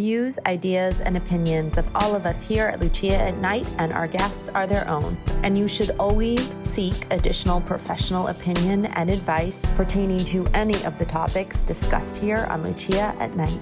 views, 0.00 0.38
ideas, 0.46 0.98
and 1.02 1.14
opinions 1.14 1.76
of 1.76 1.86
all 1.94 2.16
of 2.16 2.24
us 2.24 2.40
here 2.40 2.68
at 2.68 2.80
Lucia 2.80 3.18
at 3.18 3.36
Night 3.36 3.66
and 3.76 3.92
our 3.92 4.08
guests 4.08 4.48
are 4.48 4.66
their 4.66 4.88
own. 4.88 5.14
And 5.42 5.58
you 5.58 5.68
should 5.68 5.90
always 5.98 6.58
seek 6.66 7.06
additional 7.10 7.60
professional 7.60 8.28
opinion 8.28 8.86
and 8.86 9.10
advice 9.10 9.62
pertaining 9.74 10.24
to 10.24 10.46
any 10.54 10.82
of 10.86 10.98
the 10.98 11.04
topics 11.04 11.60
discussed 11.60 12.16
here 12.16 12.46
on 12.48 12.62
Lucia 12.62 13.14
at 13.18 13.36
Night. 13.36 13.60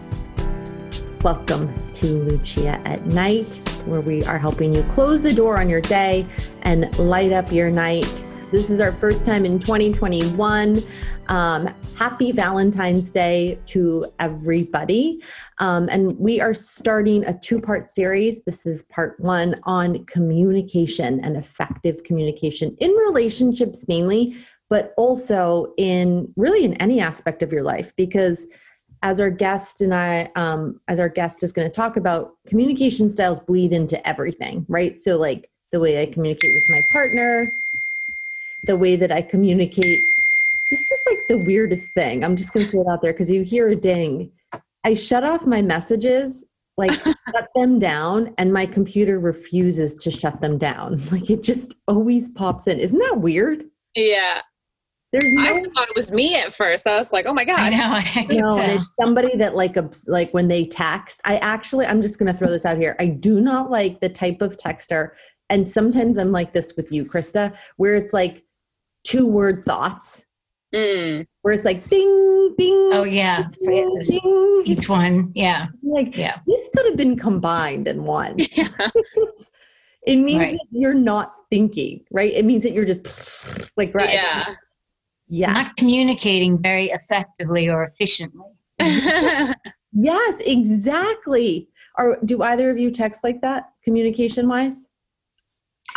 Welcome 1.25 1.75
to 1.95 2.07
Lucia 2.07 2.81
at 2.87 3.05
Night, 3.07 3.61
where 3.87 4.01
we 4.01 4.23
are 4.23 4.39
helping 4.39 4.73
you 4.73 4.85
close 4.85 5.23
the 5.23 5.33
door 5.33 5.59
on 5.59 5.69
your 5.69 5.81
day 5.81 6.25
and 6.63 6.97
light 7.01 7.33
up 7.33 7.51
your 7.51 7.69
night. 7.69 8.25
This 8.53 8.71
is 8.71 8.81
our 8.81 8.93
first 8.93 9.25
time 9.25 9.45
in 9.45 9.59
2021. 9.59 10.85
Um, 11.29 11.75
happy 11.97 12.33
Valentine's 12.33 13.11
Day 13.11 13.59
to 13.67 14.07
everybody. 14.19 15.23
Um, 15.59 15.89
and 15.91 16.19
we 16.19 16.41
are 16.41 16.55
starting 16.55 17.25
a 17.25 17.39
two 17.39 17.61
part 17.61 17.91
series. 17.91 18.43
This 18.45 18.65
is 18.65 18.83
part 18.85 19.21
one 19.21 19.57
on 19.65 20.07
communication 20.07 21.21
and 21.21 21.37
effective 21.37 22.03
communication 22.05 22.77
in 22.81 22.93
relationships 22.93 23.87
mainly, 23.89 24.37
but 24.71 24.95
also 24.97 25.75
in 25.77 26.33
really 26.37 26.65
in 26.65 26.75
any 26.75 26.99
aspect 27.01 27.43
of 27.43 27.53
your 27.53 27.63
life 27.63 27.93
because 27.97 28.47
as 29.03 29.21
our 29.21 29.31
guest 29.31 29.81
and 29.81 29.95
I, 29.95 30.31
um, 30.35 30.81
as 30.89 30.99
our 30.99 31.09
guest 31.09 31.43
is 31.43 31.53
going 31.53 31.69
to 31.69 31.75
talk 31.75 31.97
about, 31.97 32.33
communication 32.47 33.09
styles 33.09 33.39
bleed 33.39 33.73
into 33.73 34.07
everything, 34.09 34.67
right? 34.69 34.99
So, 34.99 35.17
like 35.17 35.49
the 35.73 35.79
way 35.79 36.03
I 36.03 36.07
communicate 36.07 36.53
with 36.53 36.65
my 36.71 36.81
partner, 36.91 37.53
the 38.65 38.77
way 38.77 38.97
that 38.97 39.13
I 39.13 39.23
communicate. 39.23 40.01
This 40.71 40.81
is 40.81 41.01
like 41.11 41.21
the 41.29 41.39
weirdest 41.39 41.93
thing. 41.95 42.25
I'm 42.25 42.37
just 42.37 42.53
going 42.53 42.67
to 42.67 42.73
say 42.73 42.79
it 42.79 42.87
out 42.91 43.01
there 43.03 43.13
because 43.13 43.31
you 43.31 43.43
hear 43.43 43.69
a 43.69 43.77
ding. 43.77 44.31
I 44.85 44.95
shut 44.95 45.25
off 45.25 45.47
my 45.47 45.63
messages, 45.63 46.45
like 46.77 46.93
shut 47.05 47.49
them 47.55 47.79
down, 47.79 48.35
and 48.39 48.53
my 48.53 48.67
computer 48.67 49.19
refuses 49.19 49.95
to 49.95 50.11
shut 50.11 50.41
them 50.41 50.59
down. 50.59 51.01
Like 51.11 51.31
it 51.31 51.43
just 51.43 51.75
always 51.87 52.31
pops 52.31 52.67
in. 52.67 52.79
Isn't 52.79 52.99
that 52.99 53.21
weird? 53.21 53.65
Yeah. 53.95 54.43
There's 55.13 55.33
no, 55.33 55.43
I 55.43 55.63
thought 55.75 55.89
it 55.89 55.97
was 55.97 56.13
me 56.13 56.37
at 56.37 56.53
first. 56.53 56.87
I 56.87 56.99
was 56.99 57.15
like, 57.15 57.25
oh 57.25 57.33
my 57.33 57.45
God. 57.45 57.59
I 57.61 57.71
know. 57.71 57.93
I 57.93 58.27
no, 58.29 58.59
and 58.59 58.73
it's 58.73 58.91
somebody 59.01 59.37
that 59.37 59.55
like 59.55 59.77
like 60.07 60.33
when 60.33 60.49
they 60.49 60.67
text. 60.67 61.23
I 61.25 61.37
actually, 61.39 61.87
I'm 61.87 62.03
just 62.03 62.19
going 62.19 62.31
to 62.31 62.39
throw 62.39 62.51
this 62.51 62.67
out 62.67 62.77
here. 62.77 62.95
I 63.01 63.07
do 63.07 63.41
not 63.41 63.71
like 63.71 64.01
the 64.01 64.11
type 64.11 64.43
of 64.43 64.59
texter, 64.59 65.11
and 65.49 65.69
sometimes 65.69 66.19
I'm 66.19 66.31
like 66.31 66.53
this 66.53 66.75
with 66.77 66.93
you, 66.93 67.07
Krista, 67.07 67.57
where 67.77 67.97
it's 67.97 68.13
like 68.13 68.45
two 69.05 69.27
word 69.27 69.65
thoughts, 69.65 70.23
Mm. 70.75 71.27
where 71.43 71.55
it's 71.55 71.65
like 71.65 71.89
bing, 71.89 72.55
bing. 72.59 72.91
Oh 72.93 73.05
yeah, 73.05 73.45
ding, 73.65 73.91
for 73.95 74.01
ding. 74.03 74.63
each 74.67 74.89
one. 74.89 75.33
Yeah, 75.35 75.69
Like 75.83 76.17
Yeah. 76.17 76.41
this 76.47 76.69
could 76.77 76.85
have 76.87 76.97
been 76.97 77.17
combined 77.19 77.89
in 77.89 78.05
one. 78.05 78.37
Yeah. 78.53 78.69
it 80.07 80.17
means 80.17 80.39
Right. 80.41 80.53
that 80.59 80.67
you're 80.71 80.95
not 80.95 81.33
thinking, 81.51 82.05
right? 82.13 82.33
It 82.33 82.45
means 82.45 82.63
that 82.65 82.73
you're 82.73 82.85
just 82.85 83.07
like 83.77 83.95
right. 83.95 84.11
Yeah. 84.11 84.55
Yeah. 85.31 85.53
not 85.53 85.77
communicating 85.77 86.61
very 86.63 86.87
effectively 86.91 87.69
or 87.69 87.85
efficiently. 87.85 88.47
yes, 89.93 90.41
exactly. 90.41 91.69
Or 91.99 92.19
do 92.25 92.43
either 92.43 92.71
of 92.71 92.79
you 92.79 92.91
text 92.91 93.23
like 93.25 93.41
that, 93.43 93.71
communication 93.85 94.49
wise? 94.49 94.87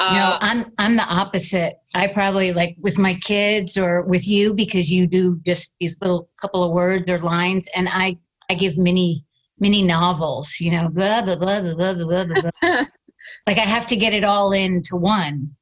No, 0.10 0.34
Uh, 0.34 0.38
I'm 0.42 0.72
I'm 0.78 0.96
the 0.96 1.04
opposite. 1.04 1.76
I 1.96 2.08
probably 2.08 2.54
like 2.54 2.76
with 2.80 2.98
my 2.98 3.16
kids 3.16 3.78
or 3.78 4.04
with 4.08 4.28
you 4.28 4.54
because 4.54 4.92
you 4.92 5.08
do 5.08 5.40
just 5.46 5.76
these 5.80 5.98
little 6.02 6.30
couple 6.42 6.64
of 6.64 6.72
words 6.72 7.10
or 7.10 7.20
lines, 7.20 7.68
and 7.76 7.88
I 7.90 8.18
I 8.50 8.56
give 8.56 8.78
mini 8.78 9.26
mini 9.60 9.84
novels. 9.84 10.56
You 10.60 10.72
know, 10.72 10.90
blah 10.90 11.22
blah 11.22 11.36
blah 11.36 11.62
blah 11.62 11.74
blah 11.76 11.94
blah 11.94 12.26
blah. 12.26 12.42
blah. 12.42 12.52
like 13.48 13.58
I 13.58 13.62
have 13.76 13.86
to 13.88 13.96
get 13.96 14.14
it 14.14 14.24
all 14.24 14.52
into 14.54 14.96
one. 14.96 15.56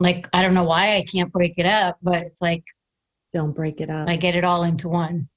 Like 0.00 0.28
I 0.32 0.42
don't 0.42 0.54
know 0.54 0.64
why 0.64 0.96
I 0.96 1.04
can't 1.04 1.32
break 1.32 1.54
it 1.58 1.66
up, 1.66 1.98
but 2.02 2.22
it's 2.22 2.40
like 2.42 2.64
Don't 3.32 3.54
break 3.54 3.80
it 3.80 3.90
up. 3.90 4.08
I 4.08 4.16
get 4.16 4.34
it 4.36 4.44
all 4.44 4.62
into 4.64 4.88
one. 4.88 5.28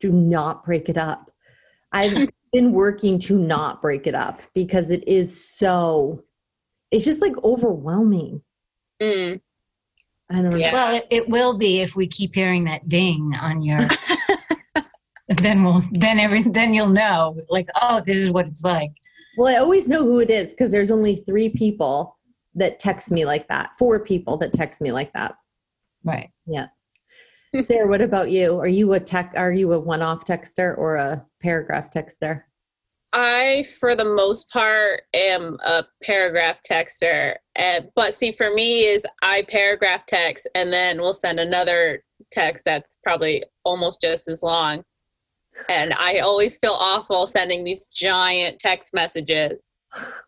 do 0.00 0.10
not 0.10 0.64
break 0.64 0.88
it 0.88 0.96
up. 0.96 1.30
I've 1.92 2.28
been 2.52 2.72
working 2.72 3.18
to 3.20 3.36
not 3.38 3.82
break 3.82 4.06
it 4.06 4.14
up 4.14 4.40
because 4.54 4.90
it 4.90 5.06
is 5.06 5.28
so, 5.58 6.22
it's 6.90 7.04
just 7.04 7.20
like 7.20 7.34
overwhelming. 7.42 8.42
mm. 9.00 9.40
I 10.28 10.34
don't 10.34 10.50
know. 10.50 10.56
Yeah. 10.56 10.72
Well, 10.72 10.96
it, 10.96 11.06
it 11.10 11.28
will 11.28 11.56
be 11.56 11.80
if 11.80 11.94
we 11.94 12.08
keep 12.08 12.34
hearing 12.34 12.64
that 12.64 12.88
ding 12.88 13.32
on 13.40 13.62
your. 13.62 13.82
then 15.28 15.62
we'll 15.62 15.82
then 15.92 16.18
every 16.18 16.42
then 16.42 16.74
you'll 16.74 16.88
know 16.88 17.36
like 17.48 17.68
oh 17.80 18.02
this 18.04 18.16
is 18.16 18.30
what 18.30 18.46
it's 18.46 18.64
like. 18.64 18.90
Well, 19.36 19.54
I 19.54 19.58
always 19.58 19.86
know 19.86 20.02
who 20.02 20.18
it 20.20 20.30
is 20.30 20.50
because 20.50 20.72
there's 20.72 20.90
only 20.90 21.14
three 21.14 21.50
people 21.50 22.16
that 22.56 22.80
text 22.80 23.10
me 23.10 23.24
like 23.24 23.46
that, 23.48 23.70
four 23.78 24.00
people 24.00 24.36
that 24.38 24.52
text 24.52 24.80
me 24.80 24.90
like 24.90 25.12
that. 25.12 25.36
Right. 26.04 26.30
Yeah. 26.46 26.68
Sarah, 27.62 27.86
what 27.86 28.00
about 28.00 28.30
you? 28.30 28.58
Are 28.58 28.68
you 28.68 28.94
a 28.94 29.00
tech, 29.00 29.32
are 29.36 29.52
you 29.52 29.72
a 29.72 29.78
one 29.78 30.02
off 30.02 30.24
texter 30.24 30.76
or 30.76 30.96
a 30.96 31.24
paragraph 31.42 31.90
texter? 31.90 32.42
I, 33.12 33.64
for 33.80 33.94
the 33.94 34.04
most 34.04 34.50
part, 34.50 35.02
am 35.14 35.58
a 35.64 35.84
paragraph 36.02 36.58
texter. 36.68 37.34
And, 37.54 37.88
but 37.94 38.14
see, 38.14 38.32
for 38.32 38.52
me, 38.52 38.84
is 38.84 39.06
I 39.22 39.42
paragraph 39.48 40.06
text 40.06 40.48
and 40.54 40.72
then 40.72 41.00
we'll 41.00 41.12
send 41.12 41.40
another 41.40 42.04
text 42.30 42.64
that's 42.64 42.98
probably 43.02 43.44
almost 43.64 44.00
just 44.00 44.28
as 44.28 44.42
long. 44.42 44.82
And 45.70 45.94
I 45.94 46.18
always 46.18 46.58
feel 46.58 46.76
awful 46.78 47.26
sending 47.26 47.64
these 47.64 47.86
giant 47.86 48.58
text 48.58 48.92
messages. 48.92 49.70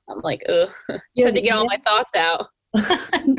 I'm 0.08 0.20
like, 0.22 0.42
ugh, 0.48 0.70
just 0.90 1.02
Yeah, 1.14 1.26
had 1.26 1.34
to 1.34 1.42
get 1.42 1.52
all 1.56 1.66
my 1.66 1.80
thoughts 1.84 2.14
out. 2.14 2.46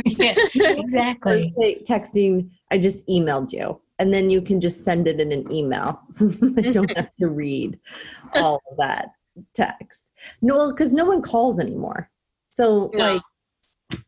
yeah, 0.06 0.36
exactly. 0.56 1.54
texting, 1.88 2.50
I 2.72 2.78
just 2.78 3.08
emailed 3.08 3.52
you. 3.52 3.80
And 3.98 4.14
then 4.14 4.30
you 4.30 4.42
can 4.42 4.62
just 4.62 4.84
send 4.84 5.08
it 5.08 5.20
in 5.20 5.32
an 5.32 5.52
email. 5.52 6.00
So 6.12 6.30
I 6.58 6.62
don't 6.72 6.96
have 6.96 7.10
to 7.20 7.28
read 7.28 7.80
all 8.34 8.62
of 8.72 8.78
that 8.78 9.10
text. 9.54 10.14
No, 10.42 10.70
because 10.72 10.94
no 10.94 11.06
one 11.06 11.22
calls 11.22 11.60
anymore. 11.60 12.10
So 12.50 12.92
No. 12.94 13.22
like 13.92 14.02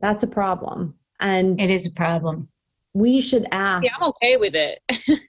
that's 0.00 0.22
a 0.22 0.26
problem. 0.26 0.94
And 1.20 1.60
It 1.60 1.70
is 1.70 1.86
a 1.86 1.92
problem. 1.92 2.48
we 2.92 3.20
should 3.20 3.46
ask 3.52 3.84
Yeah, 3.84 3.92
I'm 4.00 4.08
okay 4.10 4.36
with 4.36 4.54
it. 4.54 4.80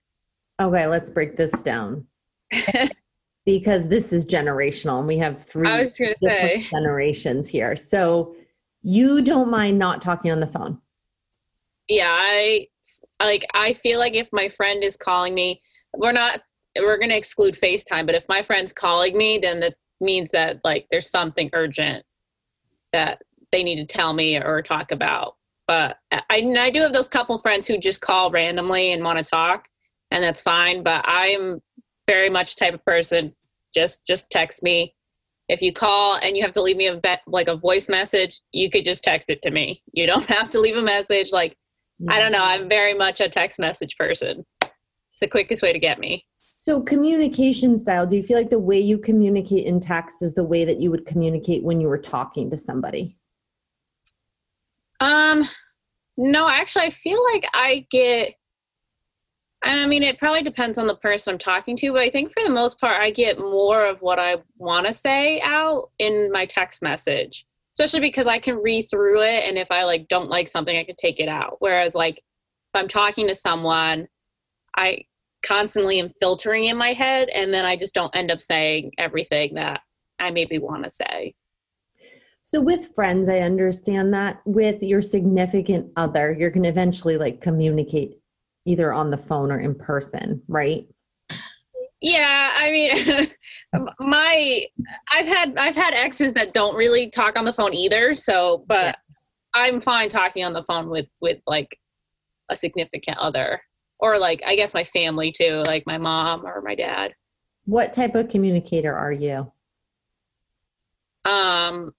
okay, 0.61 0.87
let's 0.87 1.09
break 1.09 1.37
this 1.37 1.51
down. 1.61 2.05
because 3.45 3.87
this 3.87 4.11
is 4.11 4.25
generational 4.25 4.99
and 4.99 5.07
we 5.07 5.17
have 5.17 5.43
three 5.43 5.67
I 5.67 5.81
was 5.81 5.97
going 5.97 6.13
to 6.13 6.19
say, 6.29 6.57
generations 6.71 7.47
here. 7.47 7.75
So 7.75 8.35
you 8.81 9.21
don't 9.21 9.49
mind 9.49 9.77
not 9.79 10.01
talking 10.01 10.31
on 10.31 10.39
the 10.39 10.47
phone. 10.47 10.79
yeah, 11.87 12.09
I 12.09 12.67
like, 13.21 13.45
I 13.53 13.73
feel 13.73 13.99
like 13.99 14.13
if 14.15 14.27
my 14.33 14.49
friend 14.49 14.83
is 14.83 14.97
calling 14.97 15.33
me, 15.33 15.61
we're 15.95 16.11
not, 16.11 16.41
we're 16.77 16.97
going 16.97 17.09
to 17.09 17.17
exclude 17.17 17.55
FaceTime, 17.55 18.05
but 18.05 18.15
if 18.15 18.23
my 18.27 18.43
friend's 18.43 18.73
calling 18.73 19.17
me, 19.17 19.39
then 19.41 19.59
that 19.61 19.75
means 20.01 20.31
that 20.31 20.59
like 20.63 20.87
there's 20.91 21.09
something 21.09 21.49
urgent 21.53 22.03
that 22.91 23.21
they 23.51 23.63
need 23.63 23.77
to 23.77 23.85
tell 23.85 24.13
me 24.13 24.37
or 24.37 24.61
talk 24.61 24.91
about. 24.91 25.35
But 25.67 25.97
I, 26.11 26.21
I 26.29 26.69
do 26.69 26.81
have 26.81 26.93
those 26.93 27.09
couple 27.09 27.37
friends 27.39 27.67
who 27.67 27.77
just 27.77 28.01
call 28.01 28.29
randomly 28.29 28.91
and 28.91 29.03
want 29.03 29.17
to 29.17 29.23
talk, 29.23 29.67
and 30.11 30.23
that's 30.23 30.41
fine. 30.41 30.83
But 30.83 31.03
I'm 31.07 31.61
very 32.05 32.29
much 32.29 32.55
type 32.55 32.73
of 32.73 32.85
person 32.85 33.33
just 33.75 34.07
just 34.07 34.31
text 34.31 34.63
me. 34.63 34.95
If 35.47 35.61
you 35.61 35.71
call 35.71 36.17
and 36.23 36.35
you 36.35 36.41
have 36.41 36.53
to 36.53 36.61
leave 36.61 36.77
me 36.77 36.87
a 36.87 36.99
like 37.27 37.47
a 37.47 37.55
voice 37.55 37.87
message, 37.89 38.39
you 38.51 38.71
could 38.71 38.85
just 38.85 39.03
text 39.03 39.29
it 39.29 39.43
to 39.43 39.51
me. 39.51 39.83
You 39.93 40.07
don't 40.07 40.25
have 40.29 40.49
to 40.51 40.59
leave 40.59 40.77
a 40.77 40.81
message. 40.81 41.31
Like 41.31 41.55
I 42.09 42.19
don't 42.19 42.31
know. 42.31 42.43
I'm 42.43 42.67
very 42.67 42.93
much 42.93 43.21
a 43.21 43.29
text 43.29 43.59
message 43.59 43.95
person. 43.97 44.43
It's 44.61 45.21
the 45.21 45.27
quickest 45.27 45.61
way 45.61 45.71
to 45.71 45.79
get 45.79 45.99
me. 45.99 46.25
So, 46.57 46.81
communication 46.81 47.77
style, 47.77 48.07
do 48.07 48.15
you 48.15 48.23
feel 48.23 48.37
like 48.37 48.49
the 48.49 48.57
way 48.57 48.79
you 48.79 48.97
communicate 48.97 49.65
in 49.65 49.81
text 49.81 50.23
is 50.23 50.33
the 50.33 50.43
way 50.43 50.63
that 50.63 50.79
you 50.79 50.89
would 50.89 51.05
communicate 51.05 51.63
when 51.63 51.81
you 51.81 51.89
were 51.89 51.97
talking 51.97 52.49
to 52.49 52.55
somebody? 52.55 53.17
Um, 55.01 55.43
no, 56.15 56.47
actually, 56.47 56.85
I 56.85 56.89
feel 56.91 57.21
like 57.33 57.45
I 57.53 57.85
get. 57.91 58.35
I 59.63 59.85
mean, 59.85 60.01
it 60.01 60.17
probably 60.17 60.43
depends 60.43 60.77
on 60.77 60.87
the 60.87 60.95
person 60.95 61.33
I'm 61.33 61.39
talking 61.39 61.75
to, 61.77 61.91
but 61.91 62.01
I 62.01 62.09
think 62.09 62.31
for 62.31 62.41
the 62.41 62.49
most 62.49 62.79
part, 62.79 63.01
I 63.01 63.09
get 63.09 63.37
more 63.37 63.85
of 63.85 64.01
what 64.01 64.17
I 64.17 64.37
want 64.57 64.87
to 64.87 64.93
say 64.93 65.41
out 65.41 65.89
in 65.99 66.31
my 66.31 66.45
text 66.45 66.81
message, 66.81 67.45
especially 67.73 67.99
because 67.99 68.27
I 68.27 68.39
can 68.39 68.55
read 68.55 68.83
through 68.89 69.23
it, 69.23 69.43
and 69.43 69.57
if 69.57 69.69
I 69.71 69.83
like 69.83 70.07
don't 70.07 70.29
like 70.29 70.47
something, 70.47 70.77
I 70.77 70.85
can 70.85 70.95
take 70.95 71.19
it 71.19 71.27
out. 71.27 71.57
Whereas, 71.59 71.95
like, 71.95 72.19
if 72.19 72.81
I'm 72.81 72.87
talking 72.87 73.27
to 73.27 73.35
someone, 73.35 74.07
I 74.77 75.03
constantly 75.45 75.99
am 75.99 76.11
filtering 76.19 76.65
in 76.65 76.77
my 76.77 76.93
head, 76.93 77.29
and 77.29 77.53
then 77.53 77.65
I 77.65 77.75
just 77.75 77.93
don't 77.93 78.15
end 78.15 78.31
up 78.31 78.41
saying 78.41 78.91
everything 78.97 79.55
that 79.55 79.81
I 80.19 80.31
maybe 80.31 80.57
want 80.57 80.83
to 80.83 80.89
say. 80.89 81.35
So, 82.43 82.61
with 82.61 82.93
friends, 82.93 83.27
I 83.27 83.39
understand 83.39 84.13
that. 84.13 84.41
With 84.45 84.83
your 84.83 85.01
significant 85.01 85.91
other, 85.97 86.35
you're 86.37 86.51
going 86.51 86.63
to 86.63 86.69
eventually 86.69 87.17
like 87.17 87.41
communicate 87.41 88.19
either 88.65 88.93
on 88.93 89.09
the 89.09 89.17
phone 89.17 89.51
or 89.51 89.59
in 89.59 89.75
person, 89.75 90.41
right? 90.47 90.87
Yeah, 92.01 92.51
I 92.55 92.69
mean, 92.69 93.27
my 93.99 94.65
I've 95.11 95.25
had 95.25 95.57
I've 95.57 95.75
had 95.75 95.93
exes 95.93 96.33
that 96.33 96.53
don't 96.53 96.75
really 96.75 97.09
talk 97.09 97.37
on 97.37 97.45
the 97.45 97.53
phone 97.53 97.73
either. 97.73 98.13
So, 98.13 98.63
but 98.67 98.85
yeah. 98.85 98.93
I'm 99.55 99.81
fine 99.81 100.09
talking 100.09 100.43
on 100.43 100.53
the 100.53 100.63
phone 100.63 100.89
with 100.89 101.07
with 101.21 101.39
like 101.47 101.79
a 102.49 102.55
significant 102.55 103.17
other 103.17 103.61
or 103.99 104.17
like 104.17 104.41
I 104.45 104.55
guess 104.55 104.73
my 104.73 104.83
family 104.83 105.31
too, 105.31 105.63
like 105.65 105.85
my 105.85 105.97
mom 105.97 106.45
or 106.45 106.61
my 106.61 106.75
dad. 106.75 107.13
What 107.65 107.93
type 107.93 108.15
of 108.15 108.29
communicator 108.29 108.93
are 108.93 109.11
you? 109.11 109.51
Um, 111.25 111.93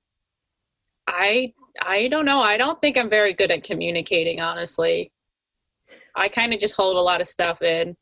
I 1.07 1.53
I 1.81 2.09
don't 2.09 2.25
know. 2.25 2.41
I 2.41 2.57
don't 2.57 2.81
think 2.81 2.97
I'm 2.97 3.11
very 3.11 3.35
good 3.35 3.51
at 3.51 3.65
communicating, 3.65 4.41
honestly. 4.41 5.13
I 6.15 6.29
kind 6.29 6.55
of 6.55 6.61
just 6.61 6.77
hold 6.77 6.97
a 6.97 7.01
lot 7.01 7.21
of 7.21 7.27
stuff 7.27 7.61
in. 7.63 7.97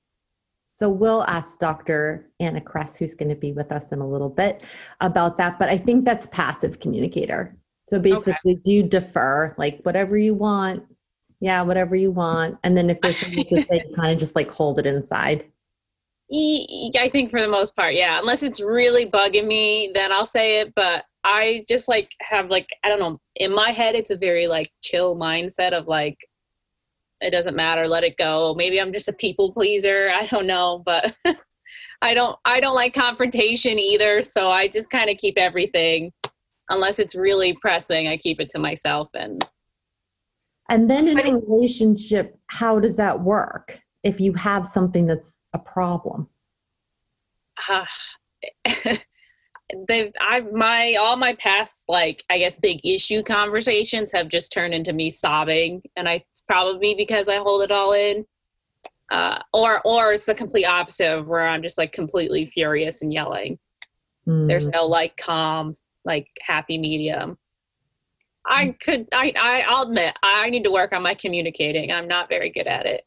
So 0.68 0.88
we'll 0.88 1.22
ask 1.24 1.58
Dr. 1.58 2.30
Anna 2.40 2.60
Kress, 2.60 2.96
who's 2.96 3.14
going 3.14 3.28
to 3.28 3.36
be 3.36 3.52
with 3.52 3.70
us 3.70 3.92
in 3.92 4.00
a 4.00 4.08
little 4.08 4.28
bit, 4.28 4.64
about 5.00 5.38
that. 5.38 5.58
But 5.58 5.68
I 5.68 5.78
think 5.78 6.04
that's 6.04 6.26
passive 6.26 6.80
communicator. 6.80 7.56
So 7.88 7.98
basically, 7.98 8.54
okay. 8.54 8.60
do 8.64 8.72
you 8.72 8.82
defer, 8.82 9.54
like 9.56 9.80
whatever 9.82 10.16
you 10.16 10.34
want? 10.34 10.84
Yeah, 11.40 11.62
whatever 11.62 11.96
you 11.96 12.10
want. 12.10 12.58
And 12.64 12.76
then 12.76 12.90
if 12.90 13.00
there's 13.00 13.18
something 13.18 13.44
to 13.44 13.62
say, 13.62 13.84
kind 13.96 14.12
of 14.12 14.18
just 14.18 14.34
like 14.36 14.50
hold 14.50 14.78
it 14.78 14.86
inside. 14.86 15.44
I 16.32 17.08
think 17.12 17.30
for 17.30 17.40
the 17.40 17.48
most 17.48 17.76
part, 17.76 17.94
yeah. 17.94 18.18
Unless 18.18 18.42
it's 18.42 18.60
really 18.60 19.10
bugging 19.10 19.46
me, 19.46 19.90
then 19.94 20.10
I'll 20.10 20.26
say 20.26 20.60
it. 20.60 20.72
But 20.74 21.04
I 21.22 21.64
just 21.68 21.88
like 21.88 22.10
have 22.22 22.48
like 22.48 22.68
I 22.82 22.88
don't 22.88 23.00
know. 23.00 23.18
In 23.36 23.54
my 23.54 23.70
head, 23.70 23.94
it's 23.94 24.10
a 24.10 24.16
very 24.16 24.46
like 24.46 24.70
chill 24.82 25.16
mindset 25.16 25.72
of 25.72 25.86
like 25.86 26.16
it 27.24 27.30
doesn't 27.30 27.56
matter 27.56 27.88
let 27.88 28.04
it 28.04 28.16
go 28.16 28.54
maybe 28.56 28.80
i'm 28.80 28.92
just 28.92 29.08
a 29.08 29.12
people 29.12 29.52
pleaser 29.52 30.10
i 30.10 30.26
don't 30.26 30.46
know 30.46 30.82
but 30.84 31.14
i 32.02 32.14
don't 32.14 32.36
i 32.44 32.60
don't 32.60 32.74
like 32.74 32.94
confrontation 32.94 33.78
either 33.78 34.22
so 34.22 34.50
i 34.50 34.68
just 34.68 34.90
kind 34.90 35.10
of 35.10 35.16
keep 35.16 35.38
everything 35.38 36.12
unless 36.70 36.98
it's 36.98 37.14
really 37.14 37.56
pressing 37.60 38.08
i 38.08 38.16
keep 38.16 38.40
it 38.40 38.48
to 38.48 38.58
myself 38.58 39.08
and 39.14 39.48
and 40.68 40.90
then 40.90 41.08
in 41.08 41.18
a 41.18 41.38
relationship 41.38 42.38
how 42.46 42.78
does 42.78 42.96
that 42.96 43.20
work 43.20 43.80
if 44.02 44.20
you 44.20 44.32
have 44.32 44.66
something 44.66 45.06
that's 45.06 45.40
a 45.52 45.58
problem 45.58 46.28
uh, 47.68 47.84
they've 49.88 50.12
I 50.20 50.40
my 50.40 50.96
all 51.00 51.16
my 51.16 51.34
past 51.34 51.84
like 51.88 52.22
I 52.30 52.38
guess 52.38 52.56
big 52.56 52.80
issue 52.84 53.22
conversations 53.22 54.12
have 54.12 54.28
just 54.28 54.52
turned 54.52 54.74
into 54.74 54.92
me 54.92 55.10
sobbing, 55.10 55.82
and 55.96 56.08
I 56.08 56.24
it's 56.32 56.42
probably 56.42 56.94
because 56.94 57.28
I 57.28 57.36
hold 57.36 57.62
it 57.62 57.70
all 57.70 57.92
in, 57.92 58.24
uh, 59.10 59.38
or 59.52 59.80
or 59.84 60.12
it's 60.12 60.26
the 60.26 60.34
complete 60.34 60.66
opposite 60.66 61.10
of 61.10 61.26
where 61.26 61.46
I'm 61.46 61.62
just 61.62 61.78
like 61.78 61.92
completely 61.92 62.46
furious 62.46 63.02
and 63.02 63.12
yelling. 63.12 63.58
Mm. 64.26 64.48
There's 64.48 64.66
no 64.66 64.86
like 64.86 65.16
calm, 65.16 65.74
like 66.04 66.28
happy 66.40 66.78
medium. 66.78 67.38
I 68.46 68.76
could 68.80 69.08
I, 69.12 69.32
I 69.40 69.64
I'll 69.66 69.84
admit 69.84 70.16
I 70.22 70.50
need 70.50 70.64
to 70.64 70.70
work 70.70 70.92
on 70.92 71.02
my 71.02 71.14
communicating. 71.14 71.92
I'm 71.92 72.08
not 72.08 72.28
very 72.28 72.50
good 72.50 72.66
at 72.66 72.86
it. 72.86 73.04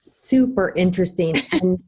Super 0.00 0.72
interesting. 0.76 1.36
and 1.52 1.82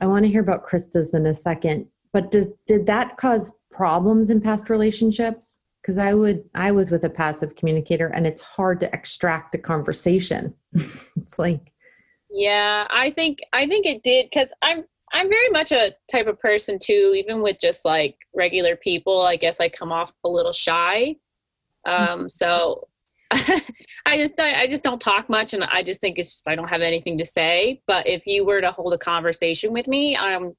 I 0.00 0.06
want 0.06 0.24
to 0.24 0.30
hear 0.30 0.40
about 0.42 0.64
Krista's 0.64 1.14
in 1.14 1.26
a 1.26 1.34
second 1.34 1.86
but 2.12 2.30
does 2.30 2.48
did 2.66 2.86
that 2.86 3.16
cause 3.16 3.52
problems 3.70 4.30
in 4.30 4.40
past 4.40 4.70
relationships 4.70 5.60
because 5.80 5.98
i 5.98 6.12
would 6.12 6.42
i 6.54 6.70
was 6.70 6.90
with 6.90 7.04
a 7.04 7.10
passive 7.10 7.54
communicator 7.54 8.08
and 8.08 8.26
it's 8.26 8.42
hard 8.42 8.80
to 8.80 8.92
extract 8.94 9.54
a 9.54 9.58
conversation 9.58 10.54
it's 11.16 11.38
like 11.38 11.72
yeah 12.30 12.86
i 12.90 13.10
think 13.10 13.40
i 13.52 13.66
think 13.66 13.86
it 13.86 14.02
did 14.02 14.26
because 14.30 14.52
i'm 14.62 14.84
i'm 15.12 15.28
very 15.28 15.48
much 15.50 15.72
a 15.72 15.92
type 16.10 16.26
of 16.26 16.38
person 16.38 16.78
too 16.78 17.12
even 17.16 17.42
with 17.42 17.56
just 17.60 17.84
like 17.84 18.16
regular 18.34 18.76
people 18.76 19.22
i 19.22 19.36
guess 19.36 19.60
i 19.60 19.68
come 19.68 19.92
off 19.92 20.12
a 20.24 20.28
little 20.28 20.52
shy 20.52 21.14
um 21.86 22.28
so 22.28 22.86
I 23.32 24.16
just 24.16 24.34
I 24.38 24.66
just 24.66 24.82
don't 24.82 25.00
talk 25.00 25.28
much, 25.28 25.54
and 25.54 25.62
I 25.62 25.82
just 25.82 26.00
think 26.00 26.18
it's 26.18 26.30
just 26.30 26.48
I 26.48 26.56
don't 26.56 26.68
have 26.68 26.82
anything 26.82 27.16
to 27.18 27.24
say. 27.24 27.80
But 27.86 28.08
if 28.08 28.26
you 28.26 28.44
were 28.44 28.60
to 28.60 28.72
hold 28.72 28.92
a 28.92 28.98
conversation 28.98 29.72
with 29.72 29.86
me, 29.86 30.16
I'm 30.16 30.52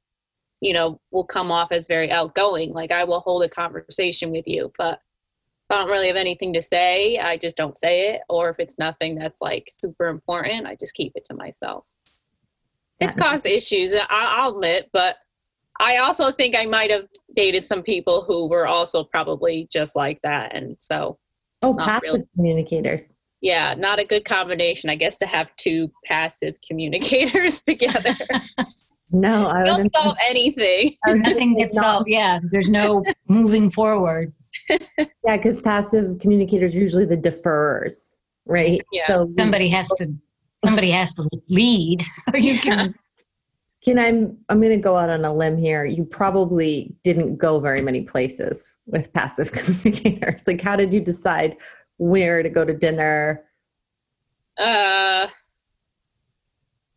you 0.61 0.73
know, 0.73 1.01
will 1.09 1.25
come 1.25 1.51
off 1.51 1.71
as 1.71 1.87
very 1.87 2.11
outgoing. 2.11 2.71
Like 2.71 2.91
I 2.91 3.03
will 3.03 3.19
hold 3.19 3.43
a 3.43 3.49
conversation 3.49 4.31
with 4.31 4.47
you, 4.47 4.71
but 4.77 4.93
if 4.93 5.71
I 5.71 5.79
don't 5.79 5.89
really 5.89 6.07
have 6.07 6.15
anything 6.15 6.53
to 6.53 6.61
say, 6.61 7.17
I 7.17 7.35
just 7.35 7.57
don't 7.57 7.77
say 7.77 8.09
it. 8.09 8.21
Or 8.29 8.49
if 8.49 8.59
it's 8.59 8.77
nothing 8.77 9.15
that's 9.15 9.41
like 9.41 9.67
super 9.69 10.07
important, 10.07 10.67
I 10.67 10.75
just 10.75 10.93
keep 10.93 11.13
it 11.15 11.25
to 11.25 11.33
myself. 11.33 11.85
It's 12.99 13.15
caused 13.15 13.47
issues, 13.47 13.95
I'll 14.09 14.53
admit, 14.53 14.91
but 14.93 15.15
I 15.81 15.97
also 15.97 16.31
think 16.31 16.55
I 16.55 16.65
might 16.65 16.91
have 16.91 17.07
dated 17.35 17.65
some 17.65 17.81
people 17.81 18.23
who 18.23 18.47
were 18.47 18.67
also 18.67 19.03
probably 19.03 19.67
just 19.71 19.95
like 19.95 20.21
that. 20.21 20.55
And 20.55 20.77
so, 20.79 21.17
oh, 21.63 21.75
passive 21.75 22.01
really, 22.03 22.23
communicators. 22.35 23.11
Yeah, 23.41 23.73
not 23.73 23.99
a 23.99 24.05
good 24.05 24.23
combination, 24.23 24.91
I 24.91 24.95
guess, 24.95 25.17
to 25.17 25.25
have 25.25 25.49
two 25.57 25.91
passive 26.05 26.55
communicators 26.65 27.61
together. 27.63 28.15
No, 29.13 29.47
I 29.47 29.65
don't 29.65 29.93
solve 29.93 30.15
anything. 30.25 30.95
Oh, 31.05 31.13
nothing 31.13 31.57
gets 31.57 31.77
solved. 31.77 32.07
Yeah, 32.07 32.39
there's 32.49 32.69
no 32.69 33.03
moving 33.27 33.69
forward. 33.69 34.31
yeah, 34.69 34.77
because 35.35 35.59
passive 35.59 36.17
communicators 36.19 36.73
usually 36.73 37.03
the 37.03 37.17
deferrers, 37.17 38.13
right? 38.45 38.81
Yeah. 38.93 39.07
So 39.07 39.33
somebody 39.37 39.67
has 39.67 39.89
to 39.97 40.13
somebody 40.63 40.91
has 40.91 41.13
to 41.15 41.27
lead, 41.49 42.01
so 42.03 42.37
you 42.37 42.57
can. 42.57 42.95
Can 43.83 43.97
I'm 43.97 44.37
I'm 44.49 44.61
going 44.61 44.75
to 44.75 44.81
go 44.81 44.95
out 44.95 45.09
on 45.09 45.25
a 45.25 45.33
limb 45.33 45.57
here. 45.57 45.85
You 45.85 46.05
probably 46.05 46.95
didn't 47.03 47.37
go 47.37 47.59
very 47.59 47.81
many 47.81 48.01
places 48.01 48.75
with 48.85 49.11
passive 49.13 49.51
communicators. 49.51 50.45
Like, 50.45 50.61
how 50.61 50.75
did 50.75 50.93
you 50.93 51.01
decide 51.01 51.57
where 51.97 52.43
to 52.43 52.49
go 52.49 52.63
to 52.63 52.73
dinner? 52.73 53.43
Uh, 54.57 55.27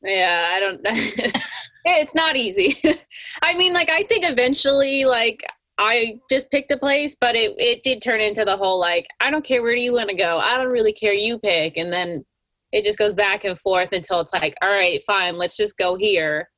yeah, 0.03 0.51
I 0.53 0.61
don't. 0.61 0.81
it's 1.85 2.15
not 2.15 2.37
easy. 2.37 2.77
I 3.43 3.55
mean, 3.55 3.73
like, 3.73 3.91
I 3.91 4.03
think 4.05 4.29
eventually, 4.29 5.05
like, 5.05 5.45
I 5.79 6.21
just 6.31 6.51
picked 6.51 6.71
a 6.71 6.77
place, 6.77 7.17
but 7.19 7.35
it, 7.35 7.53
it 7.59 7.83
did 7.83 8.03
turn 8.03 8.21
into 8.21 8.45
the 8.45 8.57
whole, 8.57 8.79
like, 8.79 9.07
I 9.21 9.31
don't 9.31 9.45
care, 9.45 9.63
where 9.63 9.75
do 9.75 9.81
you 9.81 9.93
want 9.93 10.11
to 10.11 10.15
go? 10.15 10.39
I 10.39 10.57
don't 10.57 10.73
really 10.73 10.93
care, 10.93 11.13
you 11.13 11.39
pick. 11.39 11.77
And 11.77 11.93
then 11.93 12.25
it 12.73 12.85
just 12.85 12.99
goes 12.99 13.15
back 13.15 13.45
and 13.45 13.59
forth 13.59 13.91
until 13.93 14.21
it's 14.21 14.33
like, 14.33 14.55
all 14.63 14.71
right, 14.71 15.01
fine, 15.07 15.37
let's 15.37 15.57
just 15.57 15.77
go 15.77 15.97
here. 15.97 16.49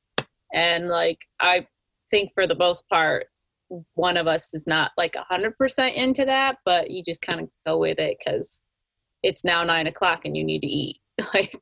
And, 0.53 0.87
like, 0.87 1.19
I 1.39 1.67
think 2.09 2.31
for 2.33 2.47
the 2.47 2.55
most 2.55 2.87
part, 2.89 3.27
one 3.95 4.17
of 4.17 4.27
us 4.27 4.53
is 4.53 4.65
not 4.65 4.91
like 4.97 5.15
100% 5.29 5.93
into 5.93 6.25
that, 6.25 6.57
but 6.65 6.89
you 6.89 7.03
just 7.03 7.21
kind 7.21 7.41
of 7.41 7.49
go 7.65 7.77
with 7.77 7.99
it 7.99 8.17
because 8.17 8.61
it's 9.23 9.43
now 9.43 9.63
nine 9.63 9.87
o'clock 9.87 10.21
and 10.25 10.37
you 10.37 10.43
need 10.43 10.59
to 10.59 10.67
eat. 10.67 10.99
like, 11.33 11.53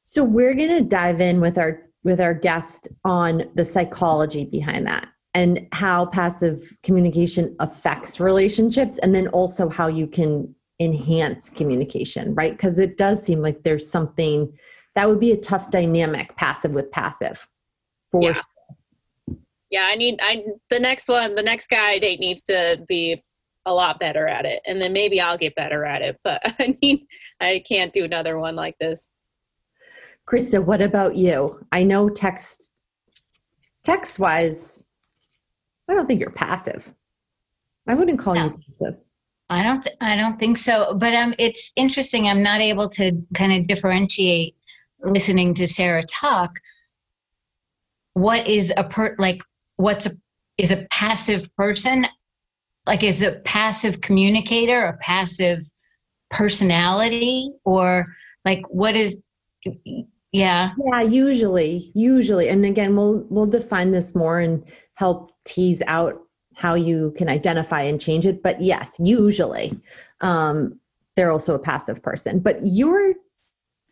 so 0.00 0.22
we're 0.22 0.54
to 0.54 0.82
dive 0.82 1.20
in 1.20 1.40
with 1.40 1.58
our 1.58 1.82
with 2.04 2.20
our 2.20 2.34
guest 2.34 2.88
on 3.04 3.42
the 3.56 3.64
psychology 3.64 4.44
behind 4.44 4.86
that 4.86 5.08
and 5.34 5.66
how 5.72 6.06
passive 6.06 6.78
communication 6.84 7.56
affects 7.58 8.20
relationships 8.20 8.98
and 8.98 9.12
then 9.12 9.26
also 9.28 9.68
how 9.68 9.88
you 9.88 10.06
can 10.06 10.54
enhance 10.78 11.50
communication 11.50 12.32
right 12.36 12.52
because 12.52 12.78
it 12.78 12.96
does 12.96 13.20
seem 13.20 13.40
like 13.40 13.64
there's 13.64 13.90
something 13.90 14.52
that 14.94 15.08
would 15.08 15.18
be 15.18 15.32
a 15.32 15.36
tough 15.36 15.68
dynamic 15.70 16.36
passive 16.36 16.72
with 16.74 16.88
passive 16.92 17.48
for 18.10 18.22
yeah. 18.22 18.32
Sure. 18.32 19.36
yeah 19.70 19.88
i 19.90 19.94
need 19.94 20.18
i 20.22 20.44
the 20.70 20.80
next 20.80 21.08
one 21.08 21.34
the 21.34 21.42
next 21.42 21.68
guy 21.68 21.90
i 21.90 21.98
date 21.98 22.20
needs 22.20 22.42
to 22.44 22.82
be 22.88 23.22
a 23.66 23.72
lot 23.72 23.98
better 23.98 24.28
at 24.28 24.44
it 24.44 24.60
and 24.66 24.80
then 24.80 24.92
maybe 24.92 25.20
i'll 25.20 25.38
get 25.38 25.54
better 25.54 25.84
at 25.84 26.02
it 26.02 26.18
but 26.22 26.40
i 26.60 26.76
mean 26.82 27.06
i 27.40 27.62
can't 27.68 27.92
do 27.92 28.04
another 28.04 28.38
one 28.38 28.54
like 28.54 28.76
this 28.78 29.10
Krista, 30.28 30.62
what 30.62 30.82
about 30.82 31.14
you? 31.14 31.64
I 31.70 31.84
know 31.84 32.08
text 32.08 32.72
text 33.84 34.18
wise, 34.18 34.82
I 35.88 35.94
don't 35.94 36.06
think 36.06 36.20
you're 36.20 36.30
passive. 36.30 36.92
I 37.86 37.94
wouldn't 37.94 38.18
call 38.18 38.34
no. 38.34 38.44
you 38.44 38.50
passive. 38.50 39.00
I 39.48 39.62
don't. 39.62 39.82
Th- 39.82 39.96
I 40.00 40.16
don't 40.16 40.38
think 40.38 40.58
so. 40.58 40.94
But 40.94 41.14
um, 41.14 41.34
it's 41.38 41.72
interesting. 41.76 42.28
I'm 42.28 42.42
not 42.42 42.60
able 42.60 42.88
to 42.90 43.12
kind 43.34 43.52
of 43.52 43.68
differentiate 43.68 44.56
listening 45.00 45.54
to 45.54 45.68
Sarah 45.68 46.02
talk. 46.02 46.50
What 48.16 48.48
is 48.48 48.72
a 48.78 48.84
per 48.84 49.14
like? 49.18 49.42
What's 49.76 50.06
a 50.06 50.10
is 50.56 50.70
a 50.70 50.86
passive 50.90 51.54
person? 51.54 52.06
Like, 52.86 53.02
is 53.02 53.22
a 53.22 53.32
passive 53.44 54.00
communicator 54.00 54.86
a 54.86 54.96
passive 54.96 55.68
personality, 56.30 57.50
or 57.66 58.06
like 58.46 58.62
what 58.70 58.96
is? 58.96 59.20
Yeah. 60.32 60.70
Yeah, 60.82 61.02
usually, 61.02 61.92
usually. 61.94 62.48
And 62.48 62.64
again, 62.64 62.96
we'll 62.96 63.26
we'll 63.28 63.44
define 63.44 63.90
this 63.90 64.14
more 64.14 64.40
and 64.40 64.64
help 64.94 65.32
tease 65.44 65.82
out 65.86 66.18
how 66.54 66.72
you 66.72 67.12
can 67.18 67.28
identify 67.28 67.82
and 67.82 68.00
change 68.00 68.24
it. 68.24 68.42
But 68.42 68.62
yes, 68.62 68.88
usually. 68.98 69.78
Um, 70.22 70.80
they're 71.16 71.30
also 71.30 71.54
a 71.54 71.58
passive 71.58 72.02
person. 72.02 72.38
But 72.38 72.60
you're 72.62 73.12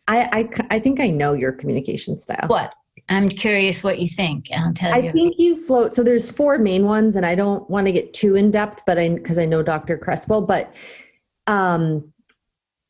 I, 0.07 0.23
I 0.31 0.75
I 0.77 0.79
think 0.79 0.99
I 0.99 1.09
know 1.09 1.33
your 1.33 1.51
communication 1.51 2.17
style. 2.17 2.47
What? 2.47 2.73
I'm 3.09 3.29
curious 3.29 3.83
what 3.83 3.99
you 3.99 4.07
think. 4.07 4.47
I'll 4.55 4.73
tell 4.73 4.93
I 4.93 4.97
you. 4.97 5.11
think 5.11 5.37
you 5.37 5.63
float. 5.65 5.93
So 5.93 6.03
there's 6.03 6.29
four 6.29 6.57
main 6.57 6.85
ones, 6.85 7.15
and 7.15 7.25
I 7.25 7.35
don't 7.35 7.69
want 7.69 7.85
to 7.87 7.91
get 7.91 8.13
too 8.13 8.35
in 8.35 8.51
depth, 8.51 8.81
but 8.85 8.97
I 8.97 9.09
because 9.09 9.37
I 9.37 9.45
know 9.45 9.61
Dr. 9.61 9.97
Kress 9.97 10.27
will, 10.27 10.41
but 10.41 10.73
um, 11.47 12.11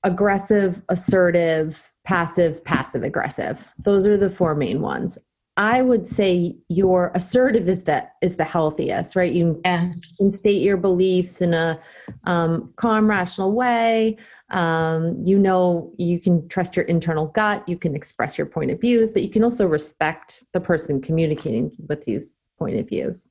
aggressive, 0.04 0.82
assertive, 0.90 1.92
passive, 2.06 2.64
passive 2.64 3.04
aggressive. 3.04 3.68
Those 3.80 4.08
are 4.08 4.18
the 4.18 4.30
four 4.30 4.56
main 4.56 4.82
ones. 4.82 5.18
I 5.58 5.82
would 5.82 6.08
say 6.08 6.58
your 6.68 7.12
assertive 7.16 7.70
is 7.70 7.84
the 7.84 8.08
is 8.22 8.36
the 8.36 8.44
healthiest, 8.44 9.16
right? 9.16 9.32
You 9.32 9.62
yeah. 9.64 9.92
can 10.18 10.38
state 10.38 10.62
your 10.62 10.78
beliefs 10.78 11.42
in 11.42 11.54
a 11.54 11.80
um, 12.26 12.74
calm, 12.76 13.10
rational 13.10 13.54
way. 13.54 14.18
Um, 14.56 15.22
you 15.22 15.38
know, 15.38 15.92
you 15.98 16.18
can 16.18 16.48
trust 16.48 16.78
your 16.78 16.86
internal 16.86 17.28
gut. 17.28 17.68
You 17.68 17.78
can 17.78 17.94
express 17.94 18.38
your 18.38 18.48
point 18.48 18.72
of 18.72 18.80
views, 18.80 19.12
but 19.12 19.22
you 19.22 19.30
can 19.30 19.44
also 19.44 19.68
respect 19.68 20.46
the 20.54 20.62
person 20.62 21.02
communicating 21.02 21.72
with 21.90 22.06
these 22.06 22.36
point 22.58 22.80
of 22.80 22.88
views. 22.88 23.28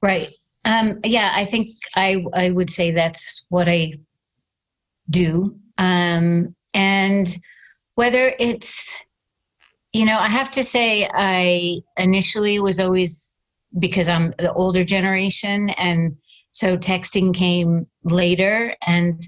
Right. 0.00 0.32
Um, 0.64 1.00
yeah, 1.02 1.32
I 1.34 1.44
think 1.44 1.74
I 1.96 2.24
I 2.34 2.50
would 2.50 2.70
say 2.70 2.92
that's 2.92 3.44
what 3.48 3.68
I 3.68 3.94
do. 5.10 5.58
Um, 5.76 6.54
and 6.72 7.36
whether 7.96 8.32
it's 8.38 8.96
you 9.92 10.04
know, 10.04 10.18
I 10.18 10.28
have 10.28 10.50
to 10.52 10.62
say, 10.62 11.08
I 11.14 11.80
initially 11.96 12.60
was 12.60 12.78
always 12.78 13.34
because 13.78 14.08
I'm 14.08 14.34
the 14.38 14.52
older 14.52 14.84
generation, 14.84 15.70
and 15.70 16.16
so 16.52 16.76
texting 16.76 17.34
came 17.34 17.86
later, 18.04 18.76
and 18.86 19.26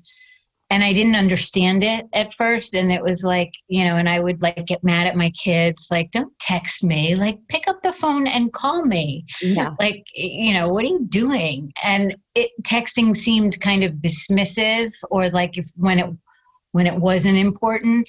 and 0.70 0.84
I 0.84 0.92
didn't 0.92 1.16
understand 1.16 1.82
it 1.82 2.06
at 2.14 2.32
first, 2.34 2.74
and 2.74 2.92
it 2.92 3.02
was 3.02 3.24
like 3.24 3.52
you 3.68 3.84
know, 3.84 3.96
and 3.96 4.08
I 4.08 4.20
would 4.20 4.40
like 4.40 4.66
get 4.66 4.84
mad 4.84 5.06
at 5.06 5.16
my 5.16 5.30
kids, 5.30 5.88
like 5.90 6.10
don't 6.12 6.32
text 6.38 6.84
me, 6.84 7.16
like 7.16 7.38
pick 7.48 7.66
up 7.68 7.82
the 7.82 7.92
phone 7.92 8.26
and 8.26 8.52
call 8.52 8.84
me, 8.84 9.24
Yeah. 9.42 9.74
like 9.80 10.04
you 10.14 10.54
know, 10.54 10.68
what 10.68 10.84
are 10.84 10.88
you 10.88 11.06
doing? 11.08 11.72
And 11.82 12.16
it 12.34 12.50
texting 12.62 13.16
seemed 13.16 13.60
kind 13.60 13.82
of 13.84 13.94
dismissive, 13.94 14.92
or 15.10 15.28
like 15.30 15.58
if 15.58 15.66
when 15.76 15.98
it 15.98 16.10
when 16.72 16.86
it 16.86 16.94
wasn't 16.94 17.36
important. 17.36 18.08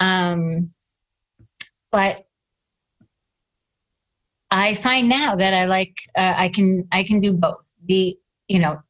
Um, 0.00 0.70
but 1.92 2.26
I 4.50 4.74
find 4.74 5.08
now 5.08 5.36
that 5.36 5.54
I 5.54 5.64
like 5.66 5.94
uh, 6.16 6.34
I 6.36 6.48
can 6.48 6.86
I 6.92 7.04
can 7.04 7.20
do 7.20 7.32
both. 7.32 7.72
The 7.86 8.16
you 8.48 8.58
know 8.58 8.80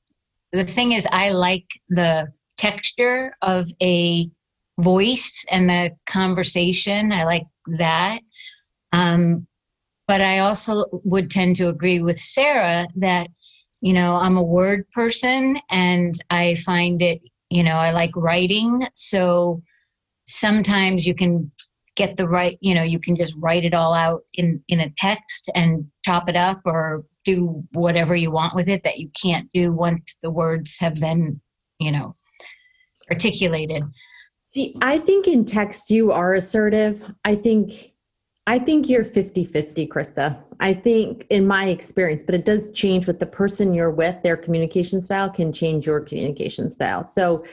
the 0.53 0.65
thing 0.65 0.93
is 0.93 1.07
I 1.13 1.31
like 1.31 1.67
the 1.91 2.33
texture 2.57 3.35
of 3.43 3.69
a 3.83 4.31
voice 4.79 5.45
and 5.51 5.69
the 5.69 5.91
conversation. 6.07 7.13
I 7.13 7.25
like 7.25 7.47
that. 7.79 8.21
Um, 8.93 9.47
but 10.07 10.21
I 10.21 10.39
also 10.41 10.85
would 11.05 11.31
tend 11.31 11.57
to 11.57 11.69
agree 11.69 12.01
with 12.01 12.21
Sarah 12.21 12.87
that 12.97 13.29
you 13.81 13.93
know 13.93 14.17
I'm 14.17 14.37
a 14.37 14.43
word 14.43 14.89
person 14.91 15.59
and 15.71 16.19
I 16.31 16.55
find 16.57 17.03
it 17.03 17.21
you 17.51 17.63
know 17.63 17.77
I 17.77 17.91
like 17.91 18.17
writing 18.17 18.87
so 18.95 19.63
sometimes 20.27 21.07
you 21.07 21.15
can 21.15 21.51
get 21.95 22.17
the 22.17 22.29
right 22.29 22.59
you 22.61 22.75
know 22.75 22.83
you 22.83 22.99
can 22.99 23.17
just 23.17 23.35
write 23.39 23.65
it 23.65 23.75
all 23.75 23.95
out 23.95 24.23
in 24.35 24.63
in 24.69 24.81
a 24.81 24.93
text 24.97 25.51
and 25.55 25.87
chop 26.05 26.29
it 26.29 26.37
up 26.37 26.63
or 26.65 27.05
do 27.25 27.63
whatever 27.73 28.15
you 28.15 28.31
want 28.31 28.55
with 28.55 28.69
it 28.69 28.83
that 28.85 28.99
you 28.99 29.11
can't 29.21 29.51
do 29.53 29.73
once 29.73 30.19
the 30.23 30.31
words 30.31 30.79
have 30.79 30.95
been 30.95 31.41
you 31.79 31.91
know 31.91 32.15
articulated 33.11 33.83
See, 34.49 34.77
I 34.81 34.99
think 34.99 35.27
in 35.27 35.45
text 35.45 35.91
you 35.91 36.13
are 36.13 36.33
assertive. 36.35 37.03
I 37.25 37.35
think 37.35 37.93
I 38.47 38.61
think 38.61 38.89
you're 38.89 39.05
50-50, 39.05 39.89
Krista. 39.89 40.39
I 40.61 40.73
think 40.73 41.27
in 41.31 41.49
my 41.49 41.67
experience, 41.67 42.23
but 42.23 42.37
it 42.37 42.45
does 42.45 42.71
change 42.71 43.09
with 43.09 43.19
the 43.19 43.27
person 43.27 43.75
you're 43.75 43.91
with, 43.91 44.23
their 44.23 44.37
communication 44.37 45.01
style 45.01 45.29
can 45.29 45.53
change 45.53 45.85
your 45.85 46.01
communication 46.01 46.71
style. 46.71 47.03
So 47.03 47.45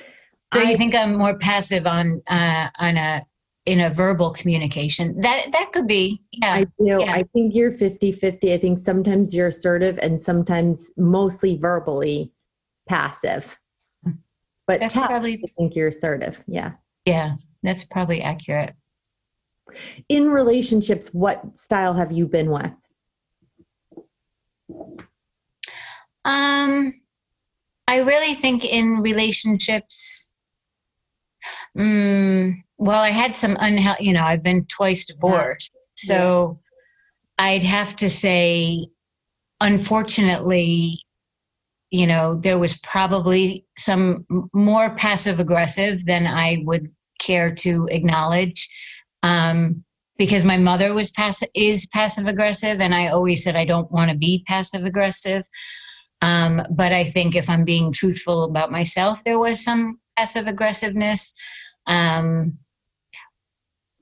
so 0.54 0.60
I- 0.60 0.70
you 0.70 0.78
think 0.78 0.94
i'm 0.96 1.18
more 1.18 1.36
passive 1.38 1.88
on 1.88 2.22
uh 2.28 2.68
on 2.78 2.96
a 2.96 3.26
in 3.66 3.80
a 3.80 3.90
verbal 3.90 4.30
communication 4.32 5.20
that 5.22 5.48
that 5.52 5.72
could 5.74 5.88
be 5.88 6.20
yeah 6.32 6.54
I 6.54 6.64
do. 6.78 7.00
yeah. 7.00 7.12
I 7.12 7.24
think 7.34 7.56
you're 7.56 7.72
50-50. 7.72 8.54
I 8.54 8.60
think 8.60 8.78
sometimes 8.78 9.34
you're 9.34 9.48
assertive 9.48 9.98
and 9.98 10.22
sometimes 10.22 10.92
mostly 10.96 11.58
verbally 11.58 12.32
passive. 12.88 13.58
But 14.68 14.80
that's 14.80 14.96
probably 14.96 15.34
I 15.44 15.48
think 15.58 15.76
you're 15.76 15.90
assertive. 15.90 16.44
Yeah. 16.48 16.72
yeah 17.06 17.36
that's 17.64 17.84
probably 17.86 18.22
accurate 18.22 18.76
In 20.10 20.30
relationships, 20.30 21.14
what 21.14 21.58
style 21.58 21.94
have 21.94 22.12
you 22.12 22.28
been 22.28 22.50
with? 22.52 22.72
Um, 26.26 26.94
I 27.88 27.98
really 27.98 28.34
think 28.36 28.66
in 28.66 29.00
relationships, 29.02 30.32
mm, 31.78 32.54
well, 32.78 33.02
I 33.02 33.10
had 33.10 33.36
some 33.36 33.58
unhealthy, 33.60 34.06
you 34.06 34.14
know, 34.14 34.24
I've 34.24 34.44
been 34.44 34.66
twice 34.66 35.06
divorced. 35.06 35.72
So 35.96 36.60
I'd 37.38 37.64
have 37.64 37.96
to 37.98 38.10
say, 38.10 38.88
unfortunately, 39.62 41.00
you 41.94 42.08
know, 42.08 42.34
there 42.34 42.58
was 42.58 42.76
probably 42.80 43.68
some 43.78 44.26
more 44.52 44.96
passive 44.96 45.40
aggressive 45.40 46.04
than 46.08 46.26
I 46.26 46.64
would 46.66 46.90
care 47.20 47.54
to 47.54 47.88
acknowledge. 47.92 48.68
Um, 49.22 49.84
because 50.18 50.44
my 50.44 50.58
mother 50.58 50.96
was 50.96 51.12
passive 51.12 51.50
is 51.54 51.86
passive 51.88 52.26
aggressive 52.26 52.82
and 52.82 52.96
I 52.96 53.10
always 53.10 53.44
said 53.44 53.56
I 53.56 53.66
don't 53.66 53.92
want 53.92 54.10
to 54.10 54.18
be 54.18 54.44
passive 54.48 54.86
aggressive. 54.86 55.44
Um, 56.22 56.64
but 56.72 56.92
I 56.92 57.04
think 57.04 57.36
if 57.36 57.48
I'm 57.48 57.64
being 57.64 57.92
truthful 57.92 58.46
about 58.46 58.72
myself, 58.72 59.24
there 59.24 59.38
was 59.38 59.64
some 59.64 60.00
passive 60.18 60.48
aggressiveness. 60.48 61.36
Um, 61.86 62.58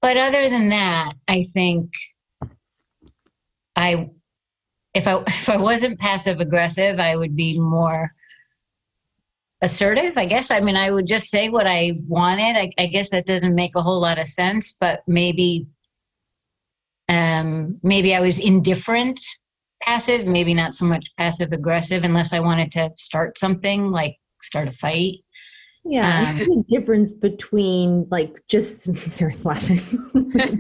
but 0.02 0.16
other 0.16 0.50
than 0.50 0.70
that, 0.70 1.14
I 1.28 1.44
think 1.54 1.90
I, 3.76 4.12
if 4.94 5.08
I 5.08 5.24
if 5.28 5.50
I 5.50 5.58
wasn't 5.58 6.00
passive 6.00 6.40
aggressive, 6.40 7.00
I 7.00 7.16
would 7.16 7.36
be 7.36 7.60
more 7.60 8.14
assertive. 9.62 10.18
I 10.18 10.26
guess. 10.26 10.52
I 10.52 10.60
mean, 10.60 10.76
I 10.76 10.92
would 10.92 11.08
just 11.08 11.30
say 11.30 11.50
what 11.50 11.68
I 11.68 11.94
wanted. 12.08 12.58
I, 12.58 12.72
I 12.78 12.88
guess 12.88 13.10
that 13.10 13.26
doesn't 13.26 13.56
make 13.56 13.76
a 13.76 13.82
whole 13.82 14.00
lot 14.00 14.20
of 14.20 14.28
sense, 14.28 14.76
but 14.80 15.02
maybe, 15.08 15.68
um, 17.10 17.80
maybe 17.84 18.16
I 18.16 18.20
was 18.20 18.40
indifferent 18.40 19.20
passive, 19.82 20.28
maybe 20.28 20.54
not 20.54 20.74
so 20.74 20.86
much 20.86 21.12
passive 21.18 21.52
aggressive, 21.52 22.04
unless 22.04 22.34
I 22.34 22.40
wanted 22.40 22.72
to 22.74 22.92
start 22.96 23.38
something 23.38 23.90
like 23.90 24.16
start 24.42 24.68
a 24.68 24.72
fight. 24.72 25.20
Yeah, 25.84 26.30
Um, 26.30 26.38
there's 26.38 26.48
a 26.50 26.64
difference 26.70 27.14
between 27.14 28.08
like 28.12 28.46
just 28.48 28.96
Sarah's 29.10 29.46
laughing. 29.46 29.80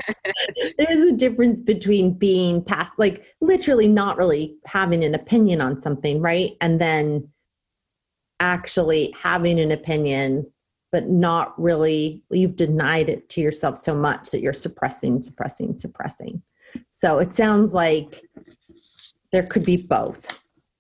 there's 0.77 1.11
a 1.11 1.15
difference 1.15 1.61
between 1.61 2.13
being 2.13 2.63
past, 2.63 2.93
like 2.97 3.23
literally 3.39 3.87
not 3.87 4.17
really 4.17 4.55
having 4.65 5.03
an 5.03 5.13
opinion 5.13 5.61
on 5.61 5.79
something, 5.79 6.21
right? 6.21 6.51
And 6.59 6.81
then 6.81 7.29
actually 8.39 9.13
having 9.21 9.59
an 9.59 9.71
opinion, 9.71 10.51
but 10.91 11.07
not 11.07 11.59
really, 11.61 12.23
you've 12.31 12.55
denied 12.55 13.07
it 13.07 13.29
to 13.29 13.41
yourself 13.41 13.77
so 13.77 13.93
much 13.93 14.31
that 14.31 14.41
you're 14.41 14.53
suppressing, 14.53 15.21
suppressing, 15.21 15.77
suppressing. 15.77 16.41
So 16.89 17.19
it 17.19 17.33
sounds 17.33 17.73
like 17.73 18.23
there 19.31 19.43
could 19.43 19.63
be 19.63 19.77
both. 19.77 20.39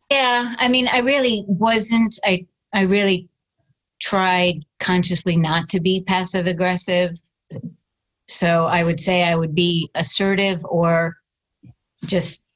Yeah, 0.09 0.55
I 0.57 0.67
mean, 0.67 0.87
I 0.87 0.99
really 0.99 1.45
wasn't. 1.47 2.19
I 2.25 2.45
I 2.73 2.81
really 2.81 3.29
tried 4.01 4.65
consciously 4.79 5.35
not 5.35 5.69
to 5.69 5.79
be 5.79 6.03
passive 6.05 6.47
aggressive. 6.47 7.11
So 8.27 8.65
I 8.65 8.83
would 8.83 8.99
say 8.99 9.23
I 9.23 9.35
would 9.35 9.53
be 9.55 9.89
assertive 9.95 10.63
or 10.65 11.17
just 12.05 12.47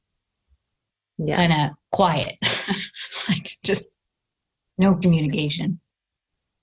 Yeah. 1.17 1.35
kind 1.37 1.53
of 1.53 1.77
quiet, 1.91 2.35
like 3.29 3.51
just 3.63 3.85
no 4.77 4.95
communication. 4.95 5.79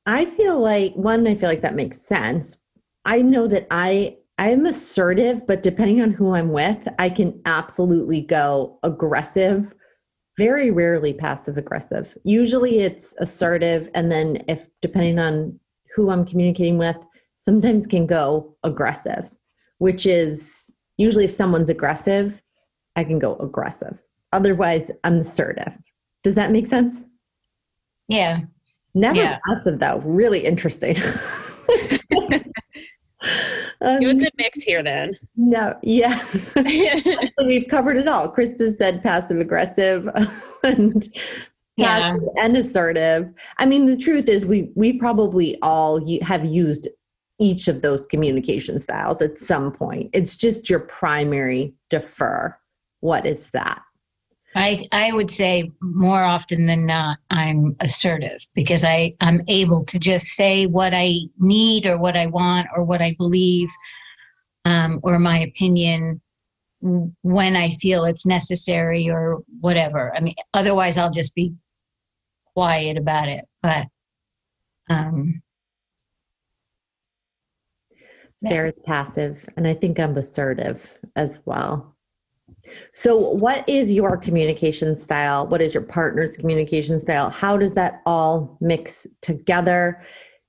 I 0.07 0.25
feel 0.25 0.61
like 0.61 0.95
one, 0.95 1.27
I 1.27 1.35
feel 1.35 1.49
like 1.49 1.62
that 1.62 1.75
makes 1.75 2.01
sense. 2.03 2.59
I 3.05 3.23
know 3.23 3.47
that 3.47 3.67
I 3.71 4.17
I'm 4.39 4.67
assertive, 4.67 5.47
but 5.47 5.62
depending 5.62 6.01
on 6.01 6.11
who 6.11 6.35
I'm 6.35 6.51
with, 6.51 6.89
I 6.99 7.11
can 7.11 7.41
absolutely 7.45 8.23
go 8.23 8.79
aggressive. 8.83 9.75
Very 10.39 10.71
rarely 10.71 11.12
passive 11.12 11.57
aggressive. 11.59 12.17
Usually 12.25 12.79
it's 12.81 13.15
assertive, 13.19 13.91
and 13.95 14.11
then 14.11 14.43
if 14.49 14.69
depending 14.81 15.19
on 15.19 15.59
who 15.95 16.11
I'm 16.11 16.25
communicating 16.25 16.79
with, 16.79 16.97
sometimes 17.39 17.87
can 17.87 18.07
go 18.07 18.57
aggressive, 18.65 19.35
which 19.79 20.07
is 20.07 20.71
usually 20.97 21.25
if 21.25 21.31
someone's 21.31 21.69
aggressive, 21.69 22.41
I 22.97 23.05
can 23.05 23.19
go 23.19 23.37
aggressive. 23.37 24.01
Otherwise, 24.33 24.91
I'm 25.05 25.19
assertive. 25.19 25.73
Does 26.23 26.35
that 26.37 26.51
make 26.51 26.67
sense? 26.67 26.97
Yeah, 28.09 28.41
Never 28.95 29.19
Yeah. 29.21 29.39
passive 29.47 29.79
though. 29.79 29.99
Really 30.05 30.45
interesting. 30.45 30.97
Um, 33.83 34.01
you 34.01 34.09
have 34.09 34.17
a 34.17 34.21
good 34.21 34.33
mix 34.39 34.62
here 34.62 34.83
then. 34.83 35.19
No, 35.37 35.77
yeah. 35.83 36.25
We've 37.45 37.67
covered 37.69 37.97
it 37.97 38.07
all. 38.07 38.33
Krista 38.33 38.73
said 38.75 39.03
passive 39.03 39.41
aggressive 39.41 40.09
and 40.62 41.09
yeah. 41.77 42.17
and 42.39 42.57
assertive. 42.57 43.33
I 43.59 43.67
mean, 43.67 43.87
the 43.87 43.97
truth 43.97 44.29
is 44.29 44.47
we 44.47 44.71
we 44.75 44.93
probably 44.93 45.59
all 45.62 46.01
have 46.23 46.45
used 46.45 46.89
each 47.41 47.67
of 47.67 47.83
those 47.83 48.07
communication 48.07 48.79
styles 48.79 49.21
at 49.21 49.39
some 49.39 49.73
point. 49.73 50.11
It's 50.12 50.37
just 50.37 50.71
your 50.71 50.81
primary 50.81 51.75
defer. 51.91 52.57
What 53.01 53.27
is 53.27 53.51
that? 53.51 53.83
I 54.54 54.82
I 54.92 55.12
would 55.12 55.30
say 55.30 55.71
more 55.80 56.23
often 56.23 56.66
than 56.66 56.87
not 56.87 57.18
I'm 57.30 57.75
assertive 57.80 58.44
because 58.54 58.85
I 58.85 59.12
I'm 59.21 59.42
able 59.49 59.85
to 59.85 59.99
just 59.99 60.26
say 60.28 60.66
what 60.66 60.92
I 60.94 61.21
need 61.38 61.87
or 61.87 61.97
what 61.97 62.16
I 62.16 62.26
want 62.26 62.66
or 62.76 62.85
what 62.85 63.00
I 63.00 63.14
believe 63.18 63.71
um, 64.64 65.00
or 65.02 65.18
my 65.18 65.40
opinion 65.40 66.21
when 66.80 67.56
I 67.56 67.71
feel 67.71 68.04
it's 68.04 68.26
necessary 68.26 69.09
or 69.09 69.40
whatever. 69.61 70.14
I 70.16 70.21
mean, 70.21 70.35
otherwise 70.52 70.99
I'll 70.99 71.12
just 71.12 71.35
be 71.35 71.54
quiet 72.54 72.99
about 72.99 73.28
it. 73.28 73.44
But 73.62 73.87
um, 74.90 75.42
Sarah's 78.42 78.80
passive, 78.85 79.49
and 79.56 79.66
I 79.66 79.75
think 79.75 80.00
I'm 80.00 80.16
assertive 80.16 80.99
as 81.14 81.40
well. 81.44 81.92
So, 82.93 83.17
what 83.17 83.69
is 83.69 83.93
your 83.93 84.17
communication 84.17 84.97
style? 84.97 85.47
What 85.47 85.62
is 85.62 85.75
your 85.75 85.83
partner's 85.83 86.37
communication 86.37 86.99
style? 86.99 87.31
How 87.31 87.57
does 87.57 87.75
that 87.75 88.02
all 88.07 88.57
mix 88.61 89.07
together? 89.21 90.02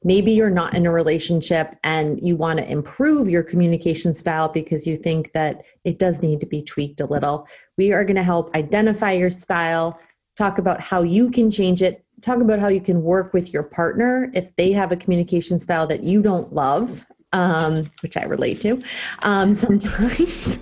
Maybe 0.04 0.34
you're 0.34 0.50
not 0.50 0.74
in 0.74 0.86
a 0.86 0.92
relationship 0.92 1.76
and 1.84 2.20
you 2.22 2.36
want 2.36 2.60
to 2.60 2.70
improve 2.70 3.30
your 3.30 3.44
communication 3.44 4.14
style 4.14 4.50
because 4.50 4.86
you 4.86 4.98
think 4.98 5.32
that 5.34 5.62
it 5.86 5.98
does 5.98 6.22
need 6.22 6.42
to 6.42 6.46
be 6.46 6.62
tweaked 6.62 7.00
a 7.00 7.06
little. 7.06 7.48
We 7.78 7.94
are 7.94 8.04
going 8.04 8.18
to 8.18 8.24
help 8.24 8.54
identify 8.54 9.14
your 9.14 9.30
style, 9.30 9.98
talk 10.38 10.58
about 10.58 10.82
how 10.82 11.04
you 11.04 11.32
can 11.32 11.50
change 11.50 11.82
it, 11.82 12.04
talk 12.22 12.42
about 12.42 12.60
how 12.60 12.68
you 12.68 12.82
can 12.82 13.02
work 13.02 13.34
with 13.34 13.54
your 13.54 13.64
partner 13.64 14.30
if 14.34 14.54
they 14.56 14.72
have 14.72 14.92
a 14.92 14.98
communication 14.98 15.58
style 15.58 15.88
that 15.88 16.04
you 16.04 16.22
don't 16.22 16.54
love 16.54 17.06
um, 17.34 17.90
which 18.02 18.16
I 18.16 18.24
relate 18.24 18.62
to 18.62 18.82
um, 19.24 19.54
sometimes. 19.66 20.60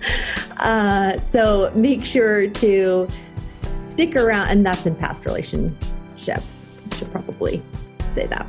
uh, 0.56 1.20
so 1.30 1.70
make 1.74 2.04
sure 2.04 2.48
to 2.48 3.08
stick 3.42 4.16
around, 4.16 4.48
and 4.48 4.66
that's 4.66 4.86
in 4.86 4.96
past 4.96 5.24
relationships. 5.24 6.64
I 6.90 6.96
should 6.96 7.12
probably 7.12 7.62
say 8.10 8.26
that. 8.26 8.46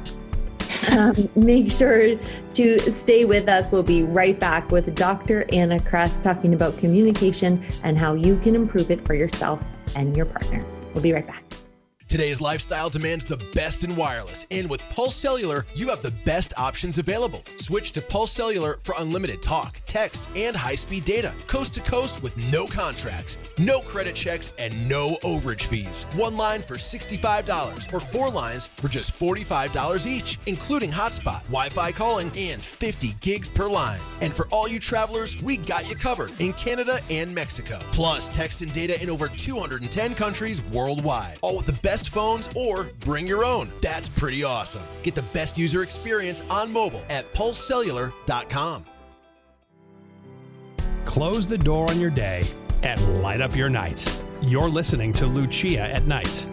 Um, 0.89 1.29
make 1.35 1.71
sure 1.71 2.17
to 2.53 2.91
stay 2.91 3.25
with 3.25 3.47
us. 3.47 3.71
We'll 3.71 3.83
be 3.83 4.03
right 4.03 4.37
back 4.39 4.71
with 4.71 4.95
Dr. 4.95 5.45
Anna 5.53 5.79
Kress 5.79 6.11
talking 6.23 6.53
about 6.53 6.77
communication 6.77 7.63
and 7.83 7.97
how 7.97 8.15
you 8.15 8.37
can 8.39 8.55
improve 8.55 8.91
it 8.91 9.05
for 9.05 9.13
yourself 9.13 9.61
and 9.95 10.15
your 10.17 10.25
partner. 10.25 10.65
We'll 10.93 11.03
be 11.03 11.13
right 11.13 11.25
back. 11.25 11.62
Today's 12.07 12.41
lifestyle 12.41 12.89
demands 12.89 13.25
the 13.25 13.43
best 13.55 13.83
in 13.83 13.95
wireless, 13.95 14.45
and 14.51 14.69
with 14.69 14.81
Pulse 14.91 15.15
Cellular, 15.15 15.65
you 15.73 15.89
have 15.89 16.03
the 16.03 16.13
best 16.25 16.53
options 16.57 16.99
available. 16.99 17.43
Switch 17.55 17.91
to 17.93 18.01
Pulse 18.01 18.31
Cellular 18.31 18.77
for 18.83 18.93
unlimited 18.99 19.41
talk, 19.41 19.81
text, 19.87 20.29
and 20.35 20.55
high 20.55 20.75
speed 20.75 21.05
data, 21.05 21.33
coast 21.47 21.73
to 21.73 21.81
coast 21.81 22.21
with 22.21 22.37
no 22.51 22.67
contracts, 22.67 23.39
no 23.57 23.81
credit 23.81 24.13
checks, 24.13 24.51
and 24.59 24.87
no 24.87 25.15
overage 25.23 25.63
fees. 25.63 26.05
One 26.13 26.37
line 26.37 26.61
for 26.61 26.75
$65 26.75 27.91
or 27.91 27.99
four 27.99 28.29
lines 28.29 28.67
for 28.67 28.89
just 28.89 29.17
$45 29.17 30.05
each, 30.05 30.37
including 30.45 30.91
hotspot, 30.91 31.41
Wi 31.45 31.69
Fi 31.69 31.91
calling, 31.91 32.31
and 32.37 32.61
50 32.61 33.13
gigs 33.21 33.49
per 33.49 33.67
line. 33.67 33.99
And 34.21 34.33
for 34.33 34.47
all 34.51 34.67
you 34.67 34.79
travelers, 34.79 35.41
we 35.41 35.57
got 35.57 35.89
you 35.89 35.95
covered 35.95 36.29
in 36.39 36.53
Canada 36.53 36.99
and 37.09 37.33
Mexico. 37.33 37.79
Plus, 37.91 38.29
text 38.29 38.61
and 38.61 38.71
data 38.71 39.01
in 39.01 39.09
over 39.09 39.27
210 39.27 40.13
countries 40.13 40.61
worldwide, 40.65 41.39
all 41.41 41.57
with 41.57 41.65
the 41.65 41.73
best 41.81 41.92
best 41.93 42.09
phones 42.09 42.49
or 42.55 42.85
bring 43.01 43.27
your 43.27 43.45
own. 43.45 43.71
That's 43.79 44.09
pretty 44.09 44.43
awesome. 44.43 44.81
Get 45.03 45.13
the 45.13 45.21
best 45.31 45.59
user 45.59 45.83
experience 45.83 46.41
on 46.49 46.73
mobile 46.73 47.03
at 47.07 47.31
pulsecellular.com. 47.35 48.85
Close 51.05 51.47
the 51.47 51.57
door 51.57 51.91
on 51.91 51.99
your 51.99 52.09
day 52.09 52.47
and 52.81 53.21
light 53.21 53.41
up 53.41 53.55
your 53.55 53.69
night. 53.69 54.11
You're 54.41 54.69
listening 54.69 55.13
to 55.13 55.27
Lucia 55.27 55.81
at 55.81 56.07
Night. 56.07 56.49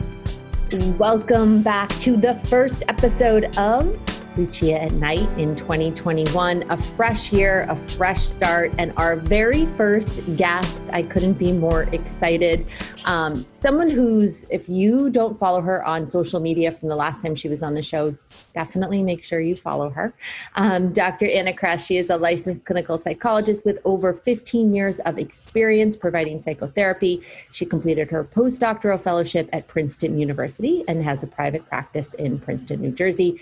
Welcome 0.99 1.63
back 1.63 1.89
to 2.01 2.19
the 2.19 2.35
first 2.35 2.83
episode 2.89 3.45
of 3.57 3.99
Lucia 4.37 4.83
at 4.83 4.93
Night 4.93 5.29
in 5.39 5.57
2021. 5.57 6.71
A 6.71 6.77
fresh 6.77 7.33
year, 7.33 7.67
a 7.69 7.77
fresh 7.77 8.27
start, 8.27 8.73
and 8.79 8.93
our 8.97 9.17
very 9.17 9.67
first 9.67 10.37
guest. 10.37 10.89
I 10.93 11.03
couldn't 11.03 11.35
be 11.35 11.53
more 11.53 11.85
excited. 11.93 12.67
Um, 13.05 13.47
someone 13.53 13.91
who's, 13.91 14.45
if 14.51 14.69
you 14.69 15.11
don't 15.11 15.39
follow 15.39 15.61
her 15.61 15.85
on 15.85 16.11
social 16.11 16.41
media 16.41 16.71
from 16.73 16.89
the 16.89 16.97
last 16.97 17.23
time 17.23 17.35
she 17.35 17.49
was 17.49 17.63
on 17.63 17.75
the 17.75 17.83
show, 17.83 18.15
definitely 18.53 19.03
make 19.03 19.23
sure 19.23 19.41
you 19.41 19.55
follow 19.55 19.91
her. 19.91 20.15
Um, 20.55 20.93
Dr. 20.93 21.27
Anna 21.27 21.53
Kress, 21.53 21.85
she 21.85 21.97
is 21.97 22.11
a 22.11 22.17
licensed 22.17 22.65
clinical 22.65 22.99
psychologist 22.99 23.65
with 23.65 23.79
over 23.85 24.13
15 24.13 24.73
years 24.73 24.99
of 25.01 25.19
experience 25.19 25.97
providing 25.97 26.43
psychotherapy. 26.43 27.23
She 27.53 27.67
completed 27.67 28.11
her 28.11 28.25
postdoctoral 28.25 29.01
fellowship 29.01 29.49
at 29.53 29.67
Princeton 29.69 30.19
University 30.19 30.85
and 30.89 31.03
has 31.05 31.23
a 31.23 31.27
private 31.27 31.67
practice 31.67 32.15
in 32.15 32.39
Princeton, 32.39 32.81
New 32.81 32.93
Jersey. 32.93 33.41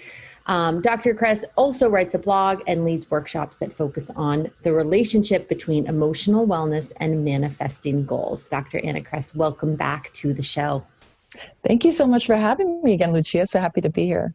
Um, 0.49 0.81
Dr. 0.81 1.15
Kress 1.15 1.45
also 1.57 1.91
writes 1.91 2.15
a 2.15 2.19
blog 2.19 2.63
and 2.67 2.83
leads 2.83 3.11
workshops 3.11 3.57
that 3.57 3.71
focus 3.71 4.11
on 4.17 4.51
the 4.63 4.73
relationship 4.73 5.47
between 5.47 5.87
emotional 5.87 6.47
wellness 6.47 6.91
and 6.97 7.23
manifesting 7.23 8.07
goals. 8.07 8.49
Dr. 8.49 8.81
Anna 8.83 9.03
Kress, 9.03 9.35
welcome 9.35 9.77
back 9.77 10.11
to 10.15 10.33
the 10.33 10.43
show. 10.43 10.85
Thank 11.67 11.85
you 11.85 11.93
so 11.93 12.07
much 12.07 12.25
for 12.25 12.35
having 12.35 12.83
me 12.83 12.95
again, 12.95 13.13
Lucia. 13.13 13.47
So 13.47 13.61
happy 13.61 13.83
to 13.83 13.91
be 13.91 14.07
here. 14.07 14.33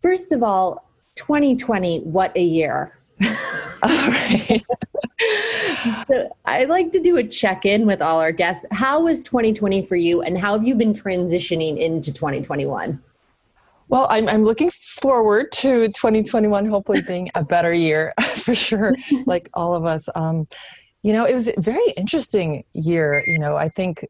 First 0.00 0.32
of 0.32 0.42
all, 0.42 0.88
2020, 1.16 2.00
what 2.00 2.34
a 2.34 2.42
year. 2.42 2.90
all 3.22 3.28
right. 3.82 4.62
so 6.06 6.34
I 6.46 6.64
like 6.64 6.90
to 6.92 7.00
do 7.00 7.18
a 7.18 7.24
check 7.24 7.66
in 7.66 7.84
with 7.84 8.00
all 8.00 8.18
our 8.18 8.32
guests. 8.32 8.64
How 8.70 9.02
was 9.02 9.20
2020 9.22 9.84
for 9.84 9.96
you, 9.96 10.22
and 10.22 10.38
how 10.38 10.52
have 10.52 10.66
you 10.66 10.74
been 10.74 10.94
transitioning 10.94 11.78
into 11.78 12.12
2021? 12.12 12.98
Well, 13.88 14.06
I'm, 14.10 14.28
I'm 14.28 14.44
looking 14.44 14.70
forward 15.00 15.52
to 15.52 15.86
2021 15.88 16.66
hopefully 16.66 17.02
being 17.02 17.30
a 17.34 17.44
better 17.44 17.72
year 17.72 18.12
for 18.34 18.54
sure, 18.54 18.94
like 19.26 19.48
all 19.54 19.74
of 19.74 19.84
us. 19.84 20.08
Um, 20.14 20.46
you 21.02 21.12
know, 21.12 21.24
it 21.24 21.34
was 21.34 21.48
a 21.48 21.60
very 21.60 21.92
interesting 21.96 22.64
year. 22.72 23.24
You 23.26 23.38
know, 23.38 23.56
I 23.56 23.68
think 23.68 24.04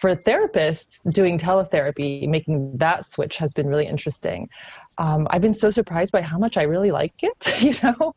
for 0.00 0.14
therapists 0.14 1.00
doing 1.12 1.38
teletherapy, 1.38 2.26
making 2.26 2.76
that 2.78 3.04
switch 3.04 3.36
has 3.36 3.52
been 3.52 3.66
really 3.66 3.86
interesting. 3.86 4.48
Um, 4.96 5.28
I've 5.30 5.42
been 5.42 5.54
so 5.54 5.70
surprised 5.70 6.10
by 6.10 6.22
how 6.22 6.38
much 6.38 6.56
I 6.56 6.62
really 6.62 6.90
like 6.90 7.22
it, 7.22 7.60
you 7.62 7.74
know, 7.82 8.14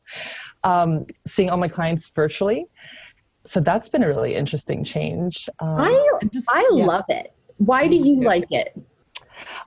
um, 0.64 1.06
seeing 1.28 1.50
all 1.50 1.58
my 1.58 1.68
clients 1.68 2.08
virtually. 2.10 2.66
So 3.44 3.60
that's 3.60 3.90
been 3.90 4.04
a 4.04 4.08
really 4.08 4.34
interesting 4.34 4.86
change. 4.86 5.50
Um, 5.60 5.82
I, 5.82 6.20
just, 6.32 6.48
I 6.50 6.70
yeah. 6.72 6.86
love 6.86 7.06
it. 7.10 7.34
Why 7.58 7.90
do 7.90 7.96
you 7.96 8.24
like 8.24 8.50
it? 8.50 8.80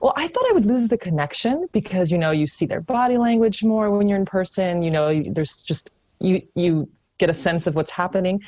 Well, 0.01 0.13
I 0.15 0.27
thought 0.27 0.45
I 0.49 0.53
would 0.53 0.65
lose 0.65 0.87
the 0.87 0.97
connection 0.97 1.67
because 1.71 2.11
you 2.11 2.17
know 2.17 2.31
you 2.31 2.47
see 2.47 2.65
their 2.65 2.81
body 2.81 3.17
language 3.17 3.63
more 3.63 3.89
when 3.89 4.07
you're 4.07 4.19
in 4.19 4.25
person. 4.25 4.83
You 4.83 4.91
know, 4.91 5.23
there's 5.33 5.61
just 5.61 5.91
you 6.19 6.41
you 6.55 6.89
get 7.17 7.29
a 7.29 7.33
sense 7.33 7.67
of 7.67 7.75
what's 7.75 7.91
happening, 7.91 8.41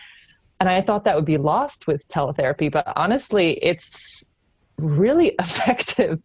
and 0.60 0.69
I 0.69 0.82
thought 0.82 1.03
that 1.05 1.15
would 1.15 1.25
be 1.25 1.38
lost 1.38 1.88
with 1.88 2.08
teletherapy. 2.08 2.71
But 2.71 2.91
honestly, 2.95 3.53
it's 3.62 4.25
really 4.77 5.27
effective, 5.39 6.21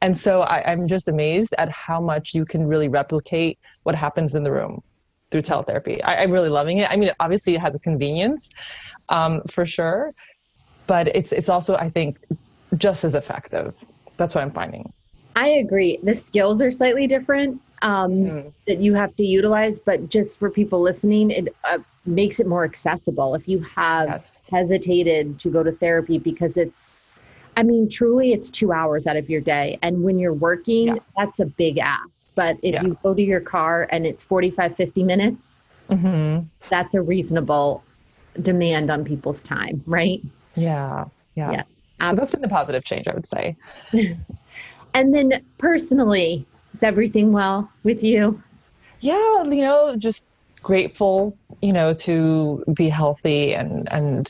and 0.00 0.16
so 0.16 0.42
I, 0.42 0.70
I'm 0.70 0.86
just 0.88 1.08
amazed 1.08 1.54
at 1.58 1.68
how 1.70 2.00
much 2.00 2.34
you 2.34 2.44
can 2.44 2.66
really 2.66 2.88
replicate 2.88 3.58
what 3.82 3.94
happens 3.94 4.34
in 4.34 4.44
the 4.44 4.52
room 4.52 4.82
through 5.30 5.42
teletherapy. 5.42 6.00
I, 6.04 6.22
am 6.22 6.30
really 6.30 6.48
loving 6.48 6.78
it. 6.78 6.90
I 6.90 6.96
mean, 6.96 7.10
obviously, 7.20 7.54
it 7.54 7.60
has 7.60 7.74
a 7.74 7.78
convenience 7.80 8.48
um, 9.08 9.42
for 9.50 9.66
sure, 9.66 10.10
but 10.86 11.14
it's 11.14 11.32
it's 11.32 11.48
also 11.48 11.76
I 11.76 11.90
think 11.90 12.18
just 12.76 13.04
as 13.04 13.14
effective 13.14 13.74
that's 14.18 14.34
what 14.34 14.42
I'm 14.42 14.50
finding. 14.50 14.92
I 15.36 15.48
agree. 15.48 15.98
The 16.02 16.14
skills 16.14 16.60
are 16.60 16.70
slightly 16.70 17.06
different 17.06 17.62
um, 17.82 18.12
mm. 18.12 18.52
that 18.66 18.78
you 18.78 18.92
have 18.94 19.14
to 19.16 19.24
utilize, 19.24 19.78
but 19.78 20.08
just 20.10 20.38
for 20.38 20.50
people 20.50 20.80
listening, 20.80 21.30
it 21.30 21.54
uh, 21.64 21.78
makes 22.04 22.40
it 22.40 22.46
more 22.46 22.64
accessible. 22.64 23.34
If 23.34 23.48
you 23.48 23.60
have 23.60 24.08
yes. 24.08 24.48
hesitated 24.50 25.38
to 25.38 25.48
go 25.48 25.62
to 25.62 25.70
therapy 25.70 26.18
because 26.18 26.56
it's, 26.56 27.02
I 27.56 27.62
mean, 27.62 27.88
truly, 27.88 28.32
it's 28.32 28.50
two 28.50 28.72
hours 28.72 29.06
out 29.06 29.16
of 29.16 29.30
your 29.30 29.40
day. 29.40 29.78
And 29.82 30.02
when 30.02 30.18
you're 30.18 30.34
working, 30.34 30.88
yeah. 30.88 30.96
that's 31.16 31.38
a 31.38 31.46
big 31.46 31.78
ask. 31.78 32.26
But 32.34 32.56
if 32.62 32.74
yeah. 32.74 32.82
you 32.82 32.98
go 33.02 33.14
to 33.14 33.22
your 33.22 33.40
car 33.40 33.88
and 33.90 34.06
it's 34.06 34.24
45, 34.24 34.76
50 34.76 35.02
minutes, 35.04 35.52
mm-hmm. 35.88 36.46
that's 36.68 36.94
a 36.94 37.02
reasonable 37.02 37.84
demand 38.42 38.90
on 38.90 39.04
people's 39.04 39.42
time, 39.42 39.82
right? 39.86 40.20
Yeah. 40.56 41.04
Yeah. 41.36 41.52
yeah. 41.52 41.62
So 42.00 42.14
that's 42.14 42.32
been 42.32 42.42
the 42.42 42.48
positive 42.48 42.84
change, 42.84 43.08
I 43.08 43.14
would 43.14 43.26
say. 43.26 43.56
and 44.94 45.14
then 45.14 45.44
personally, 45.58 46.46
is 46.74 46.82
everything 46.82 47.32
well 47.32 47.70
with 47.82 48.02
you? 48.02 48.42
Yeah, 49.00 49.42
you 49.44 49.62
know, 49.62 49.96
just 49.96 50.24
grateful, 50.62 51.36
you 51.60 51.72
know, 51.72 51.92
to 51.92 52.64
be 52.74 52.88
healthy 52.88 53.54
and 53.54 53.88
and 53.92 54.28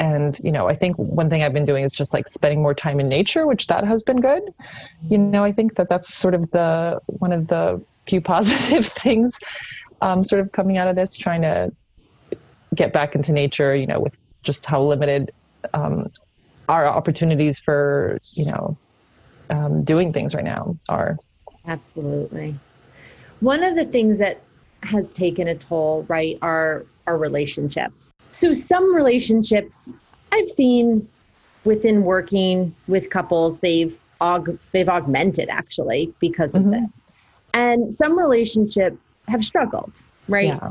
and 0.00 0.38
you 0.44 0.52
know, 0.52 0.68
I 0.68 0.76
think 0.76 0.96
one 0.96 1.28
thing 1.28 1.42
I've 1.42 1.52
been 1.52 1.64
doing 1.64 1.84
is 1.84 1.92
just 1.92 2.14
like 2.14 2.28
spending 2.28 2.62
more 2.62 2.74
time 2.74 3.00
in 3.00 3.08
nature, 3.08 3.46
which 3.46 3.66
that 3.66 3.84
has 3.84 4.02
been 4.02 4.20
good. 4.20 4.42
You 5.08 5.18
know, 5.18 5.44
I 5.44 5.50
think 5.50 5.74
that 5.74 5.88
that's 5.88 6.14
sort 6.14 6.34
of 6.34 6.50
the 6.52 7.00
one 7.06 7.32
of 7.32 7.48
the 7.48 7.84
few 8.06 8.20
positive 8.34 8.86
things, 8.86 9.38
um, 10.00 10.22
sort 10.22 10.40
of 10.40 10.52
coming 10.52 10.76
out 10.76 10.88
of 10.88 10.96
this, 10.96 11.16
trying 11.16 11.42
to 11.42 11.72
get 12.74 12.92
back 12.92 13.14
into 13.14 13.32
nature. 13.32 13.74
You 13.74 13.86
know, 13.86 14.00
with 14.00 14.14
just 14.44 14.66
how 14.66 14.80
limited 14.82 15.32
um, 15.74 16.06
our 16.68 16.86
opportunities 16.86 17.58
for 17.58 18.18
you 18.34 18.46
know 18.46 18.76
um, 19.50 19.82
doing 19.84 20.12
things 20.12 20.34
right 20.34 20.44
now 20.44 20.76
are. 20.88 21.16
Absolutely. 21.66 22.58
One 23.40 23.62
of 23.62 23.76
the 23.76 23.84
things 23.84 24.18
that 24.18 24.42
has 24.82 25.10
taken 25.10 25.48
a 25.48 25.54
toll, 25.54 26.04
right, 26.08 26.38
are 26.42 26.84
our 27.06 27.18
relationships. 27.18 28.10
So 28.30 28.52
some 28.52 28.94
relationships 28.94 29.90
I've 30.32 30.48
seen 30.48 31.08
within 31.64 32.02
working 32.04 32.74
with 32.86 33.10
couples, 33.10 33.60
they've 33.60 33.98
aug- 34.20 34.58
they've 34.72 34.88
augmented 34.88 35.48
actually 35.48 36.12
because 36.20 36.54
of 36.54 36.62
mm-hmm. 36.62 36.82
this. 36.82 37.02
And 37.54 37.92
some 37.92 38.18
relationships 38.18 38.96
have 39.28 39.44
struggled, 39.44 39.92
right? 40.28 40.48
Yeah. 40.48 40.70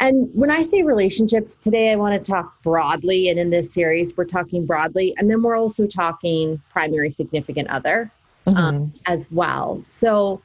And 0.00 0.28
when 0.34 0.50
I 0.50 0.62
say 0.62 0.82
relationships, 0.82 1.56
today 1.56 1.90
I 1.90 1.96
want 1.96 2.22
to 2.22 2.30
talk 2.30 2.62
broadly. 2.62 3.30
And 3.30 3.38
in 3.38 3.50
this 3.50 3.72
series, 3.72 4.16
we're 4.16 4.24
talking 4.24 4.66
broadly. 4.66 5.14
And 5.16 5.30
then 5.30 5.42
we're 5.42 5.56
also 5.56 5.86
talking 5.86 6.60
primary 6.70 7.10
significant 7.10 7.68
other 7.68 8.10
um, 8.46 8.54
mm-hmm. 8.54 8.64
um, 8.64 8.92
as 9.06 9.32
well. 9.32 9.82
So 9.88 10.42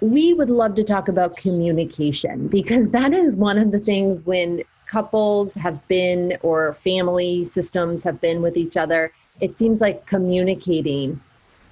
we 0.00 0.34
would 0.34 0.50
love 0.50 0.74
to 0.74 0.84
talk 0.84 1.08
about 1.08 1.36
communication 1.36 2.48
because 2.48 2.88
that 2.88 3.14
is 3.14 3.36
one 3.36 3.58
of 3.58 3.70
the 3.70 3.78
things 3.78 4.24
when 4.26 4.62
couples 4.86 5.54
have 5.54 5.86
been 5.88 6.36
or 6.42 6.74
family 6.74 7.44
systems 7.44 8.02
have 8.02 8.20
been 8.20 8.42
with 8.42 8.56
each 8.56 8.76
other, 8.76 9.12
it 9.40 9.58
seems 9.58 9.80
like 9.80 10.06
communicating, 10.06 11.20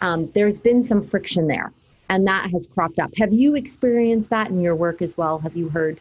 um, 0.01 0.31
there's 0.35 0.59
been 0.59 0.83
some 0.83 1.03
friction 1.03 1.47
there 1.47 1.73
and 2.09 2.27
that 2.27 2.51
has 2.51 2.67
cropped 2.67 2.99
up. 2.99 3.11
Have 3.17 3.33
you 3.33 3.55
experienced 3.55 4.31
that 4.31 4.51
in 4.51 4.61
your 4.61 4.75
work 4.75 5.03
as 5.03 5.17
well? 5.17 5.39
Have 5.39 5.57
you 5.57 5.69
heard 5.69 6.01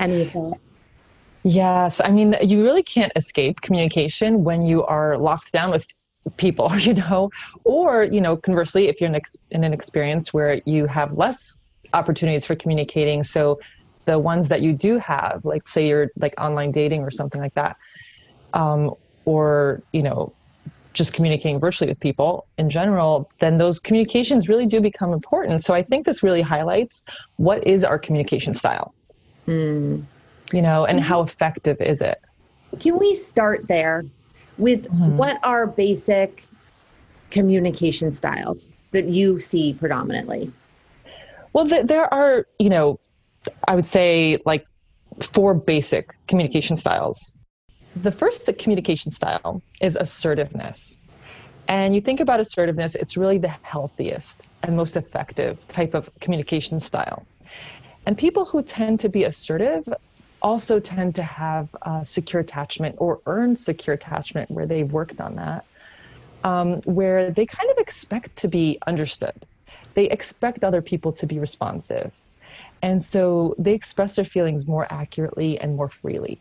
any 0.00 0.22
of 0.22 0.32
that? 0.32 0.58
Yes. 1.42 2.00
I 2.04 2.10
mean, 2.10 2.36
you 2.42 2.62
really 2.62 2.82
can't 2.82 3.12
escape 3.16 3.60
communication 3.60 4.44
when 4.44 4.66
you 4.66 4.84
are 4.84 5.16
locked 5.16 5.52
down 5.52 5.70
with 5.70 5.86
people, 6.36 6.76
you 6.78 6.94
know, 6.94 7.30
or, 7.64 8.04
you 8.04 8.20
know, 8.20 8.36
conversely, 8.36 8.88
if 8.88 9.00
you're 9.00 9.10
in, 9.50 9.64
an 9.64 9.72
experience 9.72 10.34
where 10.34 10.60
you 10.66 10.86
have 10.86 11.16
less 11.16 11.60
opportunities 11.92 12.46
for 12.46 12.54
communicating. 12.54 13.22
So 13.22 13.58
the 14.04 14.18
ones 14.18 14.48
that 14.48 14.60
you 14.60 14.72
do 14.72 14.98
have, 14.98 15.44
like 15.44 15.68
say 15.68 15.88
you're 15.88 16.10
like 16.18 16.34
online 16.38 16.72
dating 16.72 17.02
or 17.02 17.10
something 17.10 17.40
like 17.40 17.54
that, 17.54 17.76
um, 18.54 18.94
or, 19.24 19.82
you 19.92 20.02
know, 20.02 20.32
just 20.92 21.12
communicating 21.12 21.60
virtually 21.60 21.88
with 21.88 22.00
people 22.00 22.46
in 22.58 22.68
general, 22.68 23.30
then 23.38 23.56
those 23.56 23.78
communications 23.78 24.48
really 24.48 24.66
do 24.66 24.80
become 24.80 25.12
important. 25.12 25.62
So 25.62 25.72
I 25.72 25.82
think 25.82 26.04
this 26.04 26.22
really 26.22 26.42
highlights 26.42 27.04
what 27.36 27.64
is 27.66 27.84
our 27.84 27.98
communication 27.98 28.54
style, 28.54 28.92
mm. 29.46 30.04
you 30.52 30.62
know, 30.62 30.84
and 30.84 31.00
how 31.00 31.22
effective 31.22 31.80
is 31.80 32.00
it? 32.00 32.20
Can 32.78 32.98
we 32.98 33.14
start 33.14 33.66
there? 33.68 34.04
with 34.60 34.84
mm-hmm. 34.84 35.16
what 35.16 35.40
are 35.42 35.66
basic 35.66 36.44
communication 37.30 38.12
styles 38.12 38.68
that 38.92 39.06
you 39.06 39.40
see 39.40 39.72
predominantly? 39.72 40.52
Well, 41.52 41.68
th- 41.68 41.86
there 41.86 42.12
are, 42.12 42.46
you 42.58 42.68
know, 42.68 42.96
I 43.66 43.74
would 43.74 43.86
say 43.86 44.38
like 44.44 44.66
four 45.20 45.54
basic 45.54 46.14
communication 46.28 46.76
styles. 46.76 47.34
The 47.96 48.12
first 48.12 48.48
communication 48.58 49.10
style 49.10 49.62
is 49.80 49.96
assertiveness. 49.96 51.00
And 51.66 51.94
you 51.94 52.00
think 52.00 52.20
about 52.20 52.40
assertiveness, 52.40 52.94
it's 52.96 53.16
really 53.16 53.38
the 53.38 53.54
healthiest 53.62 54.48
and 54.62 54.76
most 54.76 54.96
effective 54.96 55.66
type 55.68 55.94
of 55.94 56.10
communication 56.20 56.80
style. 56.80 57.26
And 58.06 58.16
people 58.16 58.44
who 58.44 58.62
tend 58.62 59.00
to 59.00 59.08
be 59.08 59.24
assertive 59.24 59.84
also 60.42 60.80
tend 60.80 61.14
to 61.16 61.22
have 61.22 61.68
uh, 61.82 62.02
secure 62.02 62.40
attachment 62.40 62.96
or 62.98 63.20
earn 63.26 63.56
secure 63.56 63.94
attachment 63.94 64.50
where 64.50 64.66
they've 64.66 64.90
worked 64.90 65.20
on 65.20 65.36
that, 65.36 65.64
um, 66.44 66.76
where 66.82 67.30
they 67.30 67.44
kind 67.44 67.70
of 67.70 67.78
expect 67.78 68.34
to 68.36 68.48
be 68.48 68.78
understood. 68.86 69.34
They 69.94 70.08
expect 70.08 70.64
other 70.64 70.80
people 70.80 71.12
to 71.14 71.26
be 71.26 71.38
responsive. 71.38 72.16
And 72.82 73.04
so 73.04 73.54
they 73.58 73.74
express 73.74 74.16
their 74.16 74.24
feelings 74.24 74.66
more 74.66 74.86
accurately 74.90 75.58
and 75.60 75.76
more 75.76 75.90
freely. 75.90 76.40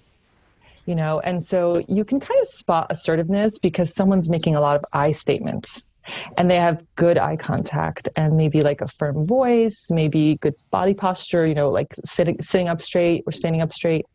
You 0.86 0.96
know, 0.96 1.20
and 1.20 1.44
so 1.44 1.84
you 1.88 2.04
can 2.06 2.20
kind 2.20 2.40
of 2.42 2.48
spot 2.48 2.88
assertiveness 2.90 3.60
because 3.60 3.94
someone's 3.94 4.30
making 4.30 4.56
a 4.56 4.62
lot 4.62 4.76
of 4.76 4.84
I 4.94 5.12
statements 5.12 5.89
and 6.38 6.50
they 6.50 6.56
have 6.56 6.82
good 6.96 7.18
eye 7.18 7.36
contact 7.36 8.10
and 8.16 8.36
maybe 8.36 8.62
like 8.62 8.82
a 8.82 8.88
firm 8.88 9.26
voice, 9.26 9.88
maybe 9.90 10.38
good 10.42 10.54
body 10.72 10.94
posture, 10.94 11.46
you 11.46 11.56
know, 11.56 11.70
like 11.70 11.88
sitting 12.06 12.42
sitting 12.42 12.68
up 12.68 12.82
straight 12.82 13.24
or 13.26 13.32
standing 13.32 13.62
up 13.62 13.74
straight. 13.74 14.06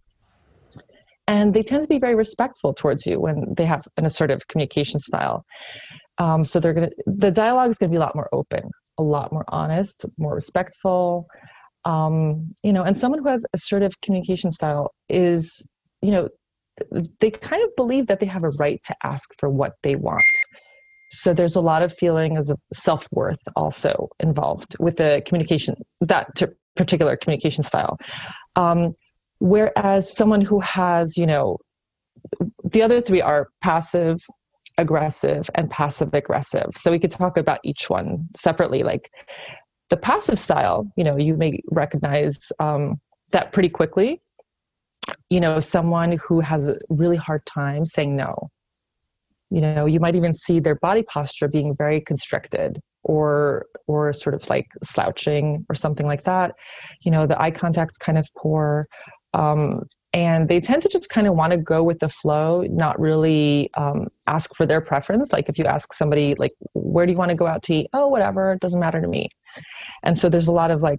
And 1.26 1.54
they 1.54 1.62
tend 1.62 1.82
to 1.82 1.88
be 1.88 1.98
very 1.98 2.14
respectful 2.14 2.74
towards 2.74 3.06
you 3.06 3.18
when 3.18 3.54
they 3.56 3.64
have 3.64 3.86
an 3.96 4.04
assertive 4.04 4.46
communication 4.48 4.98
style. 5.00 5.44
Um, 6.18 6.44
so 6.44 6.60
they're 6.60 6.74
gonna 6.74 6.90
the 7.06 7.30
dialogue 7.30 7.70
is 7.70 7.78
gonna 7.78 7.90
be 7.90 7.96
a 7.96 8.00
lot 8.00 8.14
more 8.14 8.28
open, 8.32 8.70
a 8.98 9.02
lot 9.02 9.32
more 9.32 9.44
honest, 9.48 10.04
more 10.18 10.34
respectful. 10.34 11.26
Um, 11.84 12.46
you 12.62 12.72
know, 12.72 12.82
and 12.82 12.96
someone 12.96 13.20
who 13.22 13.28
has 13.28 13.44
assertive 13.52 14.00
communication 14.00 14.50
style 14.50 14.92
is, 15.08 15.66
you 16.00 16.12
know, 16.12 16.28
they 17.20 17.30
kind 17.30 17.62
of 17.62 17.70
believe 17.76 18.06
that 18.06 18.20
they 18.20 18.26
have 18.26 18.44
a 18.44 18.50
right 18.58 18.80
to 18.86 18.94
ask 19.04 19.30
for 19.38 19.48
what 19.48 19.74
they 19.82 19.96
want 19.96 20.22
so 21.14 21.32
there's 21.32 21.56
a 21.56 21.60
lot 21.60 21.82
of 21.82 21.92
feelings 21.92 22.50
of 22.50 22.58
self-worth 22.72 23.40
also 23.56 24.08
involved 24.20 24.76
with 24.80 24.96
the 24.96 25.22
communication 25.26 25.76
that 26.00 26.28
particular 26.76 27.16
communication 27.16 27.62
style. 27.62 27.98
Um, 28.56 28.92
whereas 29.38 30.14
someone 30.16 30.40
who 30.40 30.60
has 30.60 31.16
you 31.16 31.26
know 31.26 31.58
the 32.64 32.82
other 32.82 33.00
three 33.00 33.20
are 33.20 33.48
passive 33.62 34.20
aggressive 34.78 35.48
and 35.54 35.70
passive 35.70 36.12
aggressive. 36.14 36.66
So 36.74 36.90
we 36.90 36.98
could 36.98 37.12
talk 37.12 37.36
about 37.36 37.60
each 37.62 37.88
one 37.88 38.28
separately. 38.36 38.82
Like 38.82 39.08
the 39.90 39.96
passive 39.96 40.38
style 40.38 40.90
you 40.96 41.04
know 41.04 41.16
you 41.16 41.36
may 41.36 41.60
recognize 41.70 42.50
um, 42.58 43.00
that 43.32 43.52
pretty 43.52 43.68
quickly. 43.68 44.20
You 45.30 45.40
know 45.40 45.60
someone 45.60 46.12
who 46.12 46.40
has 46.40 46.68
a 46.68 46.76
really 46.90 47.16
hard 47.16 47.44
time 47.46 47.86
saying 47.86 48.16
no 48.16 48.50
you 49.54 49.60
know 49.60 49.86
you 49.86 50.00
might 50.00 50.16
even 50.16 50.34
see 50.34 50.58
their 50.58 50.74
body 50.74 51.02
posture 51.04 51.48
being 51.48 51.74
very 51.78 52.00
constricted 52.00 52.80
or 53.04 53.66
or 53.86 54.12
sort 54.12 54.34
of 54.34 54.48
like 54.50 54.66
slouching 54.82 55.64
or 55.68 55.74
something 55.74 56.06
like 56.06 56.24
that. 56.24 56.54
You 57.04 57.12
know 57.12 57.26
the 57.26 57.40
eye 57.40 57.52
contact's 57.52 57.98
kind 57.98 58.18
of 58.18 58.28
poor 58.36 58.88
um, 59.32 59.84
and 60.12 60.48
they 60.48 60.60
tend 60.60 60.82
to 60.82 60.88
just 60.88 61.08
kind 61.08 61.26
of 61.26 61.34
want 61.34 61.52
to 61.52 61.62
go 61.62 61.82
with 61.84 62.00
the 62.00 62.08
flow 62.08 62.62
not 62.68 62.98
really 62.98 63.70
um, 63.74 64.08
ask 64.26 64.54
for 64.56 64.66
their 64.66 64.80
preference. 64.80 65.32
Like 65.32 65.48
if 65.48 65.58
you 65.58 65.64
ask 65.66 65.92
somebody 65.92 66.34
like 66.34 66.54
where 66.72 67.06
do 67.06 67.12
you 67.12 67.18
want 67.18 67.30
to 67.30 67.36
go 67.36 67.46
out 67.46 67.62
to 67.64 67.74
eat? 67.74 67.86
Oh 67.92 68.08
whatever 68.08 68.52
it 68.54 68.60
doesn't 68.60 68.80
matter 68.80 69.00
to 69.00 69.08
me. 69.08 69.28
And 70.02 70.18
so 70.18 70.28
there's 70.28 70.48
a 70.48 70.52
lot 70.52 70.72
of 70.72 70.82
like 70.82 70.98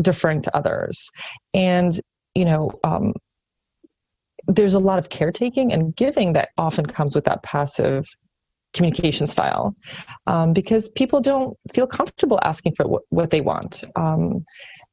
deferring 0.00 0.40
to 0.42 0.56
others. 0.56 1.10
And 1.52 2.00
you 2.34 2.46
know 2.46 2.70
um, 2.84 3.12
there's 4.46 4.74
a 4.74 4.78
lot 4.78 4.98
of 4.98 5.08
caretaking 5.08 5.72
and 5.72 5.94
giving 5.96 6.32
that 6.34 6.50
often 6.58 6.86
comes 6.86 7.14
with 7.14 7.24
that 7.24 7.42
passive 7.42 8.06
communication 8.72 9.26
style 9.26 9.74
um, 10.26 10.52
because 10.52 10.88
people 10.90 11.20
don't 11.20 11.56
feel 11.74 11.86
comfortable 11.86 12.40
asking 12.42 12.74
for 12.74 12.86
what, 12.88 13.02
what 13.10 13.30
they 13.30 13.40
want. 13.40 13.84
Um, 13.96 14.44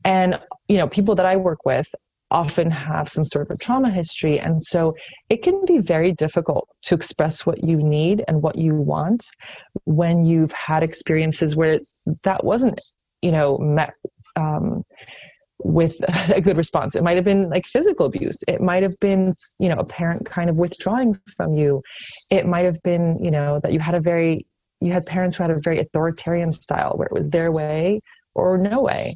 and 0.04 0.40
you 0.68 0.78
know 0.78 0.88
people 0.88 1.16
that 1.16 1.26
i 1.26 1.36
work 1.36 1.66
with 1.66 1.88
often 2.32 2.70
have 2.70 3.10
some 3.10 3.26
sort 3.26 3.50
of 3.50 3.56
a 3.56 3.58
trauma 3.58 3.90
history 3.90 4.40
and 4.40 4.62
so 4.62 4.94
it 5.30 5.42
can 5.42 5.66
be 5.66 5.80
very 5.80 6.12
difficult 6.12 6.70
to 6.84 6.94
express 6.94 7.46
what 7.46 7.64
you 7.64 7.78
need 7.78 8.24
and 8.28 8.44
what 8.44 8.56
you 8.56 8.76
want 8.76 9.26
when 9.86 10.26
you've 10.26 10.52
had 10.52 10.84
experiences 10.84 11.56
where 11.56 11.80
that 12.24 12.44
wasn't 12.44 12.80
you 13.22 13.32
know 13.32 13.58
met 13.58 13.94
um, 14.36 14.84
with 15.64 15.96
a 16.34 16.42
good 16.42 16.58
response. 16.58 16.96
It 16.96 17.04
might 17.04 17.16
have 17.16 17.26
been 17.26 17.50
like 17.50 17.66
physical 17.66 18.06
abuse. 18.06 18.38
It 18.48 18.62
might 18.62 18.84
have 18.84 18.98
been, 19.02 19.34
you 19.60 19.70
know, 19.70 19.78
a 19.78 19.86
parent 19.86 20.26
kind 20.26 20.50
of 20.50 20.58
withdrawing 20.58 21.20
from 21.36 21.54
you. 21.54 21.82
It 22.32 22.46
might 22.48 22.66
have 22.66 22.82
been, 22.84 23.18
you 23.24 23.32
know, 23.32 23.60
that 23.64 23.74
you 23.74 23.80
had 23.80 23.96
a 23.96 24.00
very, 24.00 24.46
you 24.82 24.92
had 24.92 25.06
parents 25.06 25.38
who 25.38 25.44
had 25.44 25.52
a 25.52 25.60
very 25.60 25.80
authoritarian 25.80 26.54
style 26.54 26.94
where 26.96 27.08
it 27.08 27.14
was 27.14 27.30
their 27.30 27.52
way 27.52 28.00
or 28.36 28.58
no 28.58 28.82
way. 28.82 29.12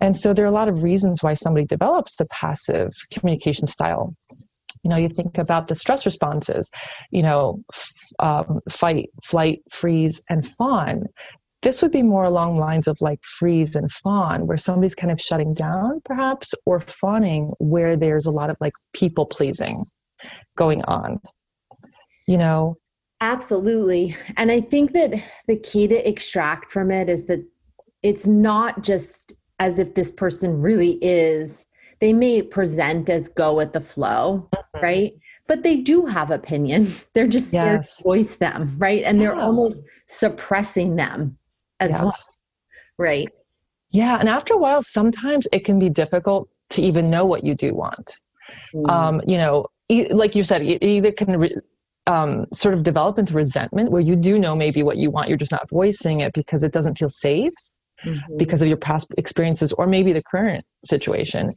And 0.00 0.16
so 0.16 0.32
there 0.32 0.44
are 0.44 0.48
a 0.48 0.52
lot 0.52 0.68
of 0.68 0.82
reasons 0.82 1.22
why 1.22 1.34
somebody 1.34 1.66
develops 1.66 2.16
the 2.16 2.26
passive 2.26 2.90
communication 3.12 3.66
style. 3.66 4.14
You 4.82 4.88
know, 4.88 4.96
you 4.96 5.08
think 5.08 5.38
about 5.38 5.68
the 5.68 5.76
stress 5.76 6.04
responses, 6.04 6.68
you 7.10 7.22
know, 7.22 7.60
um, 8.18 8.58
fight, 8.68 9.10
flight, 9.22 9.60
freeze, 9.70 10.20
and 10.28 10.44
fawn 10.44 11.04
this 11.62 11.80
would 11.80 11.92
be 11.92 12.02
more 12.02 12.24
along 12.24 12.56
lines 12.56 12.88
of 12.88 13.00
like 13.00 13.22
freeze 13.22 13.76
and 13.76 13.90
fawn, 13.90 14.46
where 14.46 14.56
somebody's 14.56 14.96
kind 14.96 15.12
of 15.12 15.20
shutting 15.20 15.54
down, 15.54 16.00
perhaps, 16.04 16.54
or 16.66 16.80
fawning, 16.80 17.52
where 17.58 17.96
there's 17.96 18.26
a 18.26 18.30
lot 18.30 18.50
of 18.50 18.56
like 18.60 18.72
people 18.92 19.24
pleasing 19.24 19.84
going 20.56 20.82
on. 20.84 21.20
You 22.26 22.38
know? 22.38 22.76
Absolutely. 23.20 24.16
And 24.36 24.50
I 24.50 24.60
think 24.60 24.92
that 24.92 25.14
the 25.46 25.56
key 25.56 25.86
to 25.86 26.08
extract 26.08 26.72
from 26.72 26.90
it 26.90 27.08
is 27.08 27.26
that 27.26 27.44
it's 28.02 28.26
not 28.26 28.82
just 28.82 29.32
as 29.60 29.78
if 29.78 29.94
this 29.94 30.10
person 30.10 30.60
really 30.60 30.98
is, 31.00 31.64
they 32.00 32.12
may 32.12 32.42
present 32.42 33.08
as 33.08 33.28
go 33.28 33.54
with 33.54 33.72
the 33.72 33.80
flow, 33.80 34.48
mm-hmm. 34.52 34.84
right? 34.84 35.10
But 35.46 35.62
they 35.62 35.76
do 35.76 36.06
have 36.06 36.32
opinions. 36.32 37.08
They're 37.14 37.28
just 37.28 37.48
scared 37.48 37.80
yes. 37.80 37.98
to 37.98 38.02
voice 38.02 38.36
them, 38.40 38.74
right? 38.78 39.04
And 39.04 39.20
they're 39.20 39.36
almost 39.36 39.82
suppressing 40.08 40.96
them 40.96 41.36
as 41.82 41.90
yes. 41.90 42.02
well. 42.02 42.14
Right. 42.98 43.28
Yeah. 43.90 44.18
And 44.18 44.28
after 44.28 44.54
a 44.54 44.58
while, 44.58 44.82
sometimes 44.82 45.46
it 45.52 45.64
can 45.64 45.78
be 45.78 45.90
difficult 45.90 46.48
to 46.70 46.82
even 46.82 47.10
know 47.10 47.26
what 47.26 47.44
you 47.44 47.54
do 47.54 47.74
want. 47.74 48.18
Mm. 48.74 48.90
Um, 48.90 49.20
you 49.26 49.36
know, 49.36 49.66
e- 49.88 50.12
like 50.12 50.34
you 50.34 50.42
said, 50.44 50.62
it 50.62 50.82
either 50.84 51.12
can 51.12 51.38
re- 51.38 51.56
um, 52.06 52.46
sort 52.52 52.74
of 52.74 52.82
develop 52.82 53.18
into 53.18 53.34
resentment 53.34 53.90
where 53.90 54.00
you 54.00 54.16
do 54.16 54.38
know 54.38 54.56
maybe 54.56 54.82
what 54.82 54.96
you 54.96 55.10
want, 55.10 55.28
you're 55.28 55.38
just 55.38 55.52
not 55.52 55.68
voicing 55.68 56.20
it 56.20 56.32
because 56.32 56.62
it 56.62 56.72
doesn't 56.72 56.98
feel 56.98 57.10
safe 57.10 57.52
mm-hmm. 58.04 58.36
because 58.36 58.62
of 58.62 58.68
your 58.68 58.76
past 58.76 59.06
experiences 59.18 59.72
or 59.72 59.86
maybe 59.86 60.12
the 60.12 60.22
current 60.22 60.64
situation. 60.84 61.50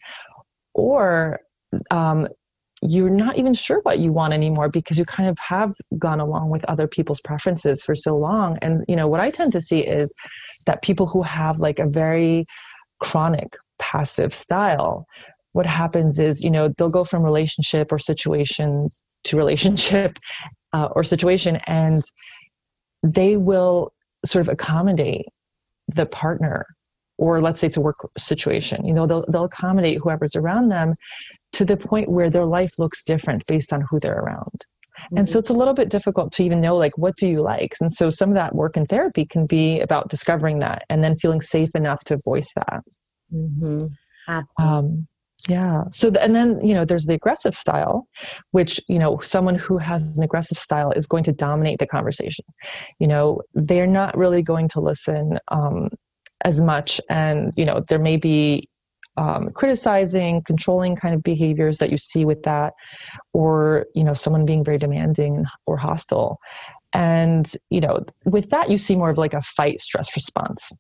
Or 0.74 1.40
um, 1.92 2.28
you're 2.88 3.10
not 3.10 3.38
even 3.38 3.54
sure 3.54 3.80
what 3.82 4.00
you 4.00 4.12
want 4.12 4.34
anymore 4.34 4.70
because 4.70 4.98
you 4.98 5.06
kind 5.06 5.30
of 5.30 5.38
have 5.40 5.74
gone 5.98 6.20
along 6.20 6.50
with 6.50 6.64
other 6.66 6.88
people's 6.88 7.22
preferences 7.22 7.84
for 7.84 7.96
so 7.96 8.16
long. 8.16 8.58
And 8.62 8.84
you 8.88 8.96
know 8.96 9.08
what 9.08 9.20
i 9.20 9.30
tend 9.30 9.52
to 9.54 9.62
see 9.62 9.80
is 9.80 10.14
that 10.66 10.82
people 10.82 11.08
who 11.08 11.24
have 11.24 11.60
like 11.60 11.80
a 11.80 11.88
very 11.88 12.46
chronic 13.00 13.56
passive 13.80 14.34
style 14.34 15.06
what 15.56 15.66
happens 15.66 16.20
is 16.20 16.44
you 16.44 16.52
know 16.52 16.68
they'll 16.78 16.90
go 16.90 17.06
from 17.06 17.24
relationship 17.24 17.92
or 17.92 18.00
situation 18.00 18.90
to 19.24 19.38
relationship 19.38 20.18
uh, 20.74 20.90
or 20.92 21.04
situation 21.04 21.58
and 21.68 22.04
they 23.04 23.38
will 23.38 23.94
sort 24.26 24.42
of 24.42 24.50
accommodate 24.50 25.28
the 25.88 26.06
partner 26.06 26.66
or 27.18 27.42
let's 27.42 27.60
say 27.60 27.68
it's 27.68 27.78
a 27.78 27.82
work 27.82 27.98
situation 28.18 28.86
you 28.86 28.94
know 28.94 29.06
they'll, 29.06 29.26
they'll 29.30 29.46
accommodate 29.46 30.00
whoever's 30.02 30.36
around 30.36 30.70
them 30.70 30.94
to 31.52 31.66
the 31.66 31.78
point 31.78 32.10
where 32.10 32.30
their 32.30 32.46
life 32.46 32.74
looks 32.80 33.04
different 33.04 33.46
based 33.48 33.72
on 33.74 33.84
who 33.90 34.00
they're 34.00 34.20
around 34.20 34.54
mm-hmm. 34.60 35.18
and 35.18 35.28
so 35.28 35.34
mm-hmm. 35.34 35.40
it's 35.40 35.50
a 35.50 35.54
little 35.54 35.74
bit 35.74 35.90
difficult 35.90 36.32
to 36.32 36.44
even 36.44 36.62
know 36.62 36.76
like 36.76 36.98
what 36.98 37.16
do 37.18 37.28
you 37.28 37.42
like 37.42 37.74
and 37.82 37.92
so 37.92 38.10
some 38.10 38.30
of 38.30 38.36
that 38.36 38.56
work 38.56 38.78
in 38.78 38.86
therapy 38.86 39.26
can 39.26 39.46
be 39.46 39.80
about 39.80 40.10
discovering 40.10 40.60
that 40.60 40.84
and 40.90 41.04
then 41.04 41.16
feeling 41.16 41.42
safe 41.42 41.76
enough 41.76 42.04
to 42.04 42.18
voice 42.26 42.52
that 42.56 42.84
mm-hmm. 43.34 43.86
Absolutely. 44.28 44.78
Um, 44.78 45.08
yeah 45.48 45.84
so 45.92 46.10
the, 46.10 46.22
and 46.24 46.36
then 46.36 46.60
you 46.66 46.74
know 46.74 46.86
there's 46.86 47.06
the 47.06 47.14
aggressive 47.14 47.56
style 47.56 48.08
which 48.52 48.80
you 48.88 48.98
know 48.98 49.20
someone 49.20 49.56
who 49.56 49.78
has 49.78 50.18
an 50.18 50.24
aggressive 50.24 50.58
style 50.58 50.92
is 50.92 51.06
going 51.06 51.24
to 51.24 51.32
dominate 51.32 51.80
the 51.80 51.88
conversation 51.88 52.46
you 53.00 53.08
know 53.08 53.42
they're 53.54 53.88
not 53.88 54.16
really 54.18 54.42
going 54.42 54.68
to 54.68 54.80
listen 54.80 55.38
um, 55.50 55.90
as 56.44 56.62
much. 56.62 57.00
And 57.10 57.54
you 57.56 57.66
know 57.66 57.82
there 57.88 58.00
may 58.00 58.18
be 58.18 58.70
um, 59.18 59.50
criticizing 59.52 60.42
controlling 60.44 60.96
kind 60.96 61.16
of 61.16 61.24
behaviors 61.24 61.78
that 61.78 61.90
you 61.90 61.98
see 61.98 62.26
with 62.26 62.44
that 62.44 62.74
or 63.34 63.86
you 63.96 64.04
know 64.04 64.14
someone 64.14 64.46
being 64.46 64.64
very 64.64 64.78
demanding 64.78 65.46
or 65.66 65.78
hostile. 65.78 66.40
And 66.94 67.52
you 67.70 67.82
know 67.82 68.06
with 68.26 68.50
that 68.50 68.70
you 68.70 68.78
see 68.78 68.96
more 68.96 69.10
of 69.10 69.18
like 69.18 69.34
a 69.34 69.42
fight 69.42 69.82
stress 69.82 70.16
response 70.16 70.72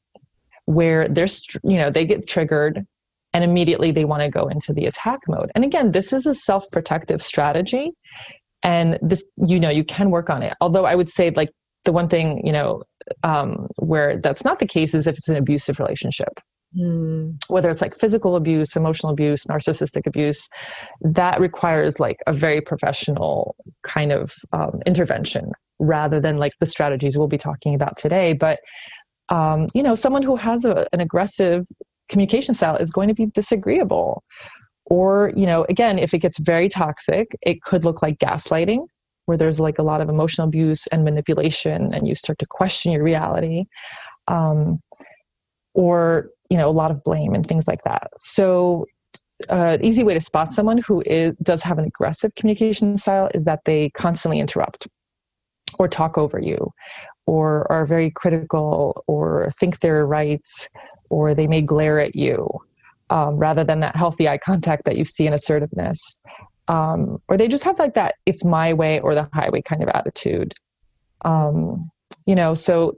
where 0.65 1.07
there's 1.07 1.45
you 1.63 1.77
know 1.77 1.89
they 1.89 2.05
get 2.05 2.27
triggered 2.27 2.85
and 3.33 3.43
immediately 3.43 3.91
they 3.91 4.05
want 4.05 4.23
to 4.23 4.29
go 4.29 4.47
into 4.47 4.73
the 4.73 4.85
attack 4.85 5.19
mode. 5.27 5.51
And 5.55 5.63
again 5.63 5.91
this 5.91 6.11
is 6.11 6.25
a 6.25 6.35
self-protective 6.35 7.21
strategy 7.21 7.91
and 8.63 8.97
this 9.01 9.23
you 9.47 9.59
know 9.59 9.69
you 9.69 9.83
can 9.85 10.09
work 10.09 10.29
on 10.29 10.43
it. 10.43 10.53
Although 10.59 10.85
i 10.85 10.95
would 10.95 11.09
say 11.09 11.29
like 11.31 11.51
the 11.85 11.93
one 11.93 12.09
thing 12.09 12.45
you 12.45 12.51
know 12.51 12.83
um, 13.23 13.67
where 13.77 14.17
that's 14.17 14.43
not 14.43 14.59
the 14.59 14.67
case 14.67 14.93
is 14.93 15.07
if 15.07 15.17
it's 15.17 15.29
an 15.29 15.37
abusive 15.37 15.79
relationship. 15.79 16.39
Mm. 16.77 17.37
whether 17.47 17.69
it's 17.69 17.81
like 17.81 17.95
physical 17.95 18.35
abuse 18.35 18.75
emotional 18.75 19.09
abuse 19.09 19.45
narcissistic 19.45 20.05
abuse 20.05 20.49
that 20.99 21.39
requires 21.39 22.01
like 22.01 22.17
a 22.27 22.33
very 22.33 22.59
professional 22.59 23.55
kind 23.83 24.11
of 24.11 24.33
um, 24.51 24.81
intervention 24.85 25.53
rather 25.79 26.19
than 26.19 26.37
like 26.37 26.53
the 26.59 26.65
strategies 26.65 27.17
we'll 27.17 27.27
be 27.27 27.37
talking 27.37 27.75
about 27.75 27.97
today. 27.97 28.33
But 28.33 28.59
um, 29.29 29.67
you 29.73 29.83
know 29.83 29.95
someone 29.95 30.23
who 30.23 30.35
has 30.35 30.65
a, 30.65 30.87
an 30.93 30.99
aggressive 30.99 31.65
communication 32.09 32.53
style 32.53 32.75
is 32.75 32.91
going 32.91 33.07
to 33.07 33.13
be 33.15 33.27
disagreeable. 33.27 34.21
Or 34.85 35.31
you 35.35 35.45
know 35.45 35.65
again 35.69 35.97
if 35.97 36.13
it 36.13 36.19
gets 36.19 36.39
very 36.39 36.69
toxic 36.69 37.27
it 37.41 37.61
could 37.61 37.83
look 37.83 38.01
like 38.01 38.17
gaslighting 38.19 38.85
where 39.25 39.37
there's 39.37 39.59
like 39.59 39.79
a 39.79 39.83
lot 39.83 40.01
of 40.01 40.09
emotional 40.09 40.47
abuse 40.47 40.87
and 40.87 41.03
manipulation 41.03 41.93
and 41.93 42.07
you 42.07 42.15
start 42.15 42.39
to 42.39 42.45
question 42.45 42.91
your 42.91 43.03
reality 43.03 43.65
um, 44.27 44.79
or 45.73 46.29
you 46.49 46.57
know 46.57 46.69
a 46.69 46.71
lot 46.71 46.91
of 46.91 47.03
blame 47.03 47.33
and 47.33 47.45
things 47.45 47.67
like 47.67 47.83
that. 47.83 48.09
So 48.19 48.85
uh, 49.49 49.77
easy 49.81 50.03
way 50.03 50.13
to 50.13 50.21
spot 50.21 50.53
someone 50.53 50.77
who 50.77 51.03
is, 51.05 51.33
does 51.43 51.61
have 51.63 51.77
an 51.77 51.85
aggressive 51.85 52.33
communication 52.35 52.97
style 52.97 53.29
is 53.33 53.45
that 53.45 53.59
they 53.65 53.89
constantly 53.89 54.39
interrupt 54.39 54.87
or 55.77 55.87
talk 55.87 56.17
over 56.17 56.39
you 56.39 56.71
or 57.25 57.69
are 57.71 57.85
very 57.85 58.11
critical 58.11 59.03
or 59.07 59.51
think 59.59 59.79
they're 59.79 60.05
right 60.05 60.45
or 61.09 61.33
they 61.33 61.47
may 61.47 61.61
glare 61.61 61.99
at 61.99 62.15
you 62.15 62.47
um, 63.09 63.35
rather 63.35 63.63
than 63.63 63.81
that 63.81 63.95
healthy 63.95 64.27
eye 64.27 64.37
contact 64.37 64.85
that 64.85 64.97
you 64.97 65.03
see 65.03 65.27
in 65.27 65.33
assertiveness 65.33 66.19
um, 66.67 67.21
or 67.27 67.37
they 67.37 67.47
just 67.47 67.63
have 67.63 67.79
like 67.79 67.93
that 67.93 68.15
it's 68.25 68.43
my 68.43 68.73
way 68.73 68.99
or 68.99 69.15
the 69.15 69.29
highway 69.33 69.61
kind 69.61 69.83
of 69.83 69.89
attitude. 69.89 70.53
Um, 71.21 71.91
you 72.25 72.35
know 72.35 72.53
so 72.53 72.97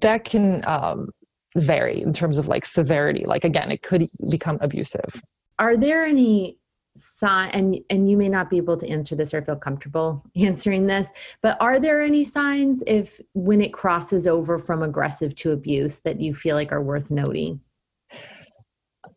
that 0.00 0.24
can 0.24 0.66
um, 0.66 1.10
vary 1.56 2.00
in 2.00 2.12
terms 2.12 2.38
of 2.38 2.48
like 2.48 2.64
severity. 2.64 3.24
Like 3.26 3.44
again 3.44 3.70
it 3.70 3.82
could 3.82 4.06
become 4.30 4.58
abusive. 4.60 5.22
Are 5.58 5.76
there 5.76 6.04
any 6.04 6.58
sign 6.96 7.50
and 7.50 7.78
and 7.88 8.10
you 8.10 8.16
may 8.16 8.28
not 8.28 8.50
be 8.50 8.56
able 8.56 8.76
to 8.76 8.88
answer 8.88 9.14
this 9.14 9.32
or 9.32 9.42
feel 9.42 9.56
comfortable 9.56 10.24
answering 10.36 10.86
this 10.86 11.08
but 11.40 11.56
are 11.60 11.78
there 11.78 12.02
any 12.02 12.24
signs 12.24 12.82
if 12.86 13.20
when 13.32 13.60
it 13.60 13.72
crosses 13.72 14.26
over 14.26 14.58
from 14.58 14.82
aggressive 14.82 15.34
to 15.36 15.52
abuse 15.52 16.00
that 16.00 16.20
you 16.20 16.34
feel 16.34 16.56
like 16.56 16.72
are 16.72 16.82
worth 16.82 17.10
noting? 17.10 17.60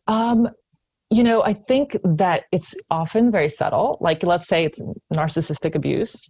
Um 0.06 0.48
you 1.10 1.22
know, 1.22 1.42
I 1.44 1.52
think 1.52 1.96
that 2.04 2.44
it's 2.52 2.74
often 2.90 3.30
very 3.30 3.48
subtle. 3.48 3.98
Like, 4.00 4.22
let's 4.22 4.48
say 4.48 4.64
it's 4.64 4.82
narcissistic 5.12 5.74
abuse. 5.74 6.28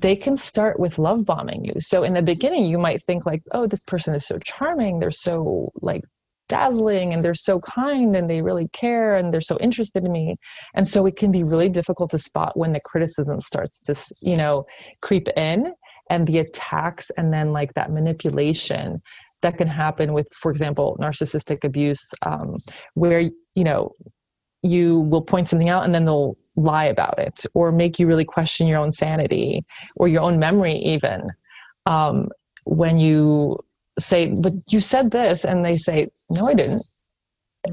They 0.00 0.16
can 0.16 0.36
start 0.36 0.80
with 0.80 0.98
love 0.98 1.24
bombing 1.24 1.64
you. 1.64 1.74
So, 1.80 2.02
in 2.02 2.14
the 2.14 2.22
beginning, 2.22 2.64
you 2.66 2.78
might 2.78 3.02
think, 3.02 3.26
like, 3.26 3.42
oh, 3.52 3.66
this 3.66 3.82
person 3.82 4.14
is 4.14 4.26
so 4.26 4.38
charming. 4.44 4.98
They're 4.98 5.10
so, 5.10 5.70
like, 5.82 6.02
dazzling 6.48 7.14
and 7.14 7.24
they're 7.24 7.34
so 7.34 7.58
kind 7.60 8.14
and 8.14 8.28
they 8.28 8.42
really 8.42 8.68
care 8.68 9.14
and 9.14 9.32
they're 9.32 9.40
so 9.40 9.58
interested 9.60 10.04
in 10.04 10.12
me. 10.12 10.36
And 10.74 10.86
so, 10.86 11.06
it 11.06 11.16
can 11.16 11.30
be 11.30 11.44
really 11.44 11.68
difficult 11.68 12.10
to 12.12 12.18
spot 12.18 12.56
when 12.56 12.72
the 12.72 12.80
criticism 12.80 13.40
starts 13.40 13.80
to, 13.82 13.94
you 14.22 14.36
know, 14.36 14.64
creep 15.00 15.28
in 15.36 15.72
and 16.10 16.26
the 16.26 16.38
attacks 16.38 17.10
and 17.16 17.32
then, 17.32 17.52
like, 17.52 17.74
that 17.74 17.92
manipulation 17.92 19.00
that 19.42 19.58
can 19.58 19.68
happen 19.68 20.12
with, 20.12 20.26
for 20.32 20.50
example, 20.50 20.96
narcissistic 21.00 21.64
abuse, 21.64 22.04
um, 22.22 22.54
where 22.94 23.30
you 23.54 23.64
know 23.64 23.92
you 24.62 25.00
will 25.00 25.20
point 25.20 25.48
something 25.48 25.68
out 25.68 25.84
and 25.84 25.94
then 25.94 26.06
they'll 26.06 26.34
lie 26.56 26.86
about 26.86 27.18
it 27.18 27.44
or 27.52 27.70
make 27.70 27.98
you 27.98 28.06
really 28.06 28.24
question 28.24 28.66
your 28.66 28.78
own 28.78 28.90
sanity 28.90 29.60
or 29.96 30.08
your 30.08 30.22
own 30.22 30.38
memory 30.38 30.74
even 30.76 31.30
um, 31.86 32.28
when 32.64 32.98
you 32.98 33.58
say 33.98 34.26
but 34.40 34.52
you 34.70 34.80
said 34.80 35.10
this 35.10 35.44
and 35.44 35.64
they 35.64 35.76
say 35.76 36.08
no 36.30 36.48
i 36.48 36.54
didn't. 36.54 36.82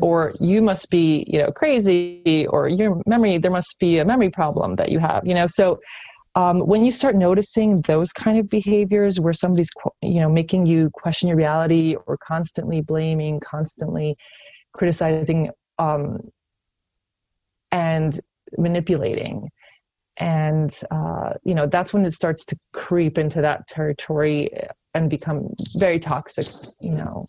Or 0.01 0.31
you 0.39 0.61
must 0.61 0.89
be 0.89 1.25
you 1.27 1.39
know 1.39 1.51
crazy 1.51 2.47
or 2.49 2.69
your 2.69 3.01
memory 3.05 3.37
there 3.37 3.51
must 3.51 3.77
be 3.77 3.97
a 3.97 4.05
memory 4.05 4.29
problem 4.29 4.75
that 4.75 4.89
you 4.89 4.99
have 4.99 5.23
you 5.25 5.33
know? 5.33 5.47
So 5.47 5.79
um, 6.35 6.59
when 6.59 6.85
you 6.85 6.91
start 6.93 7.15
noticing 7.15 7.75
those 7.81 8.13
kind 8.13 8.39
of 8.39 8.49
behaviors 8.49 9.19
where 9.19 9.33
somebody's 9.33 9.69
you 10.01 10.21
know 10.21 10.29
making 10.29 10.65
you 10.65 10.89
question 10.93 11.27
your 11.27 11.35
reality 11.35 11.97
or 12.07 12.17
constantly 12.17 12.79
blaming 12.79 13.41
constantly 13.41 14.15
criticizing 14.73 15.49
um, 15.81 16.19
and 17.71 18.19
manipulating 18.57 19.49
and 20.17 20.81
uh, 20.91 21.33
you 21.43 21.55
know 21.55 21.65
that's 21.65 21.93
when 21.93 22.05
it 22.05 22.11
starts 22.11 22.43
to 22.45 22.55
creep 22.73 23.17
into 23.17 23.41
that 23.41 23.67
territory 23.67 24.49
and 24.93 25.09
become 25.09 25.39
very 25.77 25.99
toxic 25.99 26.45
you 26.81 26.91
know 26.91 27.25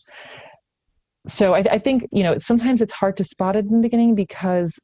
so 1.26 1.54
I, 1.54 1.64
I 1.70 1.78
think 1.78 2.08
you 2.12 2.24
know 2.24 2.38
sometimes 2.38 2.82
it's 2.82 2.92
hard 2.92 3.16
to 3.18 3.24
spot 3.24 3.56
it 3.56 3.66
in 3.66 3.76
the 3.76 3.82
beginning 3.82 4.14
because 4.14 4.80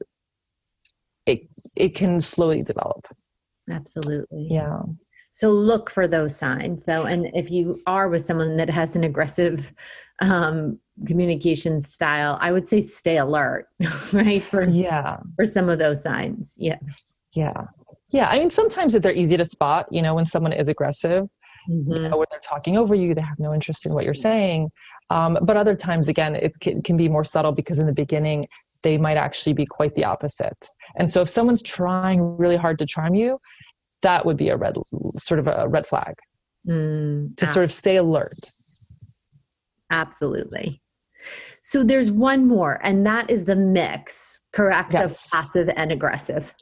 it 1.27 1.41
it 1.77 1.95
can 1.95 2.21
slowly 2.21 2.63
develop 2.63 3.05
Absolutely. 3.71 4.49
Yeah. 4.51 4.81
So 5.31 5.51
look 5.51 5.91
for 5.91 6.09
those 6.09 6.37
signs 6.37 6.85
though. 6.85 7.05
And 7.05 7.27
if 7.35 7.51
you 7.51 7.81
are 7.87 8.09
with 8.09 8.25
someone 8.25 8.57
that 8.57 8.71
has 8.71 8.97
an 8.97 9.05
aggressive 9.05 9.73
um, 10.21 10.79
communication 11.07 11.81
style, 11.83 12.39
I 12.41 12.53
would 12.53 12.69
say 12.69 12.81
stay 12.81 13.19
alert, 13.19 13.67
right? 14.13 14.43
For 14.43 14.65
yeah. 14.65 15.19
For 15.37 15.47
some 15.47 15.69
of 15.69 15.79
those 15.79 16.03
signs. 16.03 16.55
Yeah. 16.57 16.79
Yeah. 17.35 17.65
Yeah. 18.11 18.29
I 18.29 18.39
mean, 18.39 18.51
sometimes 18.51 18.95
they're 18.95 19.13
easy 19.13 19.37
to 19.37 19.45
spot, 19.45 19.87
you 19.91 20.03
know, 20.03 20.15
when 20.15 20.25
someone 20.25 20.53
is 20.53 20.69
aggressive, 20.69 21.29
mm-hmm. 21.71 21.93
you 21.93 22.09
know, 22.09 22.17
when 22.17 22.27
they're 22.31 22.41
talking 22.41 22.79
over 22.79 22.95
you, 22.95 23.15
they 23.15 23.23
have 23.23 23.39
no 23.39 23.53
interest 23.53 23.87
in 23.87 23.93
what 23.93 24.05
you're 24.05 24.15
saying. 24.15 24.71
Um, 25.11 25.39
but 25.43 25.57
other 25.57 25.75
times, 25.75 26.09
again, 26.09 26.35
it 26.35 26.59
can, 26.61 26.83
can 26.83 26.97
be 26.97 27.09
more 27.09 27.25
subtle 27.25 27.53
because 27.53 27.79
in 27.79 27.87
the 27.87 27.95
beginning, 27.95 28.47
they 28.83 28.97
might 28.97 29.17
actually 29.17 29.53
be 29.53 29.67
quite 29.67 29.95
the 29.95 30.05
opposite. 30.05 30.69
And 30.97 31.11
so 31.11 31.21
if 31.21 31.29
someone's 31.29 31.63
trying 31.63 32.37
really 32.37 32.57
hard 32.57 32.79
to 32.79 32.87
charm 32.87 33.15
you, 33.15 33.41
that 34.03 34.25
would 34.25 34.37
be 34.37 34.49
a 34.51 34.57
red 34.57 34.77
sort 35.17 35.41
of 35.41 35.49
a 35.49 35.69
red 35.69 35.87
flag 35.87 36.15
mm, 36.67 37.37
to 37.37 37.47
sort 37.47 37.65
of 37.65 37.73
stay 37.73 37.97
alert. 37.97 38.33
Absolutely. 39.91 40.81
So 41.69 41.85
there's 41.85 42.11
one 42.11 42.49
more, 42.49 42.81
and 42.83 43.05
that 43.05 43.29
is 43.29 43.45
the 43.45 43.55
mix, 43.55 44.41
correct, 44.55 44.95
yes. 44.95 45.27
of 45.27 45.31
passive 45.31 45.69
and 45.77 45.93
aggressive. 45.93 46.55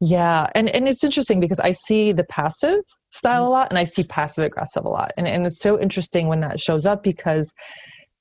Yeah, 0.00 0.48
and 0.56 0.68
and 0.70 0.88
it's 0.88 1.04
interesting 1.04 1.38
because 1.38 1.60
I 1.60 1.70
see 1.70 2.10
the 2.10 2.24
passive 2.24 2.80
style 3.12 3.46
a 3.46 3.48
lot, 3.48 3.68
and 3.70 3.78
I 3.78 3.84
see 3.84 4.02
passive 4.02 4.44
aggressive 4.44 4.84
a 4.84 4.88
lot, 4.88 5.12
and 5.16 5.28
and 5.28 5.46
it's 5.46 5.60
so 5.60 5.80
interesting 5.80 6.26
when 6.26 6.40
that 6.40 6.58
shows 6.58 6.84
up 6.84 7.04
because 7.04 7.54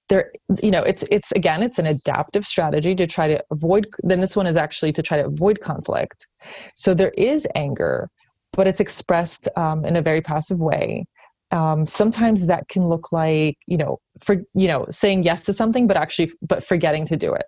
there 0.09 0.31
you 0.61 0.69
know 0.69 0.83
it's 0.83 1.03
it's 1.09 1.31
again 1.31 1.63
it's 1.63 1.79
an 1.79 1.87
adaptive 1.87 2.45
strategy 2.45 2.93
to 2.93 3.07
try 3.07 3.27
to 3.27 3.43
avoid 3.49 3.87
then 4.03 4.19
this 4.19 4.35
one 4.35 4.45
is 4.45 4.55
actually 4.55 4.91
to 4.91 5.01
try 5.01 5.17
to 5.17 5.25
avoid 5.25 5.61
conflict 5.61 6.27
so 6.75 6.93
there 6.93 7.13
is 7.17 7.47
anger 7.55 8.09
but 8.51 8.67
it's 8.67 8.81
expressed 8.81 9.47
um, 9.55 9.85
in 9.85 9.95
a 9.95 10.01
very 10.01 10.21
passive 10.21 10.59
way 10.59 11.05
um, 11.53 11.85
sometimes 11.85 12.47
that 12.47 12.67
can 12.67 12.87
look 12.87 13.11
like 13.11 13.57
you 13.67 13.77
know 13.77 13.99
for 14.19 14.37
you 14.53 14.67
know 14.67 14.85
saying 14.89 15.23
yes 15.23 15.43
to 15.43 15.53
something 15.53 15.87
but 15.87 15.95
actually 15.95 16.31
but 16.41 16.63
forgetting 16.63 17.05
to 17.05 17.15
do 17.15 17.33
it. 17.33 17.45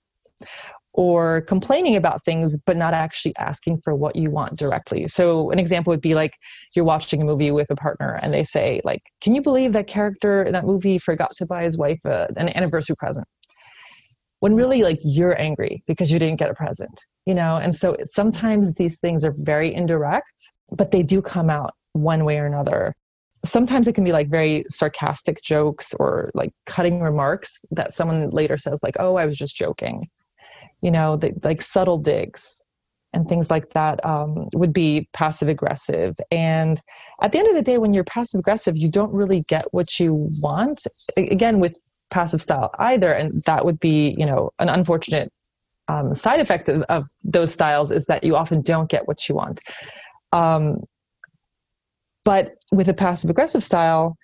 Or 0.93 1.41
complaining 1.41 1.97
about 1.97 2.23
things 2.23 2.55
but 2.65 2.77
not 2.77 2.93
actually 2.93 3.33
asking 3.37 3.81
for 3.83 3.93
what 3.93 4.15
you 4.15 4.31
want 4.31 4.57
directly. 4.57 5.09
So 5.09 5.51
an 5.51 5.59
example 5.59 5.91
would 5.91 5.99
be 5.99 6.15
like 6.15 6.37
you're 6.73 6.85
watching 6.85 7.21
a 7.21 7.25
movie 7.25 7.51
with 7.51 7.69
a 7.69 7.75
partner 7.75 8.17
and 8.21 8.31
they 8.31 8.45
say 8.45 8.79
like 8.85 9.01
can 9.19 9.35
you 9.35 9.41
believe 9.41 9.73
that 9.73 9.87
character 9.87 10.43
in 10.43 10.53
that 10.53 10.65
movie 10.65 10.97
forgot 10.97 11.31
to 11.37 11.45
buy 11.47 11.63
his 11.63 11.77
wife 11.77 11.99
a, 12.05 12.29
an 12.37 12.55
anniversary 12.55 12.95
present? 12.97 13.27
When 14.39 14.55
really 14.55 14.83
like 14.83 14.99
you're 15.03 15.39
angry 15.41 15.83
because 15.87 16.11
you 16.11 16.19
didn't 16.19 16.37
get 16.37 16.51
a 16.51 16.53
present 16.53 16.97
you 17.25 17.33
know? 17.33 17.55
And 17.55 17.73
so 17.73 17.97
sometimes 18.03 18.75
these 18.75 18.99
things 18.99 19.25
are 19.25 19.33
very 19.35 19.73
indirect 19.73 20.53
but 20.71 20.91
they 20.91 21.01
do 21.01 21.21
come 21.21 21.49
out 21.49 21.73
one 21.93 22.23
way 22.23 22.37
or 22.37 22.45
another 22.45 22.93
sometimes 23.47 23.87
it 23.87 23.93
can 23.93 24.03
be 24.03 24.11
like 24.11 24.29
very 24.29 24.63
sarcastic 24.69 25.41
jokes 25.41 25.93
or 25.99 26.31
like 26.33 26.51
cutting 26.65 27.01
remarks 27.01 27.63
that 27.71 27.93
someone 27.93 28.29
later 28.29 28.57
says 28.57 28.81
like 28.83 28.95
oh 28.99 29.15
i 29.15 29.25
was 29.25 29.37
just 29.37 29.55
joking 29.55 30.07
you 30.85 30.91
know, 30.91 31.15
the, 31.15 31.33
like 31.43 31.63
subtle 31.63 31.97
digs 31.97 32.61
and 33.11 33.27
things 33.27 33.49
like 33.49 33.71
that 33.73 34.05
um, 34.05 34.47
would 34.53 34.71
be 34.71 35.09
passive 35.13 35.47
aggressive. 35.47 36.15
And 36.29 36.79
at 37.21 37.31
the 37.31 37.39
end 37.39 37.47
of 37.47 37.55
the 37.55 37.63
day, 37.63 37.79
when 37.79 37.91
you're 37.91 38.03
passive 38.03 38.39
aggressive, 38.39 38.77
you 38.77 38.89
don't 38.89 39.11
really 39.11 39.41
get 39.47 39.65
what 39.71 39.99
you 39.99 40.29
want. 40.41 40.85
Again, 41.17 41.59
with 41.59 41.75
passive 42.11 42.39
style 42.39 42.69
either, 42.77 43.11
and 43.11 43.33
that 43.47 43.65
would 43.65 43.79
be, 43.79 44.15
you 44.17 44.27
know, 44.27 44.51
an 44.59 44.69
unfortunate 44.69 45.31
um, 45.87 46.13
side 46.13 46.39
effect 46.39 46.69
of, 46.69 46.83
of, 46.83 47.03
those 47.23 47.51
styles 47.51 47.91
is 47.91 48.05
that 48.05 48.23
you 48.23 48.35
often 48.35 48.61
don't 48.61 48.89
get 48.89 49.07
what 49.07 49.27
you 49.27 49.35
want. 49.35 49.61
Um, 50.31 50.83
but 52.25 52.55
with 52.73 52.89
a 52.89 52.93
passive 52.93 53.29
aggressive 53.29 53.63
style, 53.63 54.17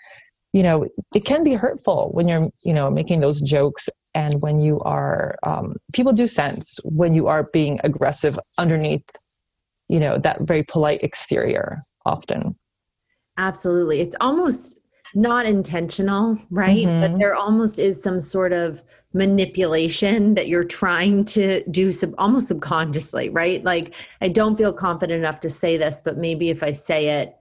you 0.52 0.64
know, 0.64 0.86
it 1.16 1.24
can 1.24 1.44
be 1.44 1.54
hurtful 1.54 2.10
when 2.14 2.28
you're, 2.28 2.50
you 2.64 2.74
know, 2.74 2.92
making 2.92 3.22
those 3.22 3.42
jokes 3.42 3.88
and 4.14 4.42
when 4.42 4.60
you 4.60 4.80
are 4.82 5.38
um, 5.44 5.76
people 5.94 6.12
do 6.12 6.28
sense 6.28 6.80
when 6.84 7.14
you 7.14 7.28
are 7.28 7.50
being 7.54 7.80
aggressive 7.84 8.38
underneath 8.58 9.06
you 9.88 10.00
know 10.00 10.18
that 10.18 10.40
very 10.42 10.64
polite 10.64 11.04
exterior 11.04 11.78
often. 12.06 12.56
Absolutely. 13.38 14.02
It's 14.02 14.16
almost 14.22 14.78
not 15.14 15.46
intentional 15.46 16.40
right? 16.50 16.88
Mm-hmm. 16.88 17.02
but 17.02 17.20
there 17.20 17.36
almost 17.36 17.80
is 17.80 18.02
some 18.02 18.22
sort 18.22 18.54
of 18.54 18.82
manipulation 19.14 20.34
that 20.36 20.48
you're 20.48 20.64
trying 20.64 21.26
to 21.26 21.62
do 21.70 21.92
sub- 21.92 22.16
almost 22.18 22.48
subconsciously 22.48 23.28
right? 23.30 23.62
Like 23.66 23.94
i 24.22 24.30
don't 24.30 24.56
feel 24.56 24.72
confident 24.72 25.20
enough 25.20 25.42
to 25.42 25.50
say 25.50 25.76
this 25.76 26.00
but 26.04 26.18
maybe 26.18 26.50
if 26.50 26.64
i 26.64 26.72
say 26.72 27.10
it 27.22 27.36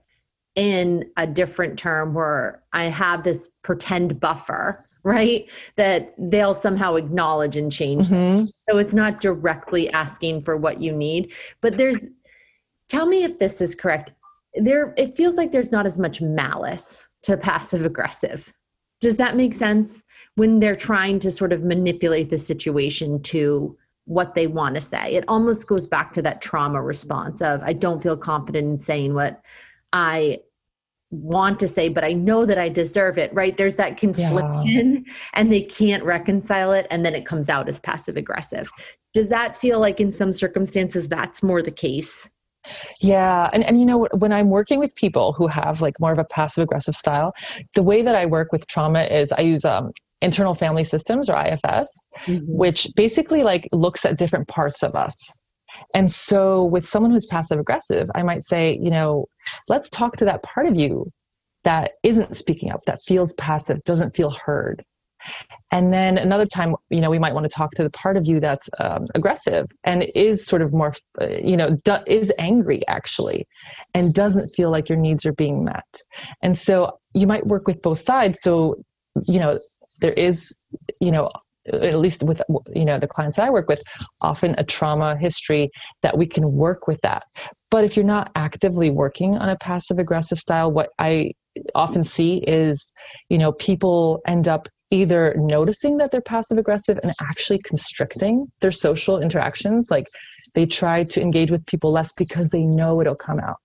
in 0.55 1.09
a 1.15 1.25
different 1.25 1.79
term 1.79 2.13
where 2.13 2.61
I 2.73 2.85
have 2.85 3.23
this 3.23 3.49
pretend 3.61 4.19
buffer, 4.19 4.75
right? 5.03 5.49
That 5.77 6.13
they'll 6.17 6.53
somehow 6.53 6.95
acknowledge 6.95 7.55
and 7.55 7.71
change. 7.71 8.09
Mm-hmm. 8.09 8.43
So 8.43 8.77
it's 8.77 8.93
not 8.93 9.21
directly 9.21 9.89
asking 9.91 10.43
for 10.43 10.57
what 10.57 10.81
you 10.81 10.91
need, 10.91 11.33
but 11.61 11.77
there's 11.77 12.05
tell 12.89 13.05
me 13.05 13.23
if 13.23 13.39
this 13.39 13.61
is 13.61 13.75
correct. 13.75 14.11
There 14.55 14.93
it 14.97 15.15
feels 15.15 15.35
like 15.35 15.51
there's 15.51 15.71
not 15.71 15.85
as 15.85 15.97
much 15.97 16.19
malice 16.21 17.07
to 17.23 17.37
passive 17.37 17.85
aggressive. 17.85 18.53
Does 18.99 19.15
that 19.15 19.37
make 19.37 19.53
sense? 19.53 20.03
When 20.35 20.59
they're 20.59 20.75
trying 20.75 21.19
to 21.19 21.31
sort 21.31 21.53
of 21.53 21.63
manipulate 21.63 22.29
the 22.29 22.37
situation 22.37 23.21
to 23.23 23.77
what 24.05 24.35
they 24.35 24.47
want 24.47 24.75
to 24.75 24.81
say. 24.81 25.13
It 25.13 25.23
almost 25.27 25.67
goes 25.67 25.87
back 25.87 26.13
to 26.13 26.21
that 26.23 26.41
trauma 26.41 26.81
response 26.81 27.41
of 27.41 27.61
I 27.63 27.73
don't 27.73 28.01
feel 28.01 28.17
confident 28.17 28.67
in 28.67 28.77
saying 28.77 29.13
what 29.13 29.41
I 29.93 30.39
want 31.11 31.59
to 31.59 31.67
say, 31.67 31.89
but 31.89 32.03
I 32.03 32.13
know 32.13 32.45
that 32.45 32.57
I 32.57 32.69
deserve 32.69 33.17
it, 33.17 33.33
right? 33.33 33.55
There's 33.55 33.75
that 33.75 33.97
confliction 33.97 35.03
yeah. 35.05 35.13
and 35.33 35.51
they 35.51 35.61
can't 35.61 36.03
reconcile 36.03 36.71
it. 36.71 36.87
And 36.89 37.05
then 37.05 37.13
it 37.13 37.25
comes 37.25 37.49
out 37.49 37.67
as 37.67 37.79
passive 37.79 38.15
aggressive. 38.15 38.69
Does 39.13 39.27
that 39.27 39.57
feel 39.57 39.79
like 39.79 39.99
in 39.99 40.11
some 40.11 40.31
circumstances 40.31 41.09
that's 41.09 41.43
more 41.43 41.61
the 41.61 41.71
case? 41.71 42.29
Yeah. 43.01 43.49
And, 43.51 43.63
and 43.65 43.79
you 43.79 43.85
know, 43.85 44.07
when 44.13 44.31
I'm 44.31 44.49
working 44.49 44.79
with 44.79 44.95
people 44.95 45.33
who 45.33 45.47
have 45.47 45.81
like 45.81 45.99
more 45.99 46.13
of 46.13 46.19
a 46.19 46.23
passive 46.23 46.63
aggressive 46.63 46.95
style, 46.95 47.33
the 47.75 47.83
way 47.83 48.01
that 48.03 48.15
I 48.15 48.25
work 48.25 48.51
with 48.51 48.67
trauma 48.67 49.03
is 49.03 49.31
I 49.33 49.41
use 49.41 49.65
um, 49.65 49.91
internal 50.21 50.53
family 50.53 50.83
systems 50.83 51.29
or 51.29 51.35
IFS, 51.35 51.89
mm-hmm. 52.19 52.37
which 52.45 52.87
basically 52.95 53.43
like 53.43 53.67
looks 53.73 54.05
at 54.05 54.17
different 54.17 54.47
parts 54.47 54.83
of 54.83 54.95
us 54.95 55.41
and 55.93 56.11
so 56.11 56.65
with 56.65 56.87
someone 56.87 57.11
who's 57.11 57.25
passive 57.25 57.59
aggressive, 57.59 58.09
I 58.15 58.23
might 58.23 58.43
say, 58.43 58.77
you 58.81 58.89
know, 58.89 59.25
let's 59.69 59.89
talk 59.89 60.17
to 60.17 60.25
that 60.25 60.43
part 60.43 60.67
of 60.67 60.77
you 60.77 61.05
that 61.63 61.91
isn't 62.03 62.35
speaking 62.35 62.71
up, 62.71 62.81
that 62.85 62.99
feels 63.01 63.33
passive, 63.33 63.81
doesn't 63.83 64.15
feel 64.15 64.31
heard. 64.31 64.83
And 65.71 65.93
then 65.93 66.17
another 66.17 66.45
time, 66.45 66.75
you 66.89 66.99
know, 66.99 67.09
we 67.09 67.19
might 67.19 67.33
want 67.33 67.43
to 67.43 67.49
talk 67.49 67.71
to 67.71 67.83
the 67.83 67.89
part 67.91 68.17
of 68.17 68.25
you 68.25 68.39
that's 68.39 68.69
um, 68.79 69.05
aggressive 69.15 69.67
and 69.83 70.03
is 70.15 70.45
sort 70.45 70.61
of 70.61 70.73
more, 70.73 70.93
uh, 71.21 71.27
you 71.27 71.55
know, 71.55 71.77
do- 71.85 72.03
is 72.07 72.33
angry 72.39 72.85
actually, 72.87 73.47
and 73.93 74.13
doesn't 74.13 74.49
feel 74.49 74.71
like 74.71 74.89
your 74.89 74.97
needs 74.97 75.25
are 75.25 75.33
being 75.33 75.63
met. 75.63 76.01
And 76.41 76.57
so 76.57 76.97
you 77.13 77.27
might 77.27 77.45
work 77.45 77.67
with 77.67 77.81
both 77.81 78.03
sides. 78.03 78.39
So, 78.41 78.83
you 79.27 79.39
know, 79.39 79.59
there 80.01 80.13
is, 80.13 80.57
you 80.99 81.11
know, 81.11 81.29
at 81.67 81.99
least 81.99 82.23
with 82.23 82.41
you 82.73 82.85
know 82.85 82.97
the 82.97 83.07
clients 83.07 83.37
that 83.37 83.47
I 83.47 83.49
work 83.49 83.69
with, 83.69 83.81
often 84.21 84.55
a 84.57 84.63
trauma 84.63 85.17
history 85.17 85.69
that 86.01 86.17
we 86.17 86.25
can 86.25 86.55
work 86.55 86.87
with 86.87 86.99
that. 87.01 87.23
But 87.69 87.83
if 87.83 87.95
you're 87.95 88.05
not 88.05 88.31
actively 88.35 88.89
working 88.89 89.37
on 89.37 89.49
a 89.49 89.57
passive 89.57 89.99
aggressive 89.99 90.39
style, 90.39 90.71
what 90.71 90.89
I 90.99 91.31
often 91.75 92.03
see 92.03 92.37
is 92.47 92.93
you 93.29 93.37
know 93.37 93.51
people 93.51 94.21
end 94.27 94.47
up 94.47 94.67
either 94.89 95.35
noticing 95.37 95.97
that 95.97 96.11
they're 96.11 96.21
passive 96.21 96.57
aggressive 96.57 96.99
and 97.01 97.13
actually 97.21 97.59
constricting 97.59 98.47
their 98.59 98.71
social 98.71 99.21
interactions. 99.21 99.89
Like 99.89 100.07
they 100.53 100.65
try 100.65 101.03
to 101.05 101.21
engage 101.21 101.51
with 101.51 101.65
people 101.65 101.91
less 101.91 102.11
because 102.13 102.49
they 102.49 102.63
know 102.63 102.99
it'll 102.99 103.15
come 103.15 103.39
out. 103.39 103.57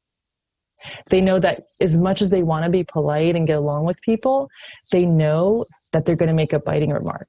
They 1.08 1.22
know 1.22 1.38
that 1.40 1.62
as 1.80 1.96
much 1.96 2.20
as 2.20 2.28
they 2.28 2.42
want 2.42 2.64
to 2.64 2.70
be 2.70 2.84
polite 2.84 3.34
and 3.34 3.46
get 3.46 3.56
along 3.56 3.86
with 3.86 3.96
people 4.02 4.48
they 4.92 5.06
know 5.06 5.64
that 5.94 6.04
they're 6.04 6.16
going 6.16 6.28
to 6.28 6.34
make 6.34 6.52
a 6.52 6.60
biting 6.60 6.90
remark 6.90 7.28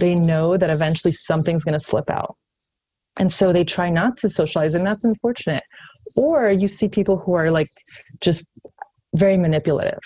they 0.00 0.14
know 0.14 0.56
that 0.56 0.70
eventually 0.70 1.12
something's 1.12 1.64
going 1.64 1.78
to 1.78 1.84
slip 1.84 2.10
out. 2.10 2.36
And 3.18 3.32
so 3.32 3.52
they 3.52 3.64
try 3.64 3.90
not 3.90 4.16
to 4.18 4.30
socialize, 4.30 4.74
and 4.74 4.86
that's 4.86 5.04
unfortunate. 5.04 5.64
Or 6.16 6.50
you 6.50 6.68
see 6.68 6.88
people 6.88 7.18
who 7.18 7.34
are 7.34 7.50
like 7.50 7.68
just 8.20 8.44
very 9.14 9.36
manipulative. 9.36 10.00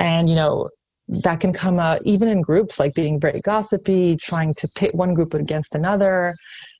And, 0.00 0.28
you 0.28 0.34
know, 0.34 0.68
that 1.22 1.40
can 1.40 1.52
come 1.52 1.78
out 1.78 2.00
even 2.04 2.28
in 2.28 2.40
groups, 2.40 2.80
like 2.80 2.94
being 2.94 3.20
very 3.20 3.40
gossipy, 3.42 4.16
trying 4.16 4.54
to 4.54 4.68
pit 4.74 4.94
one 4.94 5.12
group 5.12 5.34
against 5.34 5.74
another, 5.74 6.32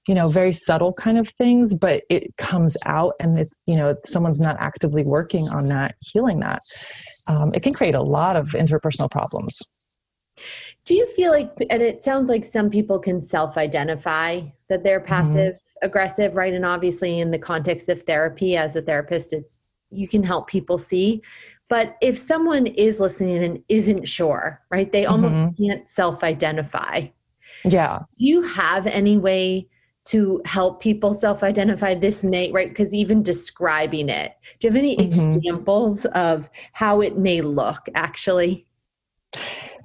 you 0.09 0.15
know, 0.15 0.29
very 0.29 0.53
subtle 0.53 0.95
kind 0.95 1.19
of 1.19 1.29
things, 1.37 1.75
but 1.75 2.03
it 2.09 2.35
comes 2.39 2.77
out 2.87 3.13
and 3.21 3.39
it's, 3.39 3.53
you 3.67 3.77
know, 3.77 3.95
someone's 4.07 4.41
not 4.41 4.57
actively 4.59 5.03
working 5.05 5.47
on 5.49 5.69
that, 5.69 5.95
healing 6.01 6.41
that. 6.41 6.61
Um, 7.29 7.53
it 7.55 7.63
can 7.63 7.75
create 7.75 7.95
a 7.95 8.03
lot 8.03 8.37
of 8.37 8.49
interpersonal 8.49 9.11
problems. 9.11 9.61
Do 10.85 10.95
you 10.95 11.07
feel 11.07 11.31
like, 11.33 11.51
and 11.71 11.83
it 11.83 12.05
sounds 12.05 12.29
like 12.29 12.45
some 12.45 12.71
people 12.71 12.99
can 12.99 13.21
self 13.21 13.57
identify 13.57 14.43
that 14.69 14.83
they're 14.83 15.01
mm-hmm. 15.01 15.09
passive 15.09 15.55
mm-hmm. 15.55 15.87
aggressive, 15.87 16.35
right? 16.35 16.53
And 16.53 16.65
obviously, 16.65 17.21
in 17.21 17.31
the 17.31 17.39
context 17.39 17.89
of 17.89 18.03
therapy, 18.03 18.57
as 18.57 18.77
a 18.77 18.83
therapist, 18.83 19.33
it's 19.33 19.63
you 19.91 20.09
can 20.09 20.23
help 20.23 20.49
people 20.49 20.79
see. 20.79 21.23
But 21.69 21.97
if 22.01 22.19
someone 22.19 22.67
is 22.67 23.01
listening 23.01 23.43
and 23.43 23.63
isn't 23.69 24.07
sure, 24.07 24.61
right, 24.71 24.91
they 24.91 25.07
almost 25.07 25.35
mm-hmm. 25.35 25.65
can't 25.65 25.89
self 25.89 26.23
identify. 26.23 27.07
Yeah. 27.65 27.99
Do 28.19 28.27
you 28.27 28.43
have 28.43 28.87
any 28.87 29.17
way 29.17 29.69
to 30.07 30.43
help 30.45 30.83
people 30.83 31.15
self 31.15 31.43
identify 31.43 31.95
this 31.95 32.23
may, 32.23 32.53
right? 32.53 32.69
Because 32.69 32.93
even 32.93 33.23
describing 33.23 34.11
it, 34.11 34.35
do 34.61 34.67
you 34.67 34.71
have 34.71 34.77
any 34.77 34.97
mm-hmm. 34.97 35.31
examples 35.31 36.05
of 36.07 36.51
how 36.73 37.01
it 37.01 37.17
may 37.17 37.41
look 37.41 37.81
actually? 37.95 38.67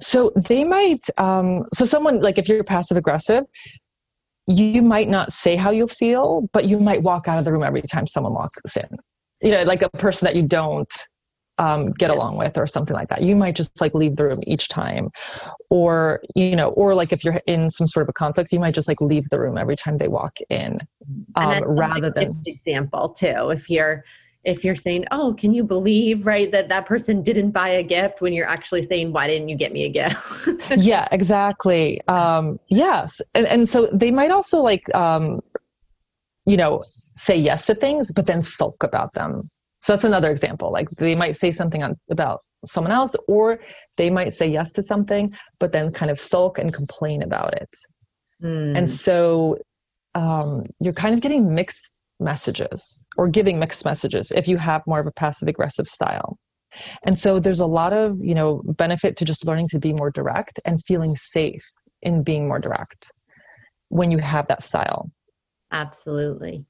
So 0.01 0.31
they 0.35 0.63
might, 0.63 1.01
um, 1.17 1.65
so 1.73 1.85
someone 1.85 2.19
like 2.19 2.37
if 2.37 2.47
you're 2.47 2.63
passive 2.63 2.97
aggressive, 2.97 3.45
you 4.47 4.81
might 4.81 5.07
not 5.07 5.31
say 5.31 5.55
how 5.55 5.69
you 5.69 5.87
feel, 5.87 6.49
but 6.53 6.65
you 6.65 6.79
might 6.79 7.03
walk 7.03 7.27
out 7.27 7.37
of 7.37 7.45
the 7.45 7.51
room 7.51 7.63
every 7.63 7.81
time 7.83 8.07
someone 8.07 8.33
walks 8.33 8.77
in. 8.77 8.97
You 9.41 9.51
know, 9.51 9.63
like 9.63 9.81
a 9.81 9.89
person 9.89 10.25
that 10.25 10.35
you 10.35 10.47
don't 10.47 10.91
um, 11.59 11.91
get 11.91 12.09
along 12.09 12.37
with 12.37 12.57
or 12.57 12.65
something 12.65 12.95
like 12.95 13.09
that. 13.09 13.21
You 13.21 13.35
might 13.35 13.55
just 13.55 13.79
like 13.79 13.93
leave 13.93 14.15
the 14.15 14.23
room 14.23 14.39
each 14.47 14.69
time, 14.69 15.09
or 15.69 16.21
you 16.33 16.55
know, 16.55 16.69
or 16.69 16.95
like 16.95 17.11
if 17.11 17.23
you're 17.23 17.41
in 17.45 17.69
some 17.69 17.87
sort 17.87 18.03
of 18.03 18.09
a 18.09 18.13
conflict, 18.13 18.51
you 18.51 18.59
might 18.59 18.73
just 18.73 18.87
like 18.87 19.01
leave 19.01 19.29
the 19.29 19.39
room 19.39 19.57
every 19.57 19.75
time 19.75 19.97
they 19.97 20.07
walk 20.07 20.37
in, 20.49 20.79
um, 21.35 21.63
rather 21.65 22.09
than 22.09 22.31
example 22.47 23.09
too. 23.09 23.49
If 23.51 23.69
you're 23.69 24.03
if 24.43 24.63
you're 24.63 24.75
saying, 24.75 25.05
"Oh, 25.11 25.33
can 25.37 25.53
you 25.53 25.63
believe 25.63 26.25
right 26.25 26.51
that 26.51 26.69
that 26.69 26.85
person 26.85 27.21
didn't 27.21 27.51
buy 27.51 27.69
a 27.69 27.83
gift?" 27.83 28.21
when 28.21 28.33
you're 28.33 28.47
actually 28.47 28.83
saying, 28.83 29.11
"Why 29.11 29.27
didn't 29.27 29.49
you 29.49 29.55
get 29.55 29.71
me 29.71 29.85
a 29.85 29.89
gift?" 29.89 30.49
yeah, 30.77 31.07
exactly. 31.11 32.01
Um, 32.07 32.59
yes, 32.69 33.21
and 33.35 33.47
and 33.47 33.67
so 33.67 33.87
they 33.91 34.11
might 34.11 34.31
also 34.31 34.59
like, 34.61 34.83
um, 34.95 35.41
you 36.45 36.57
know, 36.57 36.81
say 37.15 37.35
yes 37.35 37.65
to 37.67 37.75
things, 37.75 38.11
but 38.11 38.27
then 38.27 38.41
sulk 38.41 38.83
about 38.83 39.13
them. 39.13 39.41
So 39.81 39.93
that's 39.93 40.03
another 40.03 40.29
example. 40.29 40.71
Like 40.71 40.89
they 40.91 41.15
might 41.15 41.35
say 41.35 41.51
something 41.51 41.83
on, 41.83 41.97
about 42.09 42.39
someone 42.65 42.91
else, 42.91 43.15
or 43.27 43.59
they 43.97 44.09
might 44.09 44.33
say 44.33 44.47
yes 44.47 44.71
to 44.73 44.83
something, 44.83 45.33
but 45.59 45.71
then 45.71 45.91
kind 45.91 46.11
of 46.11 46.19
sulk 46.19 46.59
and 46.59 46.73
complain 46.73 47.21
about 47.21 47.53
it. 47.53 47.69
Mm. 48.43 48.77
And 48.77 48.89
so 48.89 49.57
um, 50.15 50.63
you're 50.79 50.93
kind 50.93 51.13
of 51.13 51.21
getting 51.21 51.53
mixed 51.53 51.98
messages 52.19 53.05
or 53.17 53.27
giving 53.27 53.59
mixed 53.59 53.85
messages 53.85 54.31
if 54.31 54.47
you 54.47 54.57
have 54.57 54.81
more 54.85 54.99
of 54.99 55.07
a 55.07 55.11
passive 55.11 55.47
aggressive 55.47 55.87
style. 55.87 56.37
And 57.03 57.17
so 57.17 57.39
there's 57.39 57.59
a 57.59 57.65
lot 57.65 57.93
of, 57.93 58.17
you 58.21 58.35
know, 58.35 58.61
benefit 58.77 59.17
to 59.17 59.25
just 59.25 59.45
learning 59.45 59.69
to 59.69 59.79
be 59.79 59.93
more 59.93 60.11
direct 60.11 60.59
and 60.65 60.83
feeling 60.83 61.15
safe 61.15 61.63
in 62.01 62.23
being 62.23 62.47
more 62.47 62.59
direct 62.59 63.11
when 63.89 64.11
you 64.11 64.19
have 64.19 64.47
that 64.47 64.63
style. 64.63 65.11
Absolutely. 65.71 66.65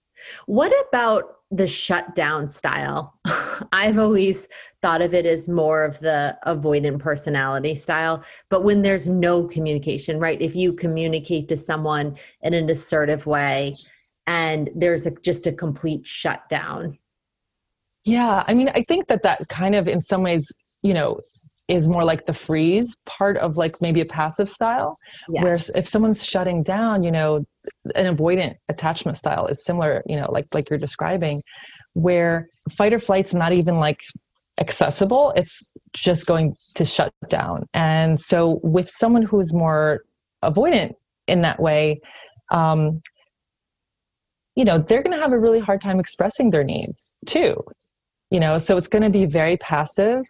What 0.45 0.73
about 0.87 1.23
the 1.51 1.67
shutdown 1.67 2.47
style? 2.47 3.13
I've 3.71 3.97
always 3.97 4.47
thought 4.81 5.01
of 5.01 5.13
it 5.13 5.25
as 5.25 5.47
more 5.47 5.83
of 5.83 5.99
the 5.99 6.37
avoidant 6.45 6.99
personality 6.99 7.75
style. 7.75 8.23
But 8.49 8.63
when 8.63 8.81
there's 8.81 9.09
no 9.09 9.45
communication, 9.45 10.19
right? 10.19 10.41
If 10.41 10.55
you 10.55 10.73
communicate 10.73 11.47
to 11.49 11.57
someone 11.57 12.17
in 12.41 12.53
an 12.53 12.69
assertive 12.69 13.25
way, 13.25 13.73
and 14.27 14.69
there's 14.75 15.05
a, 15.05 15.11
just 15.11 15.47
a 15.47 15.51
complete 15.51 16.05
shutdown. 16.05 16.97
Yeah, 18.05 18.43
I 18.47 18.53
mean, 18.53 18.69
I 18.73 18.83
think 18.83 19.07
that 19.07 19.23
that 19.23 19.39
kind 19.49 19.75
of, 19.75 19.87
in 19.87 20.01
some 20.01 20.23
ways, 20.23 20.51
you 20.81 20.93
know, 20.93 21.19
is 21.67 21.87
more 21.87 22.03
like 22.03 22.25
the 22.25 22.33
freeze 22.33 22.95
part 23.05 23.37
of 23.37 23.55
like 23.57 23.75
maybe 23.81 24.01
a 24.01 24.05
passive 24.05 24.49
style. 24.49 24.97
Yes. 25.29 25.43
Where 25.43 25.59
if 25.79 25.87
someone's 25.87 26.25
shutting 26.25 26.63
down, 26.63 27.03
you 27.03 27.11
know, 27.11 27.45
an 27.95 28.15
avoidant 28.15 28.53
attachment 28.69 29.17
style 29.17 29.45
is 29.47 29.63
similar, 29.63 30.01
you 30.07 30.15
know, 30.15 30.31
like 30.31 30.45
like 30.53 30.69
you're 30.69 30.79
describing, 30.79 31.41
where 31.93 32.47
fight 32.71 32.93
or 32.93 32.99
flight's 32.99 33.33
not 33.33 33.51
even 33.51 33.77
like 33.77 34.01
accessible. 34.59 35.31
It's 35.35 35.61
just 35.93 36.25
going 36.25 36.55
to 36.75 36.85
shut 36.85 37.13
down. 37.27 37.67
And 37.73 38.19
so 38.19 38.59
with 38.63 38.89
someone 38.89 39.21
who's 39.21 39.53
more 39.53 40.01
avoidant 40.43 40.93
in 41.27 41.41
that 41.41 41.59
way, 41.59 42.01
um, 42.49 43.01
you 44.59 44.65
know 44.65 44.77
they're 44.77 45.01
going 45.01 45.15
to 45.15 45.21
have 45.21 45.31
a 45.31 45.39
really 45.39 45.59
hard 45.59 45.79
time 45.79 45.99
expressing 45.99 46.49
their 46.49 46.65
needs 46.65 47.15
too 47.25 47.55
you 48.29 48.39
know 48.39 48.59
so 48.59 48.77
it's 48.77 48.89
going 48.89 49.03
to 49.03 49.09
be 49.09 49.25
very 49.25 49.57
passive. 49.57 50.23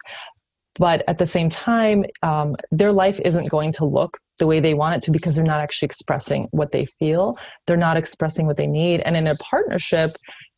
But 0.78 1.04
at 1.10 1.18
the 1.18 1.28
same 1.28 1.50
time 1.50 2.06
um, 2.24 2.56
their 2.72 2.94
life 2.94 3.20
isn't 3.20 3.50
going 3.50 3.74
to 3.74 3.86
look 3.86 4.18
the 4.38 4.48
way 4.48 4.62
they 4.62 4.74
want 4.74 4.96
it 4.96 5.02
to 5.04 5.12
because 5.12 5.36
they're 5.36 5.44
not 5.44 5.60
actually 5.60 5.88
expressing 5.88 6.48
what 6.52 6.72
they 6.72 6.86
feel. 6.86 7.36
They're 7.68 7.76
not 7.76 7.98
expressing 7.98 8.46
what 8.46 8.56
they 8.56 8.68
need. 8.68 9.02
And 9.02 9.18
in 9.18 9.28
a 9.28 9.36
partnership 9.36 10.12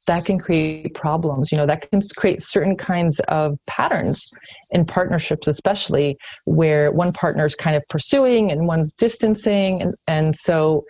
that 0.05 0.25
can 0.25 0.37
create 0.37 0.93
problems 0.93 1.51
you 1.51 1.57
know 1.57 1.65
that 1.65 1.89
can 1.89 2.01
create 2.17 2.41
certain 2.41 2.75
kinds 2.75 3.19
of 3.27 3.55
patterns 3.67 4.31
in 4.71 4.83
partnerships 4.83 5.47
especially 5.47 6.17
where 6.45 6.91
one 6.91 7.11
partner 7.13 7.45
is 7.45 7.55
kind 7.55 7.75
of 7.75 7.83
pursuing 7.89 8.51
and 8.51 8.67
one's 8.67 8.93
distancing. 8.93 9.81
And, 9.81 9.93
and 10.07 10.35
so 10.35 10.83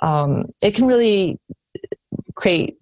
um, 0.00 0.44
it 0.62 0.74
can 0.74 0.86
really 0.86 1.38
create 2.34 2.76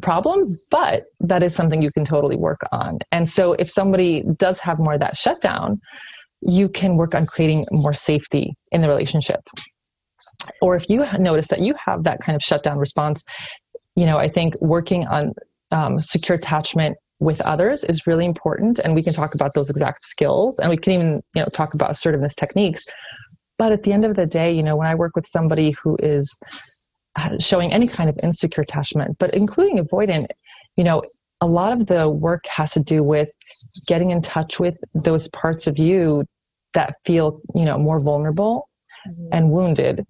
problems, 0.00 0.66
but 0.70 1.04
that 1.20 1.42
is 1.42 1.54
something 1.54 1.82
you 1.82 1.90
can 1.92 2.04
totally 2.04 2.36
work 2.36 2.60
on. 2.72 2.98
And 3.12 3.28
so 3.28 3.52
if 3.54 3.70
somebody 3.70 4.22
does 4.38 4.60
have 4.60 4.78
more 4.78 4.94
of 4.94 5.00
that 5.00 5.16
shutdown, 5.16 5.80
you 6.42 6.68
can 6.68 6.96
work 6.96 7.14
on 7.14 7.26
creating 7.26 7.64
more 7.70 7.92
safety 7.92 8.54
in 8.72 8.80
the 8.80 8.88
relationship. 8.88 9.40
Or 10.62 10.74
if 10.74 10.88
you 10.88 11.04
notice 11.18 11.48
that 11.48 11.60
you 11.60 11.74
have 11.84 12.04
that 12.04 12.20
kind 12.20 12.34
of 12.34 12.42
shutdown 12.42 12.78
response, 12.78 13.24
you 13.94 14.06
know, 14.06 14.18
I 14.18 14.28
think 14.28 14.54
working 14.60 15.06
on 15.08 15.32
um, 15.70 16.00
secure 16.00 16.36
attachment 16.36 16.96
with 17.20 17.40
others 17.42 17.84
is 17.84 18.06
really 18.06 18.24
important. 18.24 18.78
And 18.78 18.94
we 18.94 19.02
can 19.02 19.12
talk 19.12 19.34
about 19.34 19.52
those 19.54 19.68
exact 19.68 20.02
skills 20.02 20.58
and 20.58 20.70
we 20.70 20.76
can 20.78 20.92
even, 20.94 21.22
you 21.34 21.42
know, 21.42 21.46
talk 21.52 21.74
about 21.74 21.90
assertiveness 21.90 22.34
techniques. 22.34 22.84
But 23.58 23.72
at 23.72 23.82
the 23.82 23.92
end 23.92 24.06
of 24.06 24.16
the 24.16 24.24
day, 24.24 24.50
you 24.50 24.62
know, 24.62 24.76
when 24.76 24.88
I 24.88 24.94
work 24.94 25.14
with 25.14 25.26
somebody 25.26 25.72
who 25.82 25.98
is 26.02 26.38
showing 27.38 27.72
any 27.72 27.88
kind 27.88 28.08
of 28.08 28.18
insecure 28.22 28.62
attachment, 28.62 29.16
but 29.18 29.34
including 29.34 29.78
avoidant, 29.78 30.26
you 30.76 30.84
know, 30.84 31.02
a 31.40 31.46
lot 31.46 31.72
of 31.72 31.86
the 31.86 32.08
work 32.08 32.44
has 32.46 32.72
to 32.72 32.80
do 32.80 33.02
with 33.02 33.30
getting 33.86 34.10
in 34.10 34.22
touch 34.22 34.60
with 34.60 34.76
those 34.94 35.28
parts 35.28 35.66
of 35.66 35.78
you 35.78 36.24
that 36.74 36.94
feel, 37.04 37.40
you 37.54 37.64
know, 37.64 37.78
more 37.78 38.02
vulnerable 38.02 38.68
mm-hmm. 39.08 39.28
and 39.32 39.50
wounded. 39.50 40.06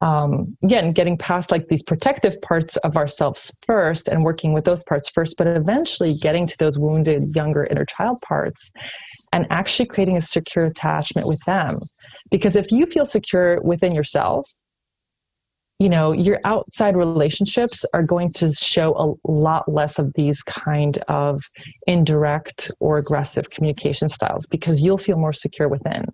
Um, 0.00 0.56
again, 0.62 0.92
getting 0.92 1.18
past 1.18 1.50
like 1.50 1.66
these 1.66 1.82
protective 1.82 2.40
parts 2.40 2.76
of 2.78 2.96
ourselves 2.96 3.50
first 3.66 4.06
and 4.06 4.22
working 4.22 4.52
with 4.52 4.64
those 4.64 4.84
parts 4.84 5.10
first, 5.10 5.36
but 5.36 5.48
eventually 5.48 6.14
getting 6.22 6.46
to 6.46 6.56
those 6.58 6.78
wounded 6.78 7.24
younger 7.34 7.64
inner 7.64 7.84
child 7.84 8.18
parts 8.20 8.70
and 9.32 9.44
actually 9.50 9.86
creating 9.86 10.16
a 10.16 10.22
secure 10.22 10.66
attachment 10.66 11.26
with 11.26 11.40
them. 11.46 11.70
Because 12.30 12.54
if 12.54 12.70
you 12.70 12.86
feel 12.86 13.06
secure 13.06 13.60
within 13.62 13.92
yourself, 13.92 14.48
you 15.78 15.88
know 15.88 16.12
your 16.12 16.40
outside 16.44 16.96
relationships 16.96 17.84
are 17.94 18.02
going 18.02 18.30
to 18.30 18.52
show 18.52 18.94
a 18.96 19.30
lot 19.30 19.70
less 19.70 19.98
of 19.98 20.12
these 20.14 20.42
kind 20.42 20.98
of 21.08 21.42
indirect 21.86 22.70
or 22.80 22.98
aggressive 22.98 23.50
communication 23.50 24.08
styles 24.08 24.46
because 24.46 24.82
you'll 24.82 24.98
feel 24.98 25.18
more 25.18 25.32
secure 25.32 25.68
within. 25.68 26.04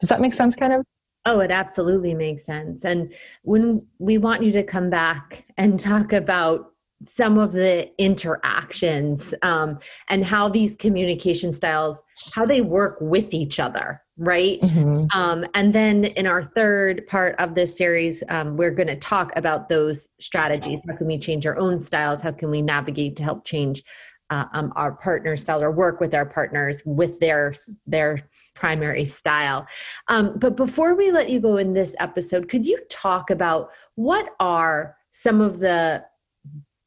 Does 0.00 0.08
that 0.08 0.20
make 0.20 0.34
sense 0.34 0.56
kind 0.56 0.72
of? 0.72 0.84
Oh 1.24 1.40
it 1.40 1.50
absolutely 1.50 2.14
makes 2.14 2.44
sense. 2.44 2.84
And 2.84 3.14
when 3.42 3.80
we 3.98 4.18
want 4.18 4.42
you 4.42 4.52
to 4.52 4.64
come 4.64 4.90
back 4.90 5.44
and 5.56 5.78
talk 5.90 6.12
about 6.12 6.71
some 7.06 7.38
of 7.38 7.52
the 7.52 7.90
interactions 8.02 9.34
um, 9.42 9.78
and 10.08 10.24
how 10.24 10.48
these 10.48 10.76
communication 10.76 11.52
styles 11.52 12.00
how 12.34 12.44
they 12.44 12.60
work 12.60 12.98
with 13.00 13.32
each 13.32 13.58
other 13.58 14.02
right? 14.18 14.60
Mm-hmm. 14.60 15.18
um, 15.18 15.44
and 15.54 15.72
then 15.72 16.04
in 16.16 16.26
our 16.26 16.44
third 16.54 17.06
part 17.06 17.34
of 17.38 17.54
this 17.54 17.76
series 17.76 18.22
um, 18.28 18.56
we're 18.56 18.70
going 18.70 18.88
to 18.88 18.96
talk 18.96 19.32
about 19.36 19.68
those 19.68 20.08
strategies. 20.20 20.80
How 20.88 20.96
can 20.96 21.06
we 21.06 21.18
change 21.18 21.46
our 21.46 21.56
own 21.56 21.80
styles? 21.80 22.20
How 22.20 22.32
can 22.32 22.50
we 22.50 22.62
navigate 22.62 23.16
to 23.16 23.22
help 23.22 23.44
change 23.44 23.82
uh, 24.30 24.44
um, 24.52 24.72
our 24.76 24.92
partner 24.92 25.36
style 25.36 25.62
or 25.62 25.70
work 25.70 26.00
with 26.00 26.14
our 26.14 26.26
partners 26.26 26.82
with 26.84 27.18
their 27.20 27.54
their 27.86 28.28
primary 28.54 29.04
style? 29.04 29.66
Um, 30.08 30.38
but 30.38 30.56
before 30.56 30.94
we 30.94 31.10
let 31.10 31.30
you 31.30 31.40
go 31.40 31.56
in 31.56 31.72
this 31.72 31.94
episode 31.98 32.48
could 32.48 32.66
you 32.66 32.78
talk 32.90 33.30
about 33.30 33.70
what 33.94 34.30
are 34.40 34.96
some 35.12 35.40
of 35.40 35.58
the 35.58 36.04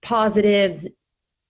positives 0.06 0.88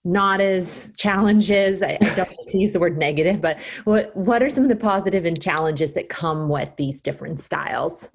not 0.08 0.40
as 0.40 0.96
challenges. 0.98 1.82
I, 1.82 1.98
I 2.00 2.16
don't 2.16 2.32
use 2.54 2.74
the 2.74 2.80
word 2.80 2.98
negative 2.98 3.42
but 3.42 3.60
what 3.84 4.16
what 4.16 4.42
are 4.42 4.50
some 4.50 4.64
of 4.64 4.70
the 4.70 4.76
positive 4.76 5.26
and 5.26 5.40
challenges 5.40 5.92
that 5.94 6.10
come 6.10 6.48
with 6.48 6.70
these 6.78 7.02
different 7.02 7.40
styles? 7.40 8.10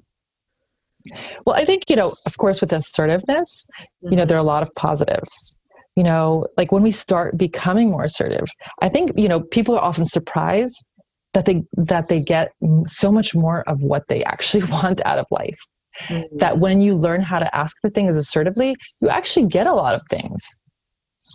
Well 1.47 1.57
i 1.57 1.64
think 1.64 1.84
you 1.88 1.97
know 1.97 2.12
of 2.26 2.38
course 2.38 2.61
with 2.61 2.72
assertiveness 2.72 3.66
you 4.03 4.16
know 4.16 4.24
there 4.24 4.36
are 4.36 4.47
a 4.49 4.53
lot 4.55 4.62
of 4.62 4.74
positives. 4.76 5.57
You 5.97 6.05
know 6.05 6.47
like 6.57 6.72
when 6.72 6.82
we 6.82 6.93
start 6.93 7.36
becoming 7.36 7.91
more 7.91 8.05
assertive 8.05 8.47
i 8.80 8.88
think 8.88 9.12
you 9.16 9.28
know 9.28 9.41
people 9.41 9.74
are 9.74 9.84
often 9.91 10.07
surprised 10.07 10.91
that 11.34 11.45
they 11.47 11.62
that 11.91 12.09
they 12.09 12.20
get 12.20 12.53
so 12.86 13.11
much 13.12 13.34
more 13.34 13.68
of 13.68 13.82
what 13.82 14.05
they 14.09 14.22
actually 14.24 14.64
want 14.76 15.05
out 15.05 15.18
of 15.18 15.26
life 15.30 15.59
mm-hmm. 16.03 16.38
that 16.38 16.59
when 16.59 16.80
you 16.80 16.95
learn 16.95 17.20
how 17.20 17.38
to 17.38 17.55
ask 17.55 17.76
for 17.80 17.91
things 17.91 18.16
assertively 18.16 18.74
you 19.01 19.09
actually 19.09 19.47
get 19.47 19.66
a 19.66 19.72
lot 19.72 19.95
of 19.95 20.03
things 20.11 20.61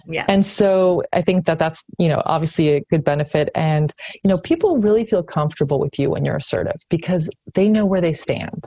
Yeah. 0.08 0.26
And 0.28 0.45
so 0.45 1.03
I 1.14 1.22
think 1.22 1.45
that 1.45 1.60
that's, 1.60 1.84
you 1.99 2.08
know, 2.08 2.22
obviously 2.26 2.70
a 2.70 2.82
good 2.89 3.03
benefit. 3.03 3.49
And, 3.56 3.93
you 4.24 4.30
know, 4.30 4.39
people 4.43 4.82
really 4.82 5.06
feel 5.06 5.24
comfortable 5.24 5.80
with 5.80 5.99
you 5.99 6.10
when 6.10 6.26
you're 6.26 6.36
assertive 6.36 6.82
because 6.89 7.30
they 7.53 7.70
know 7.70 7.86
where 7.86 8.01
they 8.01 8.14
stand. 8.14 8.64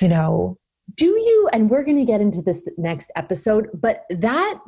You 0.00 0.08
know, 0.08 0.56
do 0.96 1.06
you, 1.06 1.48
and 1.52 1.68
we're 1.68 1.84
going 1.84 1.98
to 1.98 2.06
get 2.06 2.20
into 2.20 2.40
this 2.42 2.62
next 2.78 3.10
episode, 3.16 3.68
but 3.74 4.04
that 4.10 4.58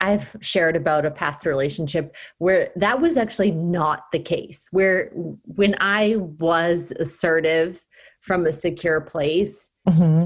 I've 0.00 0.36
shared 0.40 0.76
about 0.76 1.06
a 1.06 1.10
past 1.10 1.46
relationship 1.46 2.14
where 2.38 2.70
that 2.76 3.00
was 3.00 3.16
actually 3.16 3.50
not 3.50 4.04
the 4.12 4.20
case. 4.20 4.68
Where 4.70 5.10
when 5.42 5.76
I 5.80 6.16
was 6.16 6.92
assertive 7.00 7.82
from 8.28 8.46
a 8.46 8.52
secure 8.52 9.00
place, 9.00 9.68
mm-hmm 9.88 10.24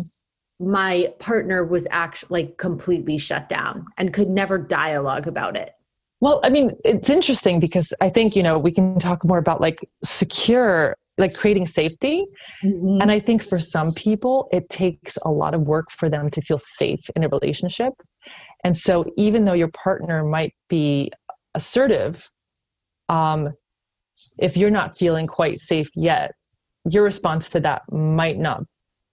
my 0.62 1.12
partner 1.18 1.64
was 1.64 1.86
actually 1.90 2.44
like 2.44 2.56
completely 2.56 3.18
shut 3.18 3.48
down 3.48 3.84
and 3.98 4.14
could 4.14 4.30
never 4.30 4.56
dialogue 4.56 5.26
about 5.26 5.56
it. 5.56 5.74
Well, 6.20 6.40
I 6.44 6.50
mean, 6.50 6.76
it's 6.84 7.10
interesting 7.10 7.58
because 7.58 7.92
I 8.00 8.08
think, 8.08 8.36
you 8.36 8.44
know, 8.44 8.58
we 8.58 8.72
can 8.72 8.98
talk 9.00 9.24
more 9.24 9.38
about 9.38 9.60
like 9.60 9.80
secure, 10.04 10.96
like 11.18 11.34
creating 11.34 11.66
safety. 11.66 12.24
Mm-hmm. 12.62 13.02
And 13.02 13.10
I 13.10 13.18
think 13.18 13.42
for 13.42 13.58
some 13.58 13.92
people, 13.92 14.48
it 14.52 14.70
takes 14.70 15.18
a 15.24 15.30
lot 15.30 15.52
of 15.52 15.62
work 15.62 15.90
for 15.90 16.08
them 16.08 16.30
to 16.30 16.40
feel 16.40 16.58
safe 16.58 17.10
in 17.16 17.24
a 17.24 17.28
relationship. 17.28 17.94
And 18.62 18.76
so 18.76 19.04
even 19.16 19.44
though 19.44 19.52
your 19.54 19.70
partner 19.70 20.22
might 20.22 20.54
be 20.68 21.10
assertive, 21.56 22.30
um, 23.08 23.52
if 24.38 24.56
you're 24.56 24.70
not 24.70 24.96
feeling 24.96 25.26
quite 25.26 25.58
safe 25.58 25.90
yet, 25.96 26.32
your 26.90 27.04
response 27.04 27.48
to 27.50 27.60
that 27.60 27.82
might 27.92 28.38
not 28.38 28.64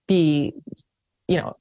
be 0.07 0.53
you 1.27 1.37
know 1.37 1.53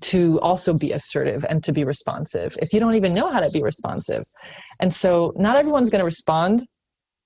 to 0.00 0.38
also 0.40 0.74
be 0.74 0.92
assertive 0.92 1.44
and 1.48 1.64
to 1.64 1.72
be 1.72 1.84
responsive 1.84 2.56
if 2.62 2.72
you 2.72 2.78
don't 2.80 2.94
even 2.94 3.12
know 3.14 3.30
how 3.30 3.40
to 3.40 3.50
be 3.50 3.62
responsive. 3.62 4.22
And 4.80 4.94
so 4.94 5.32
not 5.36 5.56
everyone's 5.56 5.90
going 5.90 6.00
to 6.00 6.06
respond 6.06 6.64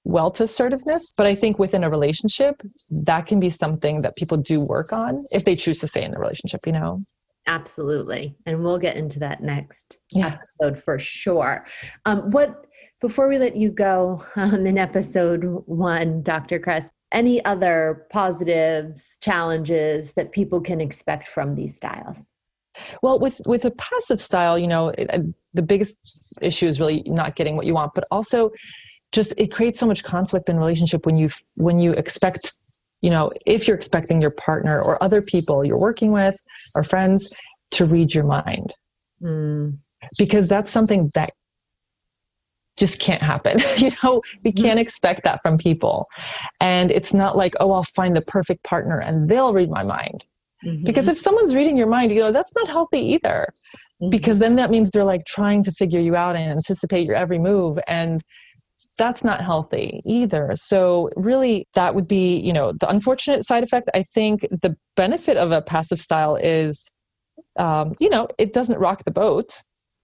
well 0.04 0.32
to 0.32 0.42
assertiveness 0.42 1.12
but 1.16 1.28
i 1.28 1.34
think 1.34 1.60
within 1.60 1.84
a 1.84 1.88
relationship 1.88 2.60
that 2.90 3.24
can 3.24 3.38
be 3.38 3.48
something 3.48 4.02
that 4.02 4.16
people 4.16 4.36
do 4.36 4.60
work 4.66 4.92
on 4.92 5.24
if 5.30 5.44
they 5.44 5.54
choose 5.54 5.78
to 5.78 5.86
stay 5.86 6.02
in 6.02 6.10
the 6.10 6.18
relationship 6.18 6.60
you 6.66 6.72
know? 6.72 6.98
Absolutely. 7.46 8.36
And 8.46 8.62
we'll 8.62 8.78
get 8.78 8.96
into 8.96 9.18
that 9.18 9.42
next 9.42 9.98
yeah. 10.12 10.38
episode 10.60 10.82
for 10.82 10.98
sure. 10.98 11.66
Um, 12.04 12.30
what 12.30 12.66
before 13.00 13.28
we 13.28 13.38
let 13.38 13.56
you 13.56 13.70
go 13.70 14.24
um, 14.36 14.66
in 14.66 14.78
episode 14.78 15.42
one 15.66 16.22
dr 16.22 16.58
kress 16.60 16.88
any 17.12 17.44
other 17.44 18.06
positives, 18.10 19.18
challenges 19.20 20.12
that 20.12 20.32
people 20.32 20.60
can 20.60 20.80
expect 20.80 21.28
from 21.28 21.54
these 21.54 21.76
styles? 21.76 22.22
Well, 23.02 23.18
with 23.18 23.40
with 23.46 23.64
a 23.64 23.70
passive 23.72 24.20
style, 24.20 24.58
you 24.58 24.66
know, 24.66 24.88
it, 24.90 25.12
uh, 25.12 25.20
the 25.52 25.62
biggest 25.62 26.38
issue 26.40 26.66
is 26.66 26.80
really 26.80 27.02
not 27.06 27.36
getting 27.36 27.56
what 27.56 27.66
you 27.66 27.74
want, 27.74 27.92
but 27.94 28.04
also 28.10 28.50
just 29.12 29.34
it 29.36 29.52
creates 29.52 29.78
so 29.78 29.86
much 29.86 30.02
conflict 30.02 30.48
in 30.48 30.56
relationship 30.56 31.04
when 31.04 31.16
you 31.16 31.28
when 31.54 31.78
you 31.78 31.92
expect, 31.92 32.56
you 33.02 33.10
know, 33.10 33.30
if 33.46 33.68
you're 33.68 33.76
expecting 33.76 34.22
your 34.22 34.30
partner 34.30 34.80
or 34.80 35.02
other 35.02 35.20
people 35.22 35.64
you're 35.64 35.78
working 35.78 36.12
with 36.12 36.36
or 36.74 36.82
friends 36.82 37.34
to 37.72 37.84
read 37.84 38.14
your 38.14 38.24
mind. 38.24 38.74
Mm. 39.22 39.78
Because 40.18 40.48
that's 40.48 40.70
something 40.70 41.10
that 41.14 41.30
just 42.78 43.00
can't 43.00 43.22
happen. 43.22 43.60
you 43.76 43.90
know, 44.02 44.20
we 44.44 44.50
mm-hmm. 44.50 44.62
can't 44.62 44.80
expect 44.80 45.24
that 45.24 45.40
from 45.42 45.58
people. 45.58 46.06
And 46.60 46.90
it's 46.90 47.12
not 47.12 47.36
like, 47.36 47.54
oh, 47.60 47.72
I'll 47.72 47.84
find 47.84 48.16
the 48.16 48.22
perfect 48.22 48.64
partner 48.64 49.00
and 49.00 49.28
they'll 49.28 49.52
read 49.52 49.70
my 49.70 49.82
mind. 49.82 50.24
Mm-hmm. 50.64 50.84
Because 50.84 51.08
if 51.08 51.18
someone's 51.18 51.54
reading 51.54 51.76
your 51.76 51.88
mind, 51.88 52.12
you 52.12 52.20
know, 52.20 52.30
that's 52.30 52.54
not 52.54 52.68
healthy 52.68 53.00
either. 53.00 53.46
Mm-hmm. 54.00 54.10
Because 54.10 54.38
then 54.38 54.56
that 54.56 54.70
means 54.70 54.90
they're 54.90 55.04
like 55.04 55.24
trying 55.26 55.62
to 55.64 55.72
figure 55.72 56.00
you 56.00 56.14
out 56.14 56.36
and 56.36 56.52
anticipate 56.52 57.06
your 57.06 57.16
every 57.16 57.38
move. 57.38 57.78
And 57.88 58.22
that's 58.98 59.24
not 59.24 59.40
healthy 59.40 60.00
either. 60.04 60.52
So, 60.54 61.10
really, 61.16 61.66
that 61.74 61.94
would 61.94 62.08
be, 62.08 62.38
you 62.38 62.52
know, 62.52 62.72
the 62.72 62.88
unfortunate 62.88 63.44
side 63.44 63.62
effect. 63.62 63.90
I 63.94 64.02
think 64.02 64.42
the 64.50 64.76
benefit 64.96 65.36
of 65.36 65.52
a 65.52 65.62
passive 65.62 66.00
style 66.00 66.36
is, 66.36 66.90
um, 67.56 67.94
you 68.00 68.10
know, 68.10 68.28
it 68.38 68.52
doesn't 68.52 68.78
rock 68.78 69.04
the 69.04 69.10
boat. 69.10 69.52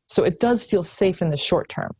So, 0.06 0.24
it 0.24 0.40
does 0.40 0.64
feel 0.64 0.82
safe 0.82 1.20
in 1.20 1.28
the 1.28 1.36
short 1.36 1.68
term. 1.68 1.92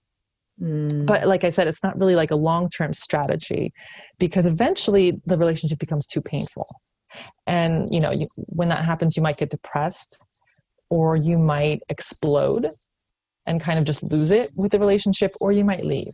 Mm. 0.63 1.07
But 1.07 1.27
like 1.29 1.45
I 1.45 1.51
said, 1.51 1.69
it's 1.69 1.83
not 1.83 1.99
really 1.99 2.17
like 2.17 2.31
a 2.31 2.37
long 2.37 2.69
term 2.69 2.93
strategy 2.95 3.73
because 4.19 4.47
eventually 4.47 5.21
the 5.27 5.37
relationship 5.37 5.79
becomes 5.79 6.07
too 6.07 6.21
painful. 6.21 6.67
And, 7.47 7.93
you 7.93 8.01
know, 8.01 8.11
you, 8.11 8.27
when 8.37 8.69
that 8.69 8.85
happens, 8.85 9.17
you 9.17 9.23
might 9.23 9.39
get 9.39 9.51
depressed 9.51 10.23
or 10.91 11.17
you 11.17 11.39
might 11.39 11.81
explode 11.89 12.71
and 13.47 13.61
kind 13.61 13.79
of 13.79 13.85
just 13.85 14.03
lose 14.03 14.31
it 14.31 14.51
with 14.57 14.73
the 14.73 14.79
relationship 14.79 15.33
or 15.41 15.53
you 15.53 15.65
might 15.65 15.85
leave. 15.85 16.13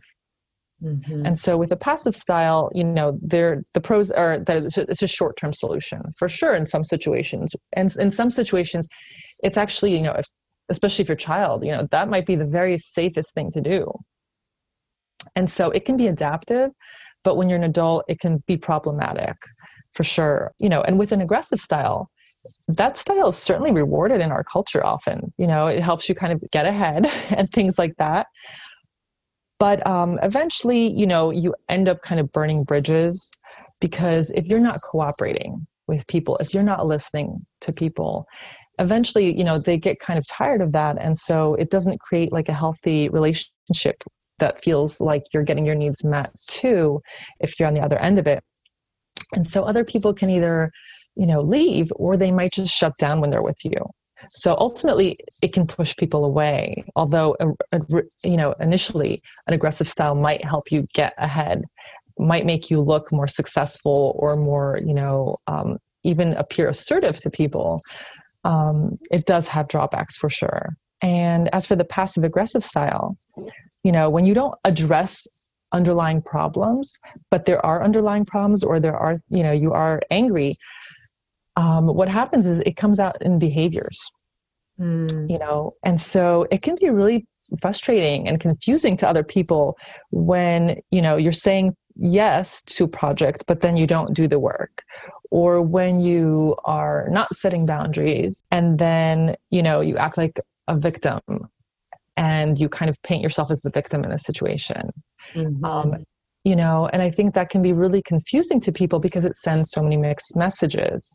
Mm-hmm. 0.83 1.25
And 1.25 1.37
so 1.37 1.57
with 1.57 1.71
a 1.71 1.77
passive 1.77 2.15
style, 2.15 2.69
you 2.73 2.83
know, 2.83 3.17
there 3.21 3.63
the 3.73 3.81
pros 3.81 4.11
are 4.11 4.39
that 4.39 4.57
it's 4.57 4.77
a, 4.77 4.81
it's 4.81 5.01
a 5.01 5.07
short-term 5.07 5.53
solution 5.53 6.01
for 6.17 6.27
sure 6.27 6.53
in 6.53 6.67
some 6.67 6.83
situations. 6.83 7.55
And 7.73 7.93
in 7.97 8.11
some 8.11 8.29
situations, 8.29 8.87
it's 9.43 9.57
actually, 9.57 9.95
you 9.95 10.01
know, 10.01 10.13
if, 10.13 10.27
especially 10.69 11.03
if 11.03 11.09
your 11.09 11.17
child, 11.17 11.65
you 11.65 11.71
know, 11.71 11.87
that 11.91 12.09
might 12.09 12.25
be 12.25 12.35
the 12.35 12.47
very 12.47 12.77
safest 12.77 13.33
thing 13.33 13.51
to 13.51 13.61
do 13.61 13.91
and 15.35 15.49
so 15.49 15.71
it 15.71 15.85
can 15.85 15.97
be 15.97 16.07
adaptive, 16.07 16.71
but 17.23 17.37
when 17.37 17.49
you're 17.49 17.57
an 17.57 17.63
adult, 17.63 18.05
it 18.07 18.19
can 18.19 18.43
be 18.47 18.57
problematic 18.57 19.35
for 19.93 20.03
sure. 20.03 20.51
You 20.59 20.69
know, 20.69 20.81
and 20.81 20.99
with 20.99 21.11
an 21.11 21.21
aggressive 21.21 21.59
style, 21.59 22.09
that 22.67 22.97
style 22.97 23.29
is 23.29 23.37
certainly 23.37 23.71
rewarded 23.71 24.21
in 24.21 24.31
our 24.31 24.43
culture 24.43 24.85
often. 24.85 25.33
You 25.37 25.47
know, 25.47 25.67
it 25.67 25.81
helps 25.81 26.07
you 26.07 26.15
kind 26.15 26.33
of 26.33 26.43
get 26.51 26.65
ahead 26.65 27.05
and 27.29 27.49
things 27.51 27.77
like 27.77 27.95
that. 27.97 28.27
But 29.57 29.85
um, 29.87 30.19
eventually, 30.21 30.91
you 30.91 31.07
know, 31.07 31.31
you 31.31 31.55
end 31.69 31.87
up 31.87 32.01
kind 32.01 32.19
of 32.19 32.31
burning 32.31 32.63
bridges 32.63 33.31
because 33.79 34.31
if 34.35 34.45
you're 34.47 34.59
not 34.59 34.81
cooperating 34.81 35.65
with 35.87 36.05
people, 36.07 36.35
if 36.37 36.53
you're 36.53 36.63
not 36.63 36.85
listening 36.85 37.45
to 37.61 37.71
people, 37.71 38.25
eventually, 38.79 39.35
you 39.35 39.43
know, 39.43 39.57
they 39.57 39.77
get 39.77 39.99
kind 39.99 40.19
of 40.19 40.27
tired 40.27 40.61
of 40.61 40.73
that. 40.73 40.97
And 40.99 41.17
so 41.17 41.55
it 41.55 41.69
doesn't 41.69 41.99
create 42.01 42.33
like 42.33 42.49
a 42.49 42.53
healthy 42.53 43.07
relationship 43.09 44.03
that 44.39 44.61
feels 44.61 44.99
like 44.99 45.23
you're 45.33 45.43
getting 45.43 45.65
your 45.65 45.75
needs 45.75 46.03
met 46.03 46.29
too 46.47 47.01
if 47.39 47.59
you're 47.59 47.67
on 47.67 47.73
the 47.73 47.81
other 47.81 47.97
end 47.99 48.17
of 48.17 48.27
it. 48.27 48.43
And 49.35 49.45
so 49.45 49.63
other 49.63 49.83
people 49.83 50.13
can 50.13 50.29
either 50.29 50.71
you 51.15 51.25
know 51.25 51.41
leave 51.41 51.91
or 51.95 52.17
they 52.17 52.31
might 52.31 52.51
just 52.51 52.73
shut 52.73 52.93
down 52.97 53.21
when 53.21 53.29
they're 53.29 53.41
with 53.41 53.63
you. 53.63 53.77
So 54.29 54.55
ultimately 54.59 55.17
it 55.43 55.53
can 55.53 55.67
push 55.67 55.95
people 55.97 56.23
away 56.23 56.85
although 56.95 57.35
a, 57.39 57.49
a, 57.77 57.81
you 58.23 58.37
know 58.37 58.53
initially 58.59 59.21
an 59.47 59.53
aggressive 59.53 59.89
style 59.89 60.15
might 60.15 60.43
help 60.43 60.71
you 60.71 60.87
get 60.93 61.13
ahead 61.17 61.63
might 62.17 62.45
make 62.45 62.69
you 62.69 62.79
look 62.79 63.11
more 63.11 63.27
successful 63.27 64.15
or 64.17 64.37
more 64.37 64.79
you 64.85 64.93
know 64.93 65.35
um, 65.47 65.77
even 66.05 66.33
appear 66.35 66.69
assertive 66.69 67.19
to 67.19 67.29
people. 67.29 67.81
Um, 68.45 68.97
it 69.11 69.25
does 69.25 69.47
have 69.49 69.67
drawbacks 69.67 70.15
for 70.15 70.29
sure. 70.29 70.77
And 71.01 71.53
as 71.53 71.65
for 71.65 71.75
the 71.75 71.83
passive 71.83 72.23
aggressive 72.23 72.63
style 72.63 73.17
you 73.85 73.91
know 73.91 74.09
when 74.09 74.25
you 74.25 74.33
don't 74.33 74.55
address 74.65 75.27
underlying 75.71 76.21
problems 76.21 76.97
but 77.31 77.45
there 77.45 77.63
are 77.65 77.83
underlying 77.83 78.25
problems 78.25 78.63
or 78.63 78.79
there 78.79 78.97
are 78.97 79.15
you 79.29 79.43
know 79.43 79.51
you 79.51 79.71
are 79.71 80.01
angry 80.09 80.53
um, 81.57 81.87
what 81.87 82.09
happens 82.09 82.45
is 82.45 82.59
it 82.59 82.75
comes 82.75 82.99
out 82.99 83.15
in 83.21 83.39
behaviors. 83.39 84.11
Mm. 84.77 85.29
you 85.29 85.39
know 85.39 85.73
and 85.83 86.01
so 86.01 86.45
it 86.51 86.61
can 86.61 86.75
be 86.81 86.89
really 86.89 87.25
frustrating 87.61 88.27
and 88.27 88.41
confusing 88.41 88.97
to 88.97 89.07
other 89.07 89.23
people 89.23 89.77
when 90.11 90.77
you 90.91 91.01
know 91.01 91.15
you're 91.15 91.41
saying 91.47 91.73
yes 91.95 92.61
to 92.63 92.83
a 92.83 92.87
project 92.87 93.45
but 93.47 93.61
then 93.61 93.77
you 93.77 93.87
don't 93.87 94.13
do 94.13 94.27
the 94.27 94.39
work. 94.39 94.83
Or 95.31 95.61
when 95.61 95.99
you 95.99 96.55
are 96.65 97.07
not 97.09 97.29
setting 97.41 97.65
boundaries 97.65 98.43
and 98.51 98.79
then 98.79 99.35
you 99.49 99.63
know 99.63 99.79
you 99.79 99.95
act 99.97 100.17
like 100.17 100.37
a 100.67 100.75
victim 100.77 101.21
and 102.17 102.59
you 102.59 102.69
kind 102.69 102.89
of 102.89 103.01
paint 103.03 103.21
yourself 103.21 103.51
as 103.51 103.61
the 103.61 103.69
victim 103.71 104.03
in 104.03 104.11
a 104.11 104.19
situation. 104.19 104.89
Mm-hmm. 105.33 105.65
Um, 105.65 106.05
you 106.43 106.55
know, 106.55 106.87
and 106.93 107.01
I 107.01 107.09
think 107.09 107.33
that 107.33 107.49
can 107.49 107.61
be 107.61 107.73
really 107.73 108.01
confusing 108.03 108.61
to 108.61 108.71
people 108.71 108.99
because 108.99 109.25
it 109.25 109.35
sends 109.35 109.71
so 109.71 109.81
many 109.81 109.97
mixed 109.97 110.35
messages. 110.35 111.11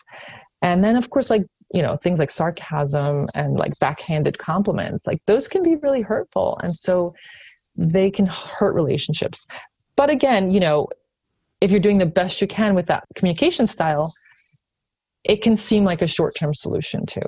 And 0.61 0.83
then, 0.83 0.97
of 0.97 1.11
course, 1.11 1.31
like, 1.31 1.43
you 1.73 1.83
know, 1.83 1.97
things 1.97 2.19
like 2.19 2.31
sarcasm 2.31 3.27
and 3.35 3.57
like 3.57 3.73
backhanded 3.81 4.39
compliments, 4.39 5.07
like 5.07 5.21
those 5.27 5.47
can 5.47 5.63
be 5.63 5.77
really 5.77 6.03
hurtful. 6.03 6.59
And 6.63 6.75
so 6.75 7.15
they 7.77 8.11
can 8.11 8.27
hurt 8.27 8.75
relationships. 8.75 9.47
But 9.95 10.11
again, 10.11 10.51
you 10.51 10.59
know, 10.59 10.89
if 11.61 11.71
you're 11.71 11.81
doing 11.81 11.99
the 11.99 12.07
best 12.07 12.41
you 12.41 12.49
can 12.49 12.75
with 12.75 12.87
that 12.87 13.05
communication 13.15 13.67
style, 13.69 14.13
it 15.23 15.43
can 15.43 15.57
seem 15.57 15.85
like 15.85 16.03
a 16.03 16.07
short 16.09 16.35
term 16.39 16.55
solution 16.55 17.07
too 17.07 17.23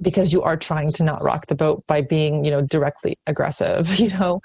because 0.00 0.32
you 0.32 0.42
are 0.42 0.56
trying 0.56 0.92
to 0.92 1.04
not 1.04 1.22
rock 1.22 1.46
the 1.48 1.54
boat 1.54 1.84
by 1.86 2.00
being 2.00 2.44
you 2.44 2.50
know 2.50 2.62
directly 2.62 3.16
aggressive 3.26 3.98
you 4.00 4.10
know? 4.10 4.40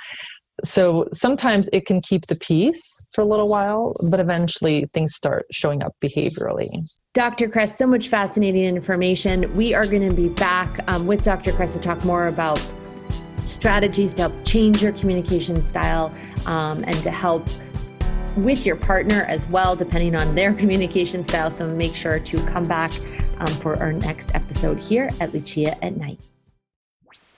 So 0.63 1.07
sometimes 1.13 1.69
it 1.71 1.85
can 1.85 2.01
keep 2.01 2.25
the 2.25 2.35
peace 2.35 2.99
for 3.13 3.21
a 3.21 3.25
little 3.25 3.47
while 3.47 3.95
but 4.09 4.19
eventually 4.19 4.85
things 4.93 5.13
start 5.13 5.45
showing 5.51 5.83
up 5.83 5.93
behaviorally. 6.03 6.69
Dr 7.13 7.47
kress 7.49 7.77
so 7.77 7.85
much 7.85 8.07
fascinating 8.07 8.63
information. 8.63 9.53
We 9.53 9.75
are 9.75 9.85
going 9.85 10.09
to 10.09 10.15
be 10.15 10.29
back 10.29 10.83
um, 10.87 11.05
with 11.05 11.21
dr 11.23 11.51
kress 11.53 11.73
to 11.73 11.79
talk 11.79 12.03
more 12.03 12.27
about 12.27 12.59
strategies 13.35 14.13
to 14.15 14.23
help 14.23 14.45
change 14.45 14.81
your 14.81 14.91
communication 14.93 15.63
style 15.63 16.13
um, 16.45 16.83
and 16.85 17.01
to 17.03 17.11
help 17.11 17.47
with 18.37 18.65
your 18.65 18.75
partner 18.75 19.23
as 19.23 19.47
well, 19.47 19.75
depending 19.75 20.15
on 20.15 20.35
their 20.35 20.53
communication 20.61 21.23
style. 21.23 21.51
So 21.51 21.67
make 21.67 21.95
sure 21.95 22.19
to 22.19 22.45
come 22.45 22.67
back 22.67 22.91
um, 23.39 23.55
for 23.59 23.77
our 23.77 23.93
next 23.93 24.33
episode 24.33 24.79
here 24.79 25.09
at 25.19 25.33
Lucia 25.33 25.83
at 25.83 25.97
Night. 25.97 26.19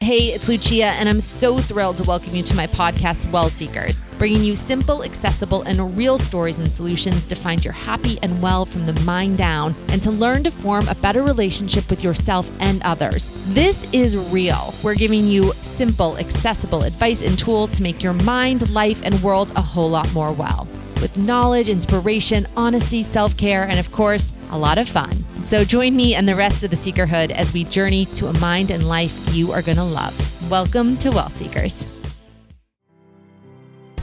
Hey, 0.02 0.28
it's 0.28 0.48
Lucia, 0.48 0.86
and 0.86 1.10
I'm 1.10 1.20
so 1.20 1.60
thrilled 1.60 1.98
to 1.98 2.04
welcome 2.06 2.34
you 2.34 2.42
to 2.44 2.56
my 2.56 2.68
podcast, 2.68 3.30
Well 3.32 3.50
Seekers, 3.50 4.00
bringing 4.18 4.46
you 4.46 4.56
simple, 4.56 5.04
accessible, 5.04 5.64
and 5.64 5.98
real 5.98 6.18
stories 6.18 6.58
and 6.58 6.72
solutions 6.72 7.26
to 7.26 7.36
find 7.36 7.66
your 7.66 7.74
happy 7.74 8.18
and 8.24 8.42
well 8.42 8.66
from 8.66 8.86
the 8.86 8.94
mind 9.02 9.38
down 9.38 9.76
and 9.90 10.02
to 10.04 10.10
learn 10.10 10.46
to 10.46 10.52
form 10.52 10.88
a 10.88 10.96
better 10.96 11.22
relationship 11.22 11.90
with 11.90 12.02
yourself 12.02 12.50
and 12.62 12.82
others. 12.84 13.28
This 13.54 13.94
is 13.94 14.32
real. 14.32 14.74
We're 14.86 14.96
giving 14.96 15.28
you 15.28 15.52
simple, 15.56 16.18
accessible 16.18 16.84
advice 16.84 17.22
and 17.22 17.38
tools 17.38 17.70
to 17.72 17.84
make 17.84 18.02
your 18.02 18.14
mind, 18.14 18.70
life, 18.70 19.02
and 19.04 19.22
world 19.22 19.52
a 19.58 19.62
whole 19.62 19.90
lot 19.90 20.14
more 20.14 20.32
well 20.32 20.66
with 21.02 21.18
knowledge, 21.18 21.70
inspiration, 21.70 22.48
honesty, 22.56 23.04
self 23.04 23.38
care, 23.38 23.64
and 23.64 23.80
of 23.80 23.92
course, 23.92 24.32
a 24.52 24.58
lot 24.58 24.78
of 24.78 24.88
fun. 24.88 25.12
So 25.44 25.64
join 25.64 25.96
me 25.96 26.16
and 26.16 26.28
the 26.28 26.36
rest 26.36 26.64
of 26.64 26.70
the 26.70 26.76
Seekerhood 26.76 27.32
as 27.32 27.54
we 27.54 27.64
journey 27.64 28.06
to 28.06 28.28
a 28.28 28.40
mind 28.40 28.72
and 28.72 28.88
life 28.88 29.34
you 29.34 29.52
are 29.52 29.62
going 29.62 29.78
to 29.78 29.84
love. 29.84 30.52
Welcome 30.52 30.98
to 30.98 31.10
Well 31.12 31.30
Seekers. 31.30 31.86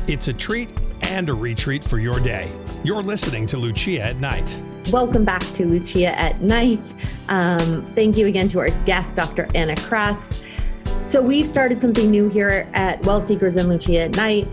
It's 0.08 0.28
a 0.28 0.32
treat 0.32 0.70
and 1.02 1.28
a 1.28 1.34
retreat 1.34 1.82
for 1.82 1.98
your 1.98 2.20
day. 2.20 2.50
You're 2.84 3.02
listening 3.02 3.46
to 3.48 3.58
Lucia 3.58 4.00
at 4.00 4.16
Night. 4.16 4.60
Welcome 4.90 5.24
back 5.24 5.42
to 5.54 5.66
Lucia 5.66 6.18
at 6.18 6.40
Night. 6.42 6.94
Um, 7.28 7.90
thank 7.94 8.16
you 8.16 8.26
again 8.26 8.48
to 8.50 8.60
our 8.60 8.70
guest, 8.84 9.16
Dr. 9.16 9.48
Anna 9.54 9.76
Kress. 9.82 10.42
So, 11.02 11.20
we've 11.20 11.46
started 11.46 11.80
something 11.80 12.10
new 12.10 12.28
here 12.28 12.68
at 12.74 13.04
Well 13.04 13.20
Seekers 13.20 13.56
and 13.56 13.68
Lucia 13.68 14.02
at 14.02 14.12
Night 14.12 14.48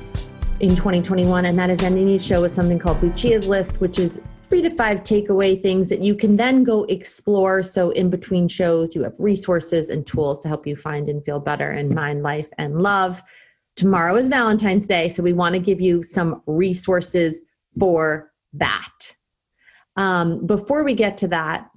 in 0.60 0.76
2021, 0.76 1.46
and 1.46 1.58
that 1.58 1.70
is 1.70 1.80
ending 1.80 2.08
each 2.08 2.22
show 2.22 2.42
with 2.42 2.52
something 2.52 2.80
called 2.80 3.02
Lucia's 3.02 3.46
List, 3.46 3.80
which 3.82 4.00
is 4.00 4.20
three 4.44 4.62
to 4.62 4.70
five 4.70 5.04
takeaway 5.04 5.62
things 5.62 5.90
that 5.90 6.02
you 6.02 6.16
can 6.16 6.36
then 6.36 6.64
go 6.64 6.84
explore. 6.86 7.64
So, 7.64 7.90
in 7.92 8.10
between 8.10 8.48
shows, 8.48 8.96
you 8.96 9.04
have 9.04 9.14
resources 9.18 9.90
and 9.90 10.06
tools 10.06 10.40
to 10.40 10.48
help 10.48 10.68
you 10.68 10.76
find 10.76 11.10
and 11.10 11.24
feel 11.26 11.40
better 11.40 11.72
in 11.72 11.94
mind, 11.94 12.24
life, 12.24 12.48
and 12.58 12.82
love. 12.82 13.22
Tomorrow 13.76 14.16
is 14.18 14.28
Valentine's 14.28 14.86
Day, 14.86 15.10
so 15.10 15.24
we 15.24 15.34
want 15.34 15.54
to 15.54 15.60
give 15.60 15.82
you 15.82 16.04
some 16.04 16.42
resources 16.46 17.40
for 17.80 18.32
that. 18.54 19.16
Um, 19.96 20.46
before 20.46 20.84
we 20.84 20.94
get 20.94 21.18
to 21.20 21.28
that, 21.30 21.70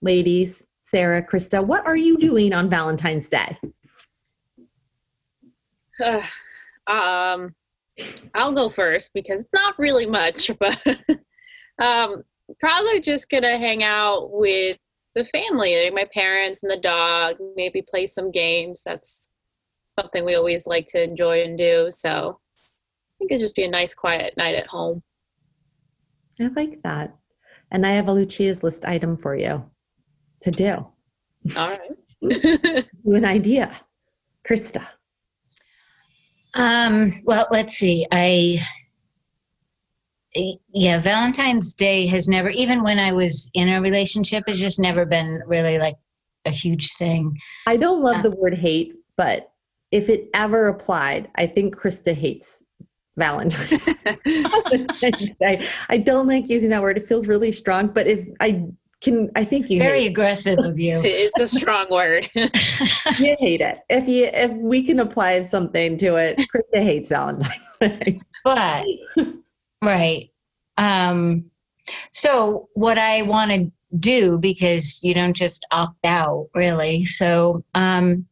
ladies, 0.00 0.62
Sarah, 0.82 1.22
Krista, 1.22 1.64
what 1.64 1.84
are 1.86 1.96
you 1.96 2.16
doing 2.16 2.52
on 2.52 2.70
Valentine's 2.70 3.28
Day? 3.28 3.58
um, 6.86 7.54
I'll 8.34 8.54
go 8.54 8.68
first 8.68 9.10
because 9.14 9.46
not 9.52 9.78
really 9.78 10.06
much, 10.06 10.50
but 10.58 10.80
um, 11.80 12.22
probably 12.60 13.00
just 13.00 13.30
gonna 13.30 13.58
hang 13.58 13.82
out 13.82 14.30
with 14.32 14.78
the 15.14 15.24
family, 15.26 15.84
like 15.84 15.94
my 15.94 16.08
parents 16.12 16.62
and 16.62 16.72
the 16.72 16.78
dog. 16.78 17.36
Maybe 17.56 17.82
play 17.82 18.06
some 18.06 18.30
games. 18.30 18.82
That's 18.84 19.28
something 19.98 20.24
we 20.24 20.34
always 20.34 20.66
like 20.66 20.86
to 20.88 21.02
enjoy 21.02 21.42
and 21.42 21.58
do. 21.58 21.88
So 21.90 22.38
I 22.58 23.14
think 23.18 23.32
it'd 23.32 23.40
just 23.40 23.56
be 23.56 23.64
a 23.64 23.70
nice, 23.70 23.94
quiet 23.94 24.36
night 24.36 24.54
at 24.54 24.66
home. 24.66 25.02
I 26.40 26.48
like 26.56 26.82
that. 26.82 27.14
And 27.70 27.86
I 27.86 27.92
have 27.92 28.08
a 28.08 28.12
Lucia's 28.12 28.62
list 28.62 28.84
item 28.84 29.16
for 29.16 29.36
you 29.36 29.64
to 30.40 30.50
do. 30.50 30.86
All 31.56 31.76
right. 31.76 31.90
an 33.04 33.24
idea, 33.24 33.74
Krista. 34.48 34.86
Um, 36.54 37.12
well, 37.24 37.46
let's 37.50 37.74
see. 37.74 38.06
I 38.12 38.66
yeah, 40.34 40.98
Valentine's 40.98 41.74
Day 41.74 42.06
has 42.06 42.26
never 42.26 42.48
even 42.50 42.82
when 42.82 42.98
I 42.98 43.12
was 43.12 43.50
in 43.54 43.68
a 43.68 43.80
relationship 43.80 44.44
has 44.46 44.58
just 44.58 44.80
never 44.80 45.04
been 45.04 45.42
really 45.46 45.78
like 45.78 45.96
a 46.46 46.50
huge 46.50 46.92
thing. 46.94 47.38
I 47.66 47.76
don't 47.76 48.02
love 48.02 48.18
uh, 48.18 48.22
the 48.22 48.30
word 48.30 48.54
hate, 48.54 48.94
but 49.16 49.52
if 49.90 50.08
it 50.08 50.30
ever 50.32 50.68
applied, 50.68 51.30
I 51.34 51.46
think 51.46 51.76
Krista 51.76 52.14
hates 52.14 52.62
Valentine's 53.16 53.84
Day. 55.40 55.66
I 55.90 55.98
don't 55.98 56.26
like 56.26 56.48
using 56.48 56.70
that 56.70 56.80
word. 56.80 56.96
It 56.96 57.06
feels 57.06 57.26
really 57.26 57.52
strong, 57.52 57.88
but 57.88 58.06
if 58.06 58.26
I 58.40 58.64
can 59.02 59.30
I 59.34 59.44
think 59.44 59.68
you 59.68 59.78
very 59.78 60.06
aggressive 60.06 60.58
of 60.58 60.78
you. 60.78 61.00
It's 61.02 61.40
a 61.40 61.46
strong 61.46 61.86
word. 61.90 62.30
you 62.34 63.36
hate 63.38 63.60
it. 63.60 63.80
If 63.90 64.08
you 64.08 64.30
if 64.32 64.52
we 64.52 64.82
can 64.82 65.00
apply 65.00 65.42
something 65.42 65.98
to 65.98 66.16
it, 66.16 66.38
Krista 66.38 66.82
hates 66.82 67.08
Valentine's 67.08 67.76
Day. 67.80 68.20
But 68.44 68.86
right. 69.82 70.30
Um 70.78 71.50
so 72.12 72.68
what 72.74 72.98
I 72.98 73.22
want 73.22 73.50
to 73.50 73.72
do 73.98 74.38
because 74.38 75.02
you 75.02 75.14
don't 75.14 75.34
just 75.34 75.66
opt 75.70 76.04
out 76.04 76.48
really. 76.54 77.04
So 77.04 77.64
um 77.74 78.26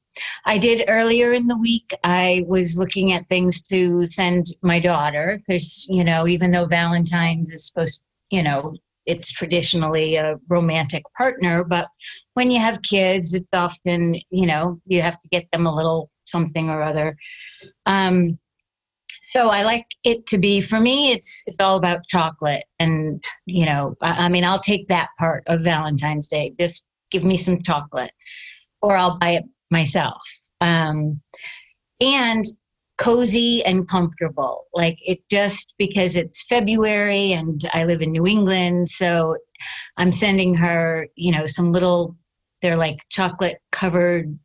I 0.45 0.59
did 0.59 0.85
earlier 0.89 1.33
in 1.33 1.47
the 1.47 1.57
week. 1.57 1.95
I 2.05 2.45
was 2.47 2.77
looking 2.77 3.12
at 3.12 3.29
things 3.29 3.62
to 3.68 4.09
send 4.11 4.55
my 4.62 4.81
daughter 4.81 5.41
because, 5.47 5.87
you 5.89 6.05
know, 6.05 6.27
even 6.27 6.51
though 6.51 6.66
Valentine's 6.66 7.51
is 7.51 7.66
supposed, 7.66 8.03
you 8.31 8.43
know, 8.43 8.75
it's 9.11 9.33
traditionally 9.33 10.17
a 10.17 10.37
romantic 10.49 11.03
partner 11.17 11.65
but 11.65 11.89
when 12.35 12.51
you 12.51 12.61
have 12.61 12.83
kids 12.83 13.35
it's 13.35 13.49
often 13.53 14.15
you 14.31 14.47
know 14.47 14.81
you 14.87 15.03
have 15.03 15.19
to 15.21 15.29
get 15.29 15.47
them 15.53 15.67
a 15.67 15.75
little 15.75 16.11
something 16.31 16.71
or 16.71 16.83
other. 16.83 17.17
Um, 17.87 18.39
so 19.25 19.49
i 19.49 19.63
like 19.63 19.87
it 20.03 20.27
to 20.27 20.39
be 20.39 20.61
for 20.61 20.81
me 20.81 21.13
it's 21.13 21.43
it's 21.47 21.61
all 21.61 21.77
about 21.77 22.01
chocolate 22.09 22.65
and 22.81 23.23
you 23.47 23.65
know 23.65 23.95
I, 24.03 24.25
I 24.25 24.29
mean 24.29 24.45
i'll 24.45 24.59
take 24.59 24.89
that 24.89 25.11
part 25.19 25.45
of 25.47 25.61
valentine's 25.61 26.29
day. 26.29 26.55
Just 26.59 26.87
give 27.11 27.25
me 27.25 27.37
some 27.37 27.63
chocolate 27.63 28.13
or 28.83 28.97
i'll 28.97 29.19
buy 29.19 29.31
it 29.31 29.45
myself. 29.71 30.21
Um, 30.61 31.21
and 32.01 32.45
cozy 33.01 33.64
and 33.64 33.88
comfortable. 33.88 34.66
Like 34.74 34.98
it 35.05 35.26
just 35.30 35.74
because 35.78 36.16
it's 36.16 36.44
February 36.44 37.32
and 37.32 37.61
I 37.72 37.84
live 37.84 38.03
in 38.03 38.12
New 38.12 38.26
England, 38.26 38.90
so 38.90 39.36
I'm 39.96 40.12
sending 40.12 40.55
her, 40.57 41.09
you 41.16 41.32
know, 41.32 41.46
some 41.46 41.72
little 41.72 42.16
they're 42.61 42.76
like 42.76 42.98
chocolate 43.09 43.59
covered 43.72 44.38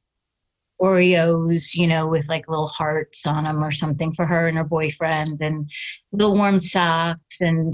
Oreos, 0.82 1.76
you 1.76 1.86
know, 1.86 2.08
with 2.08 2.28
like 2.30 2.48
little 2.48 2.68
hearts 2.68 3.26
on 3.26 3.44
them 3.44 3.62
or 3.62 3.72
something 3.72 4.14
for 4.14 4.26
her 4.26 4.48
and 4.48 4.58
her 4.58 4.64
boyfriend, 4.64 5.42
and 5.42 5.70
little 6.14 6.36
warm 6.36 6.62
socks 6.62 7.42
and 7.42 7.74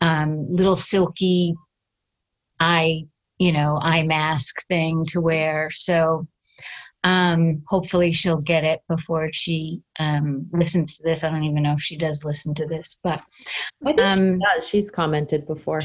um, 0.00 0.46
little 0.50 0.76
silky 0.76 1.54
eye, 2.60 3.02
you 3.38 3.52
know, 3.52 3.78
eye 3.82 4.04
mask 4.04 4.66
thing 4.68 5.04
to 5.08 5.20
wear. 5.20 5.70
So 5.70 6.26
um, 7.04 7.62
hopefully 7.68 8.10
she'll 8.10 8.40
get 8.40 8.64
it 8.64 8.80
before 8.88 9.30
she 9.32 9.82
um, 10.00 10.46
listens 10.52 10.96
to 10.96 11.02
this. 11.04 11.22
I 11.22 11.30
don't 11.30 11.44
even 11.44 11.62
know 11.62 11.74
if 11.74 11.82
she 11.82 11.98
does 11.98 12.24
listen 12.24 12.54
to 12.54 12.66
this, 12.66 12.98
but 13.04 13.22
um, 13.98 14.40
she 14.62 14.66
she's 14.68 14.90
commented 14.90 15.46
before. 15.46 15.80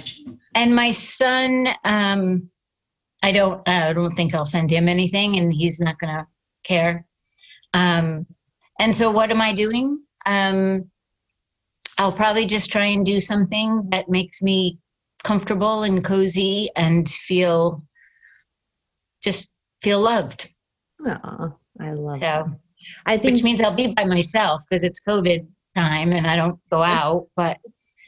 And 0.55 0.74
my 0.74 0.91
son, 0.91 1.67
um, 1.84 2.49
I 3.22 3.34
don't, 3.34 3.67
I 3.67 3.91
don't 3.91 4.15
think 4.15 4.34
I'll 4.34 4.45
send 4.45 4.72
him 4.72 4.88
anything, 4.88 5.38
and 5.38 5.53
he's 5.53 5.82
not 5.82 5.99
going 5.99 6.15
to 6.15 6.26
care. 6.63 7.05
Um, 7.74 8.26
and 8.80 8.95
so, 8.95 9.11
what 9.11 9.30
am 9.30 9.41
I 9.41 9.51
doing? 9.53 10.01
Um, 10.26 10.89
I'll 11.97 12.13
probably 12.13 12.45
just 12.45 12.72
try 12.72 12.86
and 12.86 13.05
do 13.05 13.20
something 13.20 13.89
that 13.89 14.07
makes 14.07 14.41
me 14.41 14.80
comfortable 15.26 15.84
and 15.84 16.01
cozy 16.01 16.70
and 16.78 17.09
feel 17.09 17.84
just 19.22 19.53
feel 19.82 19.99
loved. 19.99 20.49
Oh, 21.06 21.56
I 21.80 21.91
love 21.93 22.16
so, 22.16 22.20
that. 22.20 22.45
I 23.06 23.18
think 23.18 23.36
which 23.36 23.43
means 23.43 23.62
I'll 23.62 23.76
be 23.76 23.93
by 23.93 24.06
myself 24.06 24.64
because 24.70 24.84
it's 24.84 25.02
COVID 25.02 25.47
time 25.76 26.12
and 26.14 26.28
I 26.28 26.36
don't 26.36 26.60
go 26.70 26.84
out. 26.84 27.28
But 27.36 27.60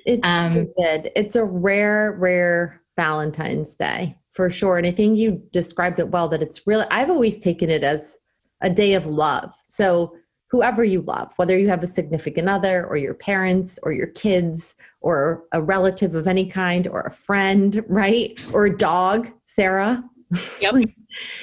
it's 0.05 0.27
um, 0.27 0.67
good. 0.77 1.11
It's 1.15 1.35
a 1.35 1.43
rare, 1.43 2.17
rare 2.19 2.81
Valentine's 2.95 3.75
Day 3.75 4.15
for 4.33 4.49
sure. 4.49 4.77
And 4.77 4.87
I 4.87 4.91
think 4.91 5.17
you 5.17 5.41
described 5.51 5.99
it 5.99 6.09
well. 6.09 6.27
That 6.29 6.41
it's 6.41 6.65
really. 6.65 6.85
I've 6.91 7.09
always 7.09 7.39
taken 7.39 7.69
it 7.69 7.83
as 7.83 8.15
a 8.61 8.69
day 8.69 8.93
of 8.93 9.05
love. 9.05 9.51
So 9.63 10.15
whoever 10.49 10.83
you 10.83 11.01
love, 11.01 11.31
whether 11.37 11.57
you 11.57 11.69
have 11.69 11.83
a 11.83 11.87
significant 11.87 12.49
other 12.49 12.85
or 12.85 12.97
your 12.97 13.13
parents 13.13 13.79
or 13.83 13.93
your 13.93 14.07
kids 14.07 14.75
or 14.99 15.45
a 15.53 15.61
relative 15.61 16.13
of 16.13 16.27
any 16.27 16.45
kind 16.45 16.87
or 16.87 17.01
a 17.01 17.11
friend, 17.11 17.83
right? 17.87 18.45
Or 18.53 18.65
a 18.65 18.77
dog, 18.77 19.29
Sarah. 19.45 20.03
Yep. 20.61 20.75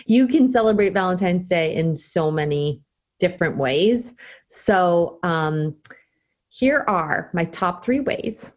you 0.07 0.27
can 0.27 0.51
celebrate 0.51 0.95
Valentine's 0.95 1.47
Day 1.47 1.75
in 1.75 1.97
so 1.97 2.31
many 2.31 2.83
different 3.19 3.57
ways. 3.57 4.15
So, 4.49 5.19
um, 5.23 5.77
here 6.49 6.85
are 6.89 7.31
my 7.35 7.45
top 7.45 7.85
three 7.85 8.01
ways 8.01 8.51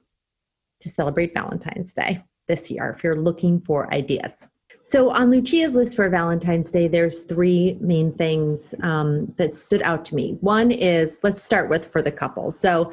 to 0.80 0.90
celebrate 0.90 1.34
Valentine's 1.34 1.94
Day 1.94 2.24
this 2.48 2.72
year 2.72 2.94
if 2.96 3.04
you're 3.04 3.20
looking 3.20 3.62
for 3.62 3.94
ideas. 3.94 4.48
So 4.84 5.12
on 5.12 5.30
Lucia's 5.30 5.74
list 5.74 5.96
for 5.96 6.10
Valentine's 6.10 6.72
Day, 6.72 6.88
there's 6.88 7.20
three 7.20 7.78
main 7.80 8.12
things 8.14 8.74
um, 8.82 9.32
that 9.38 9.56
stood 9.56 9.84
out 9.84 10.04
to 10.06 10.16
me. 10.16 10.38
One 10.42 10.72
is 10.72 11.20
let's 11.22 11.42
start 11.42 11.70
with 11.70 11.92
for 11.92 12.02
the 12.02 12.12
couple. 12.12 12.52
So 12.52 12.92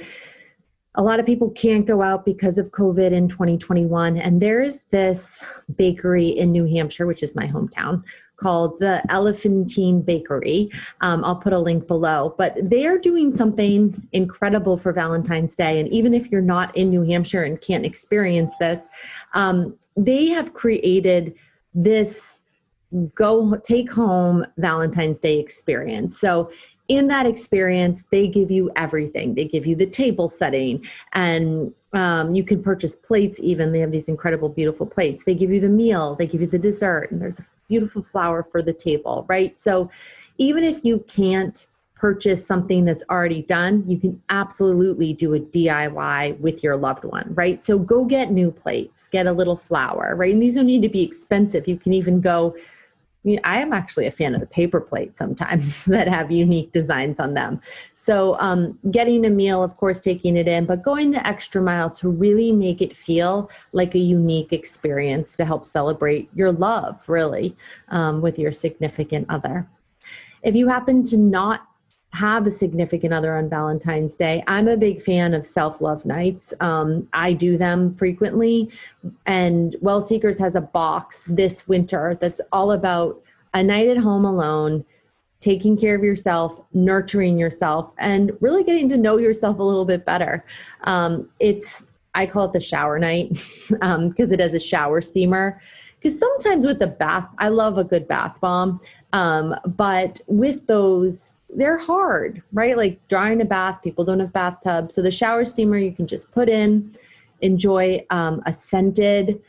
a 0.98 1.02
lot 1.02 1.20
of 1.20 1.26
people 1.26 1.50
can't 1.50 1.86
go 1.86 2.02
out 2.02 2.24
because 2.24 2.58
of 2.58 2.72
COVID 2.72 3.12
in 3.12 3.28
2021. 3.28 4.16
And 4.16 4.42
there's 4.42 4.82
this 4.90 5.40
bakery 5.76 6.30
in 6.30 6.50
New 6.50 6.64
Hampshire, 6.64 7.06
which 7.06 7.22
is 7.22 7.36
my 7.36 7.46
hometown, 7.46 8.02
called 8.36 8.80
the 8.80 9.00
Elephantine 9.08 10.02
Bakery. 10.02 10.68
Um, 11.00 11.24
I'll 11.24 11.36
put 11.36 11.52
a 11.52 11.58
link 11.58 11.86
below. 11.86 12.34
But 12.36 12.56
they 12.60 12.84
are 12.84 12.98
doing 12.98 13.32
something 13.32 14.08
incredible 14.10 14.76
for 14.76 14.92
Valentine's 14.92 15.54
Day. 15.54 15.78
And 15.78 15.88
even 15.90 16.12
if 16.14 16.32
you're 16.32 16.40
not 16.40 16.76
in 16.76 16.90
New 16.90 17.02
Hampshire 17.02 17.44
and 17.44 17.60
can't 17.60 17.86
experience 17.86 18.54
this, 18.58 18.84
um, 19.34 19.78
they 19.96 20.26
have 20.26 20.52
created 20.52 21.32
this 21.74 22.42
go 23.14 23.56
take 23.58 23.92
home 23.92 24.44
Valentine's 24.56 25.20
Day 25.20 25.38
experience. 25.38 26.18
So 26.18 26.50
in 26.88 27.08
that 27.08 27.26
experience, 27.26 28.04
they 28.10 28.26
give 28.26 28.50
you 28.50 28.70
everything. 28.74 29.34
They 29.34 29.44
give 29.44 29.66
you 29.66 29.76
the 29.76 29.86
table 29.86 30.28
setting, 30.28 30.86
and 31.12 31.72
um, 31.92 32.34
you 32.34 32.42
can 32.42 32.62
purchase 32.62 32.96
plates. 32.96 33.38
Even 33.40 33.72
they 33.72 33.80
have 33.80 33.92
these 33.92 34.08
incredible, 34.08 34.48
beautiful 34.48 34.86
plates. 34.86 35.24
They 35.24 35.34
give 35.34 35.50
you 35.50 35.60
the 35.60 35.68
meal. 35.68 36.16
They 36.16 36.26
give 36.26 36.40
you 36.40 36.46
the 36.46 36.58
dessert, 36.58 37.10
and 37.10 37.20
there's 37.20 37.38
a 37.38 37.46
beautiful 37.68 38.02
flower 38.02 38.42
for 38.42 38.62
the 38.62 38.72
table, 38.72 39.26
right? 39.28 39.58
So, 39.58 39.90
even 40.38 40.64
if 40.64 40.84
you 40.84 41.00
can't 41.08 41.66
purchase 41.98 42.46
something 42.46 42.84
that's 42.84 43.02
already 43.10 43.42
done, 43.42 43.84
you 43.86 43.98
can 43.98 44.22
absolutely 44.30 45.12
do 45.12 45.34
a 45.34 45.40
DIY 45.40 46.38
with 46.38 46.62
your 46.62 46.76
loved 46.76 47.04
one, 47.04 47.28
right? 47.34 47.62
So 47.62 47.76
go 47.76 48.04
get 48.04 48.30
new 48.30 48.52
plates, 48.52 49.08
get 49.08 49.26
a 49.26 49.32
little 49.32 49.56
flower, 49.56 50.14
right? 50.14 50.32
And 50.32 50.40
these 50.40 50.54
don't 50.54 50.66
need 50.66 50.82
to 50.82 50.88
be 50.88 51.02
expensive. 51.02 51.66
You 51.66 51.76
can 51.76 51.92
even 51.92 52.20
go 52.20 52.56
I 53.44 53.60
am 53.60 53.72
actually 53.72 54.06
a 54.06 54.10
fan 54.10 54.34
of 54.34 54.40
the 54.40 54.46
paper 54.46 54.80
plates 54.80 55.18
sometimes 55.18 55.84
that 55.86 56.08
have 56.08 56.30
unique 56.30 56.72
designs 56.72 57.18
on 57.18 57.34
them. 57.34 57.60
So, 57.92 58.36
um, 58.38 58.78
getting 58.90 59.26
a 59.26 59.30
meal, 59.30 59.62
of 59.62 59.76
course, 59.76 60.00
taking 60.00 60.36
it 60.36 60.48
in, 60.48 60.66
but 60.66 60.82
going 60.82 61.10
the 61.10 61.26
extra 61.26 61.60
mile 61.60 61.90
to 61.90 62.08
really 62.08 62.52
make 62.52 62.80
it 62.80 62.96
feel 62.96 63.50
like 63.72 63.94
a 63.94 63.98
unique 63.98 64.52
experience 64.52 65.36
to 65.36 65.44
help 65.44 65.64
celebrate 65.64 66.30
your 66.34 66.52
love, 66.52 67.08
really, 67.08 67.56
um, 67.88 68.20
with 68.22 68.38
your 68.38 68.52
significant 68.52 69.26
other. 69.28 69.68
If 70.42 70.54
you 70.54 70.68
happen 70.68 71.02
to 71.04 71.16
not 71.16 71.67
have 72.12 72.46
a 72.46 72.50
significant 72.50 73.12
other 73.12 73.36
on 73.36 73.48
Valentine's 73.48 74.16
Day. 74.16 74.42
I'm 74.46 74.66
a 74.66 74.76
big 74.76 75.02
fan 75.02 75.34
of 75.34 75.44
self 75.44 75.80
love 75.80 76.06
nights. 76.06 76.54
Um, 76.60 77.08
I 77.12 77.32
do 77.32 77.56
them 77.56 77.92
frequently, 77.92 78.70
and 79.26 79.76
Well 79.80 80.00
Seekers 80.00 80.38
has 80.38 80.54
a 80.54 80.60
box 80.60 81.24
this 81.26 81.68
winter 81.68 82.16
that's 82.20 82.40
all 82.52 82.72
about 82.72 83.22
a 83.54 83.62
night 83.62 83.88
at 83.88 83.98
home 83.98 84.24
alone, 84.24 84.84
taking 85.40 85.76
care 85.76 85.94
of 85.94 86.02
yourself, 86.02 86.60
nurturing 86.72 87.38
yourself, 87.38 87.92
and 87.98 88.32
really 88.40 88.64
getting 88.64 88.88
to 88.88 88.96
know 88.96 89.18
yourself 89.18 89.58
a 89.58 89.62
little 89.62 89.84
bit 89.84 90.04
better. 90.04 90.44
Um, 90.84 91.28
it's 91.40 91.84
I 92.14 92.26
call 92.26 92.46
it 92.46 92.52
the 92.52 92.60
shower 92.60 92.98
night 92.98 93.28
because 93.28 93.78
um, 93.82 94.14
it 94.18 94.40
has 94.40 94.54
a 94.54 94.60
shower 94.60 95.00
steamer. 95.00 95.60
Because 96.00 96.18
sometimes 96.18 96.64
with 96.64 96.78
the 96.78 96.86
bath, 96.86 97.28
I 97.38 97.48
love 97.48 97.76
a 97.76 97.84
good 97.84 98.06
bath 98.06 98.40
bomb, 98.40 98.80
um, 99.12 99.54
but 99.66 100.20
with 100.28 100.66
those 100.68 101.34
they're 101.50 101.78
hard, 101.78 102.42
right? 102.52 102.76
Like 102.76 103.06
drying 103.08 103.40
a 103.40 103.44
bath, 103.44 103.80
people 103.82 104.04
don't 104.04 104.20
have 104.20 104.32
bathtubs. 104.32 104.94
So 104.94 105.02
the 105.02 105.10
shower 105.10 105.44
steamer 105.44 105.78
you 105.78 105.92
can 105.92 106.06
just 106.06 106.30
put 106.30 106.48
in, 106.48 106.92
enjoy 107.40 108.04
um, 108.10 108.42
a 108.46 108.52
scented, 108.52 109.40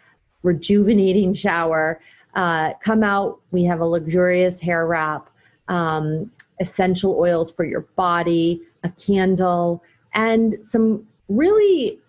rejuvenating 0.44 1.34
shower. 1.34 2.02
Uh, 2.36 2.74
come 2.82 3.04
out, 3.04 3.40
we 3.52 3.64
have 3.64 3.82
a 3.82 3.86
luxurious 3.86 4.60
hair 4.60 4.88
wrap, 4.88 5.30
um, 5.68 6.32
essential 6.60 7.18
oils 7.18 7.52
for 7.52 7.66
your 7.66 7.82
body, 7.96 8.62
a 8.84 8.90
candle, 8.90 9.84
and 10.14 10.58
some 10.62 11.06
really 11.28 12.00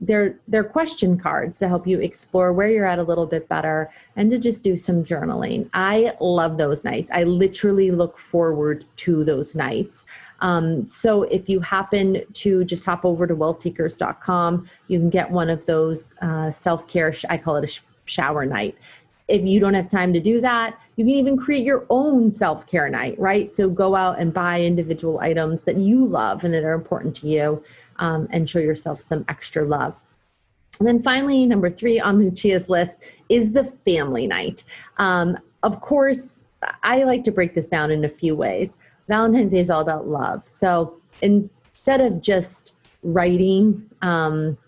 they're 0.00 0.38
they're 0.48 0.64
question 0.64 1.18
cards 1.18 1.58
to 1.58 1.68
help 1.68 1.86
you 1.86 2.00
explore 2.00 2.52
where 2.52 2.70
you're 2.70 2.86
at 2.86 2.98
a 2.98 3.02
little 3.02 3.26
bit 3.26 3.48
better 3.48 3.90
and 4.16 4.30
to 4.30 4.38
just 4.38 4.62
do 4.62 4.76
some 4.76 5.04
journaling. 5.04 5.68
I 5.74 6.14
love 6.20 6.56
those 6.56 6.84
nights. 6.84 7.10
I 7.12 7.24
literally 7.24 7.90
look 7.90 8.16
forward 8.16 8.86
to 8.96 9.24
those 9.24 9.54
nights. 9.54 10.04
Um, 10.40 10.86
so 10.86 11.24
if 11.24 11.48
you 11.48 11.60
happen 11.60 12.22
to 12.32 12.64
just 12.64 12.84
hop 12.84 13.04
over 13.04 13.26
to 13.26 13.36
wellseekers.com 13.36 14.68
you 14.88 14.98
can 14.98 15.10
get 15.10 15.30
one 15.30 15.50
of 15.50 15.66
those 15.66 16.12
uh, 16.22 16.50
self-care 16.50 17.12
i 17.28 17.36
call 17.36 17.56
it 17.56 17.64
a 17.64 17.66
sh- 17.66 17.82
shower 18.06 18.46
night 18.46 18.76
if 19.30 19.46
you 19.46 19.60
don't 19.60 19.74
have 19.74 19.88
time 19.88 20.12
to 20.12 20.20
do 20.20 20.40
that, 20.40 20.78
you 20.96 21.04
can 21.04 21.14
even 21.14 21.36
create 21.36 21.64
your 21.64 21.86
own 21.88 22.32
self 22.32 22.66
care 22.66 22.90
night, 22.90 23.18
right? 23.18 23.54
So 23.54 23.70
go 23.70 23.94
out 23.94 24.18
and 24.18 24.34
buy 24.34 24.60
individual 24.60 25.20
items 25.20 25.62
that 25.62 25.76
you 25.76 26.04
love 26.04 26.44
and 26.44 26.52
that 26.52 26.64
are 26.64 26.74
important 26.74 27.14
to 27.16 27.28
you 27.28 27.62
um, 28.00 28.28
and 28.30 28.50
show 28.50 28.58
yourself 28.58 29.00
some 29.00 29.24
extra 29.28 29.64
love. 29.64 30.02
And 30.80 30.88
then 30.88 31.00
finally, 31.00 31.46
number 31.46 31.70
three 31.70 32.00
on 32.00 32.18
Lucia's 32.18 32.68
list 32.68 32.98
is 33.28 33.52
the 33.52 33.64
family 33.64 34.26
night. 34.26 34.64
Um, 34.96 35.38
of 35.62 35.80
course, 35.80 36.40
I 36.82 37.04
like 37.04 37.22
to 37.24 37.30
break 37.30 37.54
this 37.54 37.66
down 37.66 37.90
in 37.90 38.04
a 38.04 38.08
few 38.08 38.34
ways. 38.34 38.76
Valentine's 39.08 39.52
Day 39.52 39.60
is 39.60 39.70
all 39.70 39.80
about 39.80 40.08
love. 40.08 40.46
So 40.46 41.00
instead 41.22 42.00
of 42.00 42.20
just 42.20 42.74
writing 43.02 43.88
um, 44.02 44.58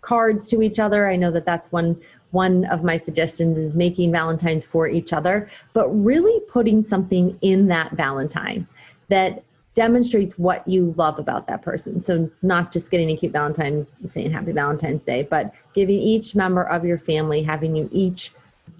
cards 0.00 0.48
to 0.48 0.62
each 0.62 0.78
other, 0.78 1.08
I 1.08 1.16
know 1.16 1.30
that 1.30 1.44
that's 1.44 1.70
one 1.70 2.00
one 2.32 2.64
of 2.66 2.84
my 2.84 2.96
suggestions 2.96 3.58
is 3.58 3.74
making 3.74 4.12
Valentines 4.12 4.64
for 4.64 4.88
each 4.88 5.12
other, 5.12 5.48
but 5.72 5.88
really 5.88 6.40
putting 6.48 6.82
something 6.82 7.38
in 7.42 7.66
that 7.68 7.92
Valentine 7.92 8.66
that 9.08 9.42
demonstrates 9.74 10.38
what 10.38 10.66
you 10.66 10.94
love 10.96 11.18
about 11.18 11.46
that 11.46 11.62
person. 11.62 12.00
So, 12.00 12.30
not 12.42 12.72
just 12.72 12.90
getting 12.90 13.10
a 13.10 13.16
cute 13.16 13.32
Valentine 13.32 13.86
saying 14.08 14.32
Happy 14.32 14.52
Valentine's 14.52 15.02
Day, 15.02 15.22
but 15.22 15.54
giving 15.74 15.98
each 15.98 16.34
member 16.34 16.62
of 16.64 16.84
your 16.84 16.98
family, 16.98 17.42
having 17.42 17.76
you 17.76 17.88
each 17.92 18.32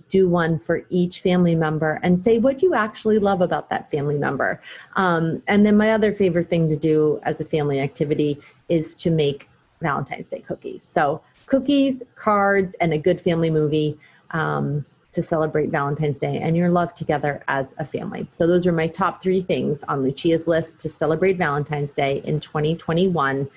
do 0.09 0.29
one 0.29 0.59
for 0.59 0.85
each 0.91 1.21
family 1.21 1.55
member 1.55 2.01
and 2.03 2.19
say 2.19 2.39
what 2.39 2.63
you 2.63 2.75
actually 2.75 3.21
love 3.21 3.41
about 3.41 3.71
that 3.71 3.89
family 3.91 4.19
member. 4.19 4.61
Um, 4.97 5.43
and 5.47 5.65
then, 5.65 5.77
my 5.77 5.93
other 5.93 6.13
favorite 6.13 6.51
thing 6.51 6.69
to 6.69 6.77
do 6.77 7.21
as 7.23 7.41
a 7.41 7.45
family 7.45 7.81
activity 7.81 8.41
is 8.69 8.95
to 8.97 9.11
make 9.11 9.49
Valentine's 9.81 10.27
Day 10.27 10.41
cookies. 10.41 10.83
So, 10.83 11.23
cookies, 11.51 12.03
cards, 12.15 12.75
and 12.81 12.95
a 12.95 12.99
good 12.99 13.21
family 13.21 13.51
movie. 13.51 13.99
Um, 14.31 14.87
to 15.13 15.23
celebrate 15.23 15.71
Valentine's 15.71 16.19
Day 16.19 16.39
and 16.39 16.57
your 16.57 16.69
love 16.69 16.95
together 16.95 17.43
as 17.49 17.75
a 17.79 17.85
family. 17.85 18.29
So, 18.33 18.47
those 18.47 18.67
are 18.67 18.73
my 18.73 18.87
top 18.87 19.23
three 19.23 19.43
things 19.43 19.83
on 19.89 20.03
Lucia's 20.03 20.47
list 20.47 20.79
to 20.81 20.89
celebrate 20.89 21.37
Valentine's 21.37 21.93
Day 21.93 22.23
in 22.25 22.39
2021 22.41 23.49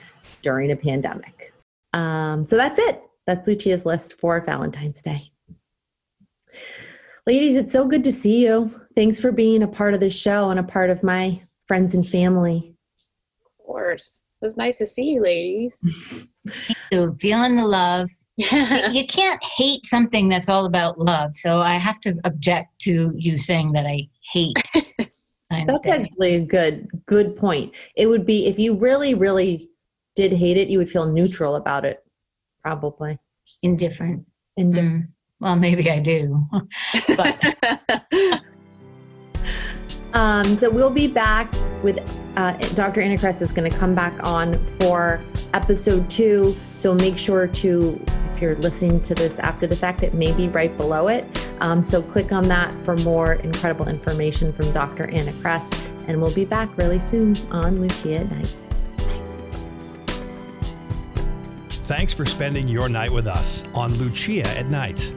during 0.41 0.71
a 0.71 0.75
pandemic. 0.75 1.53
Um, 1.93 2.43
so, 2.43 2.57
that's 2.57 2.79
it. 2.79 3.03
That's 3.27 3.47
Lucia's 3.47 3.85
list 3.85 4.13
for 4.13 4.41
Valentine's 4.41 5.01
Day. 5.01 5.31
Ladies, 7.25 7.55
it's 7.55 7.71
so 7.71 7.85
good 7.85 8.03
to 8.03 8.11
see 8.11 8.43
you. 8.43 8.69
Thanks 8.95 9.19
for 9.19 9.31
being 9.31 9.63
a 9.63 9.67
part 9.67 9.93
of 9.93 9.99
the 9.99 10.09
show 10.09 10.49
and 10.49 10.59
a 10.59 10.63
part 10.63 10.89
of 10.89 11.03
my 11.03 11.41
friends 11.67 11.95
and 11.95 12.07
family. 12.07 12.75
Of 13.45 13.65
course. 13.65 14.21
It 14.41 14.45
was 14.45 14.57
nice 14.57 14.77
to 14.79 14.85
see 14.85 15.03
you, 15.03 15.21
ladies. 15.21 15.79
so, 16.93 17.13
feeling 17.19 17.55
the 17.55 17.65
love 17.65 18.09
you 18.37 19.05
can't 19.07 19.41
hate 19.43 19.85
something 19.85 20.27
that's 20.27 20.49
all 20.49 20.65
about 20.65 20.97
love. 20.97 21.35
So 21.35 21.61
I 21.61 21.75
have 21.75 21.99
to 22.01 22.19
object 22.23 22.79
to 22.79 23.11
you 23.13 23.37
saying 23.37 23.73
that 23.73 23.85
I 23.85 24.09
hate. 24.31 24.57
that's 25.51 25.85
actually 25.85 26.35
a 26.35 26.39
good 26.39 26.87
good 27.05 27.37
point. 27.37 27.73
It 27.95 28.07
would 28.07 28.25
be 28.25 28.47
if 28.47 28.57
you 28.57 28.73
really 28.73 29.13
really 29.13 29.69
did 30.15 30.33
hate 30.33 30.57
it, 30.57 30.67
you 30.67 30.79
would 30.79 30.89
feel 30.89 31.05
neutral 31.05 31.57
about 31.57 31.85
it, 31.85 32.03
probably 32.63 33.19
indifferent. 33.61 34.25
Indifferent. 34.57 35.03
Mm. 35.03 35.07
Well, 35.39 35.55
maybe 35.55 35.91
I 35.91 35.99
do. 35.99 36.43
but 37.15 38.41
um, 40.13 40.57
so 40.57 40.71
we'll 40.71 40.89
be 40.89 41.07
back 41.07 41.53
with 41.83 41.99
uh, 42.35 42.53
Dr. 42.73 43.01
Anna 43.01 43.17
Kress 43.17 43.43
is 43.43 43.51
going 43.51 43.69
to 43.69 43.77
come 43.77 43.93
back 43.93 44.23
on 44.23 44.57
for 44.77 45.21
episode 45.53 46.09
two. 46.09 46.51
So 46.75 46.93
make 46.93 47.17
sure 47.17 47.47
to, 47.47 48.05
if 48.33 48.41
you're 48.41 48.55
listening 48.55 49.01
to 49.03 49.15
this 49.15 49.39
after 49.39 49.67
the 49.67 49.75
fact, 49.75 50.03
it 50.03 50.13
may 50.13 50.31
be 50.31 50.47
right 50.49 50.75
below 50.77 51.07
it. 51.07 51.25
Um, 51.61 51.81
so 51.81 52.01
click 52.01 52.31
on 52.31 52.47
that 52.49 52.73
for 52.83 52.97
more 52.97 53.33
incredible 53.33 53.87
information 53.87 54.51
from 54.51 54.71
Dr. 54.71 55.09
Anna 55.09 55.33
Kress. 55.33 55.65
And 56.07 56.21
we'll 56.21 56.33
be 56.33 56.45
back 56.45 56.75
really 56.77 56.99
soon 56.99 57.37
on 57.51 57.79
Lucia 57.79 58.19
at 58.19 58.31
Night. 58.31 58.55
Thanks 61.85 62.13
for 62.13 62.25
spending 62.25 62.67
your 62.67 62.89
night 62.89 63.11
with 63.11 63.27
us 63.27 63.63
on 63.73 63.93
Lucia 63.95 64.47
at 64.47 64.67
Night. 64.67 65.13